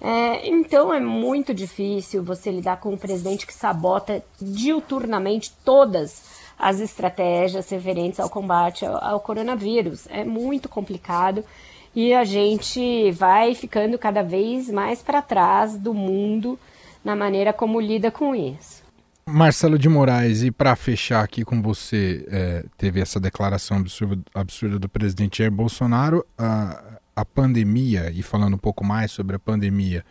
É, 0.00 0.48
então 0.48 0.92
é 0.92 1.00
muito 1.00 1.54
difícil 1.54 2.22
você 2.22 2.50
lidar 2.50 2.78
com 2.78 2.90
um 2.90 2.96
presidente 2.96 3.46
que 3.46 3.54
sabota 3.54 4.22
diuturnamente 4.40 5.52
todas 5.64 6.22
as 6.58 6.80
estratégias 6.80 7.68
referentes 7.70 8.20
ao 8.20 8.28
combate 8.28 8.84
ao, 8.84 9.02
ao 9.02 9.20
coronavírus. 9.20 10.06
É 10.10 10.24
muito 10.24 10.68
complicado 10.68 11.44
e 11.94 12.12
a 12.12 12.24
gente 12.24 13.10
vai 13.12 13.54
ficando 13.54 13.98
cada 13.98 14.22
vez 14.22 14.68
mais 14.68 15.02
para 15.02 15.22
trás 15.22 15.76
do 15.76 15.94
mundo 15.94 16.58
na 17.04 17.14
maneira 17.14 17.52
como 17.52 17.80
lida 17.80 18.10
com 18.10 18.34
isso. 18.34 18.82
Marcelo 19.26 19.78
de 19.78 19.88
Moraes, 19.88 20.42
e 20.42 20.50
para 20.50 20.76
fechar 20.76 21.24
aqui 21.24 21.44
com 21.44 21.62
você, 21.62 22.26
é, 22.28 22.64
teve 22.76 23.00
essa 23.00 23.18
declaração 23.18 23.78
absurda, 23.78 24.22
absurda, 24.34 24.78
do 24.78 24.88
presidente 24.88 25.38
Jair 25.38 25.50
Bolsonaro, 25.50 26.24
a, 26.36 26.98
a 27.16 27.24
pandemia, 27.24 28.10
e 28.10 28.22
falando 28.22 28.54
um 28.54 28.58
pouco 28.58 28.84
mais 28.84 29.12
sobre 29.12 29.36
a 29.36 29.38
pandemia, 29.38 30.04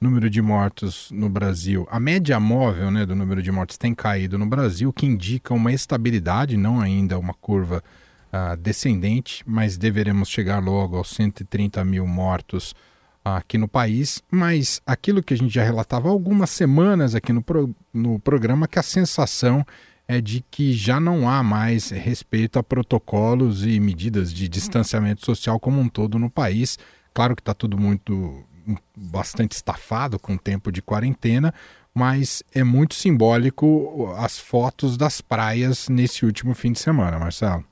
número 0.00 0.28
de 0.28 0.42
mortos 0.42 1.10
no 1.12 1.28
Brasil, 1.28 1.86
a 1.90 2.00
média 2.00 2.38
móvel 2.40 2.90
né, 2.90 3.06
do 3.06 3.14
número 3.14 3.40
de 3.40 3.52
mortos 3.52 3.78
tem 3.78 3.94
caído 3.94 4.36
no 4.36 4.46
Brasil, 4.46 4.92
que 4.92 5.06
indica 5.06 5.54
uma 5.54 5.72
estabilidade, 5.72 6.56
não 6.56 6.80
ainda 6.80 7.18
uma 7.18 7.34
curva 7.34 7.82
uh, 8.32 8.56
descendente, 8.56 9.42
mas 9.46 9.76
deveremos 9.76 10.28
chegar 10.28 10.58
logo 10.58 10.96
aos 10.96 11.10
130 11.10 11.84
mil 11.84 12.06
mortos 12.06 12.74
aqui 13.24 13.58
no 13.58 13.66
país, 13.66 14.22
mas 14.30 14.80
aquilo 14.86 15.22
que 15.22 15.34
a 15.34 15.36
gente 15.36 15.52
já 15.52 15.64
relatava 15.64 16.08
algumas 16.08 16.50
semanas 16.50 17.14
aqui 17.14 17.32
no, 17.32 17.42
pro, 17.42 17.74
no 17.92 18.20
programa, 18.20 18.68
que 18.68 18.78
a 18.78 18.82
sensação 18.82 19.66
é 20.06 20.20
de 20.20 20.44
que 20.48 20.72
já 20.72 21.00
não 21.00 21.28
há 21.28 21.42
mais 21.42 21.90
respeito 21.90 22.58
a 22.58 22.62
protocolos 22.62 23.66
e 23.66 23.80
medidas 23.80 24.32
de 24.32 24.48
distanciamento 24.48 25.26
social 25.26 25.58
como 25.58 25.80
um 25.80 25.88
todo 25.88 26.18
no 26.18 26.30
país. 26.30 26.78
Claro 27.12 27.34
que 27.34 27.40
está 27.40 27.52
tudo 27.52 27.76
muito 27.76 28.44
bastante 28.96 29.52
estafado 29.52 30.18
com 30.18 30.34
o 30.34 30.38
tempo 30.38 30.70
de 30.70 30.80
quarentena, 30.80 31.52
mas 31.92 32.42
é 32.54 32.62
muito 32.62 32.94
simbólico 32.94 34.14
as 34.18 34.38
fotos 34.38 34.96
das 34.96 35.20
praias 35.20 35.88
nesse 35.88 36.24
último 36.24 36.54
fim 36.54 36.72
de 36.72 36.78
semana, 36.78 37.18
Marcelo. 37.18 37.64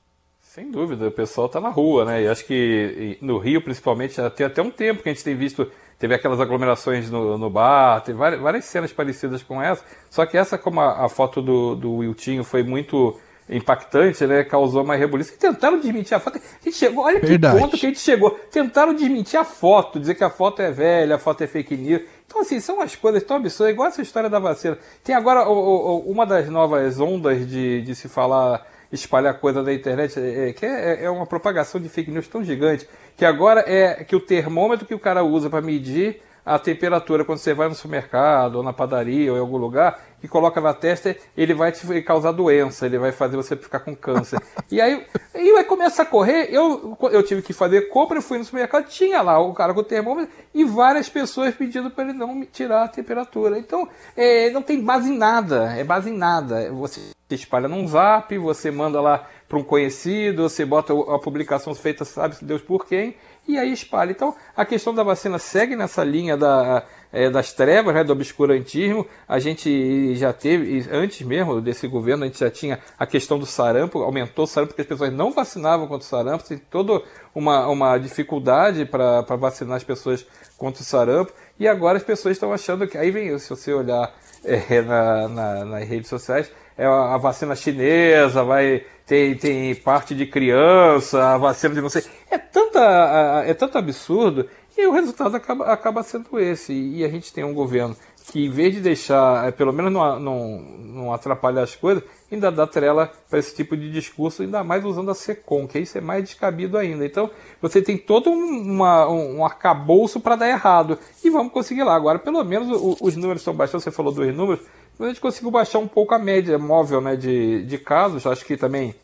Sem 0.55 0.71
dúvida, 0.71 1.09
o 1.09 1.11
pessoal 1.11 1.49
está 1.49 1.61
na 1.61 1.69
rua, 1.69 2.05
né? 2.05 2.23
E 2.23 2.29
acho 2.29 2.47
que 2.47 3.19
no 3.21 3.39
Rio, 3.39 3.61
principalmente, 3.61 4.21
tem 4.37 4.47
até 4.47 4.63
um 4.63 4.71
tempo 4.71 5.03
que 5.03 5.09
a 5.09 5.13
gente 5.13 5.25
tem 5.25 5.35
visto, 5.35 5.69
teve 5.99 6.15
aquelas 6.15 6.41
aglomerações 6.41 7.11
no, 7.11 7.37
no 7.37 7.51
bar, 7.51 8.01
teve 8.03 8.17
várias, 8.17 8.41
várias, 8.41 8.65
cenas 8.67 8.93
parecidas 8.93 9.43
com 9.43 9.61
essa. 9.61 9.85
Só 10.09 10.25
que 10.25 10.39
essa, 10.39 10.57
como 10.57 10.81
a, 10.81 11.07
a 11.07 11.09
foto 11.09 11.43
do, 11.43 11.75
do 11.75 11.95
Wiltinho 11.95 12.45
foi 12.45 12.63
muito 12.63 13.19
impactante, 13.51 14.25
né? 14.29 14.45
Causou 14.45 14.85
uma 14.85 14.95
rebuliço. 14.95 15.37
Tentaram 15.37 15.81
desmentir 15.81 16.17
a 16.17 16.21
foto. 16.21 16.39
A 16.39 16.65
gente 16.65 16.77
chegou, 16.77 17.03
olha 17.03 17.19
Verdade. 17.19 17.57
que 17.57 17.61
ponto 17.61 17.77
que 17.77 17.87
a 17.87 17.89
gente 17.89 17.99
chegou. 17.99 18.31
Tentaram 18.31 18.95
desmentir 18.95 19.41
a 19.41 19.45
foto, 19.45 19.99
dizer 19.99 20.15
que 20.15 20.23
a 20.23 20.31
foto 20.31 20.63
é 20.63 20.71
velha, 20.71 21.17
a 21.17 21.19
foto 21.19 21.43
é 21.43 21.49
fake 21.49 21.77
news. 21.77 22.03
Então, 22.29 22.43
assim, 22.43 22.61
são 22.61 22.81
as 22.81 22.95
coisas 22.95 23.25
tão 23.25 23.39
absurdas, 23.39 23.73
igual 23.73 23.89
essa 23.89 24.01
história 24.01 24.31
da 24.31 24.39
vacina. 24.39 24.79
Tem 25.03 25.17
agora 25.17 25.49
o, 25.49 25.53
o, 25.53 26.13
uma 26.13 26.25
das 26.25 26.49
novas 26.49 27.01
ondas 27.01 27.45
de, 27.45 27.83
de 27.83 27.93
se 27.97 28.09
falar, 28.09 28.65
espalhar 28.93 29.39
coisa 29.41 29.63
da 29.63 29.73
internet, 29.73 30.19
é, 30.19 30.53
que 30.53 30.65
é, 30.65 31.05
é 31.05 31.11
uma 31.11 31.27
propagação 31.27 31.81
de 31.81 31.89
fake 31.89 32.11
news 32.11 32.29
tão 32.29 32.45
gigante, 32.45 32.89
que 33.17 33.25
agora 33.25 33.65
é 33.67 34.05
que 34.05 34.17
o 34.17 34.21
termômetro 34.21 34.87
que 34.87 34.95
o 34.95 34.99
cara 34.99 35.23
usa 35.23 35.49
para 35.51 35.61
medir 35.61 36.21
a 36.45 36.59
temperatura 36.59 37.25
quando 37.25 37.39
você 37.39 37.55
vai 37.55 37.69
no 37.69 37.75
supermercado, 37.75 38.57
ou 38.57 38.63
na 38.63 38.73
padaria, 38.73 39.33
ou 39.33 39.39
em 39.39 39.41
algum 39.41 39.57
lugar, 39.57 39.99
que 40.21 40.29
coloca 40.29 40.61
na 40.61 40.75
testa, 40.75 41.17
ele 41.37 41.55
vai 41.55 41.73
te 41.73 42.03
causar 42.03 42.33
doença, 42.33 42.87
ele 42.87 42.99
vai 42.99 43.13
fazer 43.13 43.37
você 43.37 43.57
ficar 43.57 43.81
com 43.81 43.95
câncer. 43.95 44.41
e 44.71 44.81
aí, 44.81 45.05
e 45.35 45.51
aí 45.51 45.65
começa 45.65 46.03
a 46.03 46.07
correr, 46.07 46.49
eu, 46.51 46.97
eu 47.11 47.23
tive 47.23 47.43
que 47.43 47.53
fazer 47.53 47.89
compra, 47.89 48.19
eu 48.19 48.23
fui 48.23 48.39
no 48.39 48.45
supermercado, 48.45 48.89
tinha 48.89 49.23
lá 49.23 49.39
o 49.39 49.55
cara 49.55 49.75
com 49.75 49.81
o 49.81 49.85
termômetro 49.85 50.33
e 50.55 50.65
várias 50.65 51.09
pessoas 51.09 51.55
pedindo 51.55 51.91
para 51.91 52.05
ele 52.05 52.13
não 52.13 52.35
me 52.35 52.47
tirar 52.47 52.85
a 52.85 52.89
temperatura. 52.89 53.59
Então, 53.59 53.89
é, 54.17 54.51
não 54.51 54.63
tem 54.63 54.83
base 54.83 55.11
em 55.11 55.17
nada, 55.17 55.75
é 55.77 55.85
base 55.85 56.11
em 56.11 56.17
nada. 56.17 56.71
Você 56.73 57.01
espalha 57.31 57.69
num 57.69 57.87
zap, 57.87 58.37
você 58.39 58.71
manda 58.71 59.01
lá 59.01 59.27
para 59.49 59.59
um 59.59 59.65
conhecido, 59.65 60.49
você 60.49 60.65
bota 60.65 60.93
a 60.93 61.19
publicação 61.19 61.75
feita, 61.75 62.05
sabe 62.05 62.37
Deus 62.43 62.63
por 62.63 62.87
quem, 62.87 63.17
e 63.47 63.59
aí 63.59 63.73
espalha. 63.73 64.11
Então, 64.11 64.35
a 64.57 64.65
questão 64.65 64.95
da 64.95 65.03
vacina 65.03 65.39
segue 65.39 65.77
nessa 65.77 66.03
linha 66.03 66.37
da, 66.37 66.85
é, 67.13 67.31
das 67.31 67.53
trevas, 67.53 67.95
né, 67.95 68.03
do 68.03 68.13
obscurantismo. 68.13 69.07
A 69.29 69.39
gente 69.39 70.15
já 70.17 70.33
teve, 70.33 70.87
antes 70.91 71.27
mesmo 71.27 71.61
desse 71.61 71.87
governo, 71.87 72.25
a 72.25 72.27
gente 72.27 72.41
já 72.41 72.51
tinha 72.51 72.81
a 72.99 73.07
questão 73.07 73.39
do 73.39 73.47
sarampo, 73.47 74.03
aumentou 74.03 74.45
o 74.45 74.49
sarampo 74.49 74.73
porque 74.73 74.83
as 74.83 74.89
pessoas 74.89 75.13
não 75.13 75.31
vacinavam 75.31 75.87
contra 75.87 76.07
o 76.07 76.09
sarampo, 76.09 76.45
tem 76.45 76.59
toda 76.59 77.03
uma, 77.35 77.69
uma 77.69 77.99
dificuldade 77.99 78.85
para 78.87 79.23
vacinar 79.37 79.77
as 79.77 79.85
pessoas 79.85 80.27
contra 80.57 80.83
o 80.83 80.85
sarampo. 80.85 81.33
E 81.59 81.69
agora 81.69 81.99
as 81.99 82.05
pessoas 82.05 82.37
estão 82.37 82.53
achando 82.53 82.87
que. 82.89 82.99
Aí 82.99 83.11
vem, 83.11 83.39
se 83.39 83.51
você 83.51 83.73
olhar 83.73 84.13
é, 84.45 84.81
na, 84.83 85.29
na, 85.29 85.65
nas 85.65 85.89
redes 85.89 86.09
sociais, 86.09 86.51
é 86.77 86.87
a 86.87 87.17
vacina 87.17 87.55
chinesa, 87.55 88.43
vai 88.43 88.85
tem, 89.07 89.37
tem 89.37 89.75
parte 89.75 90.15
de 90.15 90.27
criança, 90.27 91.37
vacina 91.39 91.75
de 91.75 91.81
não 91.81 91.91
sei. 91.91 92.05
É, 92.31 92.39
tanta, 92.39 93.45
é 93.47 93.53
tanto 93.55 93.77
absurdo 93.77 94.49
e 94.77 94.87
o 94.87 94.93
resultado 94.93 95.37
acaba, 95.37 95.67
acaba 95.67 96.03
sendo 96.03 96.39
esse. 96.41 96.73
E 96.73 97.05
a 97.05 97.09
gente 97.09 97.33
tem 97.33 97.45
um 97.45 97.55
governo 97.55 97.97
que, 98.33 98.47
em 98.47 98.51
vez 98.51 98.75
de 98.75 98.81
deixar, 98.81 99.47
é, 99.47 99.51
pelo 99.53 99.73
menos 99.73 99.93
não, 99.93 100.19
não, 100.19 100.59
não 100.59 101.13
atrapalhar 101.13 101.63
as 101.63 101.77
coisas, 101.77 102.03
ainda 102.33 102.51
dá 102.51 102.67
trela 102.67 103.13
para 103.29 103.39
esse 103.39 103.55
tipo 103.55 103.77
de 103.77 103.93
discurso, 103.93 104.43
ainda 104.43 104.65
mais 104.65 104.85
usando 104.85 105.11
a 105.11 105.15
SECOM, 105.15 105.67
que 105.67 105.79
isso 105.79 105.99
é 105.99 106.01
mais 106.01 106.25
descabido 106.25 106.79
ainda. 106.79 107.05
Então, 107.05 107.31
você 107.61 107.83
tem 107.83 107.99
todo 107.99 108.31
uma, 108.31 109.09
um, 109.09 109.39
um 109.39 109.45
arcabouço 109.45 110.19
para 110.19 110.37
dar 110.37 110.49
errado. 110.49 110.99
E 111.23 111.31
vamos 111.31 111.53
conseguir 111.53 111.85
lá. 111.85 111.95
Agora, 111.95 112.19
pelo 112.19 112.43
menos 112.43 112.99
os 113.01 113.15
números 113.15 113.43
estão 113.43 113.55
baixando, 113.55 113.83
você 113.83 113.91
falou 113.91 114.13
dos 114.13 114.35
números, 114.35 114.65
a 115.01 115.07
gente 115.07 115.21
conseguiu 115.21 115.51
baixar 115.51 115.79
um 115.79 115.89
pouco 115.89 116.15
a 116.15 116.19
média 116.19 116.59
móvel 116.59 117.01
né, 117.01 117.17
de, 117.17 117.65
de 117.65 117.79
casos. 117.79 118.27
Acho 118.27 118.45
que 118.45 118.57
também 118.57 118.95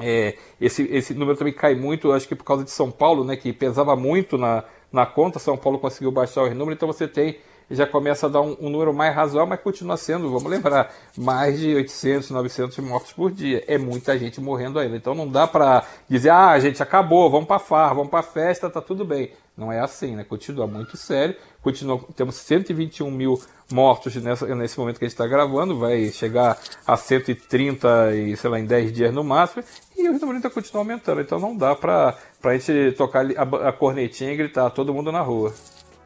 é, 0.00 0.36
esse, 0.60 0.82
esse 0.84 1.14
número 1.14 1.36
também 1.36 1.52
cai 1.52 1.74
muito, 1.74 2.12
acho 2.12 2.28
que 2.28 2.34
por 2.34 2.44
causa 2.44 2.64
de 2.64 2.70
São 2.70 2.90
Paulo, 2.90 3.24
né, 3.24 3.36
que 3.36 3.52
pesava 3.52 3.94
muito 3.96 4.36
na, 4.38 4.64
na 4.92 5.06
conta. 5.06 5.38
São 5.38 5.56
Paulo 5.56 5.78
conseguiu 5.78 6.12
baixar 6.12 6.42
os 6.44 6.50
números, 6.50 6.76
então 6.76 6.86
você 6.86 7.08
tem 7.08 7.38
já 7.70 7.86
começa 7.86 8.26
a 8.26 8.28
dar 8.28 8.40
um, 8.40 8.56
um, 8.60 8.68
número 8.68 8.92
mais 8.92 9.14
razoável, 9.14 9.48
mas 9.48 9.60
continua 9.60 9.96
sendo, 9.96 10.30
vamos 10.30 10.50
lembrar, 10.50 10.92
mais 11.16 11.58
de 11.58 11.74
800, 11.74 12.30
900 12.30 12.78
mortos 12.78 13.12
por 13.12 13.30
dia. 13.30 13.64
É 13.66 13.78
muita 13.78 14.18
gente 14.18 14.40
morrendo 14.40 14.78
ainda. 14.78 14.96
Então 14.96 15.14
não 15.14 15.28
dá 15.28 15.46
para 15.46 15.84
dizer, 16.08 16.30
ah, 16.30 16.50
a 16.50 16.60
gente 16.60 16.82
acabou, 16.82 17.30
vamos 17.30 17.46
para 17.46 17.58
farra, 17.58 17.94
vamos 17.94 18.10
para 18.10 18.22
festa, 18.22 18.70
tá 18.70 18.80
tudo 18.80 19.04
bem. 19.04 19.32
Não 19.56 19.70
é 19.70 19.80
assim, 19.80 20.16
né? 20.16 20.24
Continua 20.24 20.66
muito 20.66 20.96
sério. 20.96 21.36
Continua, 21.60 22.00
temos 22.16 22.36
121 22.36 23.10
mil 23.10 23.40
mortos 23.72 24.14
nessa, 24.16 24.46
nesse 24.54 24.78
momento 24.78 24.98
que 24.98 25.04
a 25.04 25.08
gente 25.08 25.14
está 25.14 25.26
gravando, 25.26 25.78
vai 25.78 26.08
chegar 26.10 26.58
a 26.86 26.96
130 26.96 28.14
e, 28.14 28.36
sei 28.36 28.50
lá, 28.50 28.58
em 28.58 28.64
10 28.64 28.92
dias 28.92 29.14
no 29.14 29.22
máximo, 29.22 29.62
e 29.96 30.08
o 30.08 30.12
número 30.12 30.32
ainda 30.32 30.50
continua 30.50 30.82
aumentando. 30.82 31.20
Então 31.20 31.38
não 31.38 31.56
dá 31.56 31.74
para 31.74 32.16
a 32.42 32.52
gente 32.52 32.92
tocar 32.96 33.24
a, 33.24 33.68
a 33.68 33.72
cornetinha 33.72 34.32
e 34.32 34.36
gritar 34.36 34.70
todo 34.70 34.92
mundo 34.92 35.12
na 35.12 35.20
rua. 35.20 35.54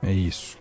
É 0.03 0.13
isso. 0.13 0.59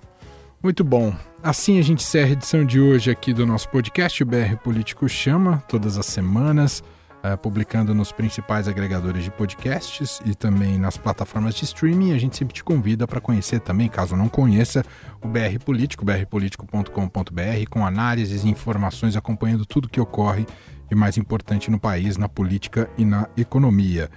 Muito 0.62 0.84
bom. 0.84 1.14
Assim 1.44 1.78
a 1.78 1.82
gente 1.84 2.02
encerra 2.02 2.30
a 2.30 2.32
edição 2.32 2.66
de 2.66 2.80
hoje 2.80 3.12
aqui 3.12 3.34
do 3.34 3.46
nosso 3.46 3.70
podcast, 3.70 4.24
o 4.24 4.26
BR 4.26 4.56
Político 4.64 5.08
Chama, 5.08 5.64
todas 5.70 5.96
as 5.98 6.08
semanas, 6.08 6.84
uh, 7.24 7.38
publicando 7.38 7.94
nos 7.94 8.12
principais 8.12 8.68
agregadores 8.68 9.24
de 9.24 9.30
podcasts 9.30 10.20
e 10.26 10.34
também 10.34 10.80
nas 10.80 10.98
plataformas 10.98 11.54
de 11.54 11.66
streaming. 11.66 12.14
A 12.14 12.18
gente 12.18 12.36
sempre 12.36 12.56
te 12.56 12.64
convida 12.64 13.06
para 13.06 13.22
conhecer 13.22 13.60
também, 13.60 13.88
caso 13.88 14.16
não 14.16 14.28
conheça, 14.28 14.84
o 15.22 15.28
BR 15.28 15.60
Político, 15.64 16.04
brpolitico.com.br, 16.04 17.70
com 17.70 17.86
análises 17.86 18.44
e 18.44 18.50
informações 18.50 19.16
acompanhando 19.16 19.66
tudo 19.68 19.88
que 19.88 20.02
ocorre 20.02 20.48
de 20.90 20.96
mais 20.96 21.18
importante 21.18 21.70
no 21.70 21.80
país, 21.80 22.18
na 22.18 22.28
política 22.28 22.90
e 22.98 23.06
na 23.06 23.28
economia. 23.38 24.10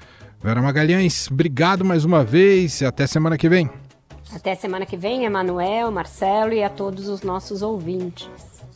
Vera 0.42 0.62
Magalhães, 0.62 1.28
obrigado 1.30 1.84
mais 1.84 2.04
uma 2.04 2.24
vez 2.24 2.80
e 2.80 2.86
até 2.86 3.06
semana 3.06 3.36
que 3.36 3.48
vem. 3.48 3.68
Até 4.34 4.54
semana 4.54 4.84
que 4.84 4.96
vem, 4.96 5.24
Emanuel, 5.24 5.90
Marcelo 5.90 6.52
e 6.52 6.62
a 6.62 6.68
todos 6.68 7.08
os 7.08 7.22
nossos 7.22 7.62
ouvintes. 7.62 8.28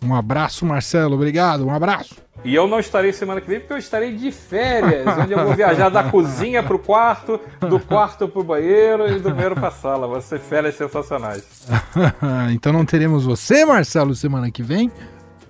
Um 0.03 0.15
abraço, 0.15 0.67
Marcelo. 0.67 1.15
Obrigado. 1.15 1.65
Um 1.65 1.71
abraço. 1.71 2.17
E 2.45 2.55
eu 2.55 2.67
não 2.67 2.81
estarei 2.81 3.13
semana 3.13 3.41
que 3.41 3.47
vem 3.47 3.61
porque 3.61 3.73
eu 3.73 3.79
estarei 3.79 4.17
de 4.17 4.33
férias, 4.33 5.07
onde 5.17 5.33
eu 5.33 5.45
vou 5.45 5.55
viajar 5.55 5.89
da 5.91 6.03
cozinha 6.03 6.61
para 6.61 6.75
o 6.75 6.79
quarto, 6.79 7.41
do 7.61 7.79
quarto 7.79 8.27
para 8.27 8.41
o 8.41 8.45
banheiro 8.45 9.09
e 9.09 9.21
do 9.21 9.31
banheiro 9.31 9.55
para 9.55 9.69
a 9.69 9.71
sala. 9.71 10.09
Vão 10.09 10.21
ser 10.21 10.41
férias 10.41 10.75
sensacionais. 10.75 11.69
então 12.53 12.73
não 12.73 12.85
teremos 12.85 13.25
você, 13.25 13.65
Marcelo, 13.65 14.13
semana 14.15 14.51
que 14.51 14.63
vem? 14.63 14.91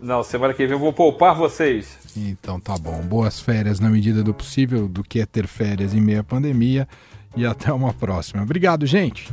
Não, 0.03 0.23
semana 0.23 0.53
que 0.53 0.67
vem 0.67 0.75
eu 0.75 0.79
vou 0.79 0.93
poupar 0.93 1.35
vocês. 1.35 1.97
Então 2.15 2.61
tá 2.61 2.77
bom. 2.77 3.01
Boas 3.01 3.41
férias 3.41 3.81
na 3.81 3.89
medida 3.89 4.23
do 4.23 4.35
possível, 4.35 4.87
do 4.87 5.03
que 5.03 5.21
é 5.21 5.25
ter 5.25 5.47
férias 5.47 5.95
em 5.95 6.01
meio 6.01 6.21
à 6.21 6.25
pandemia. 6.25 6.87
E 7.35 7.47
até 7.47 7.73
uma 7.73 7.95
próxima. 7.95 8.43
Obrigado, 8.43 8.85
gente. 8.85 9.33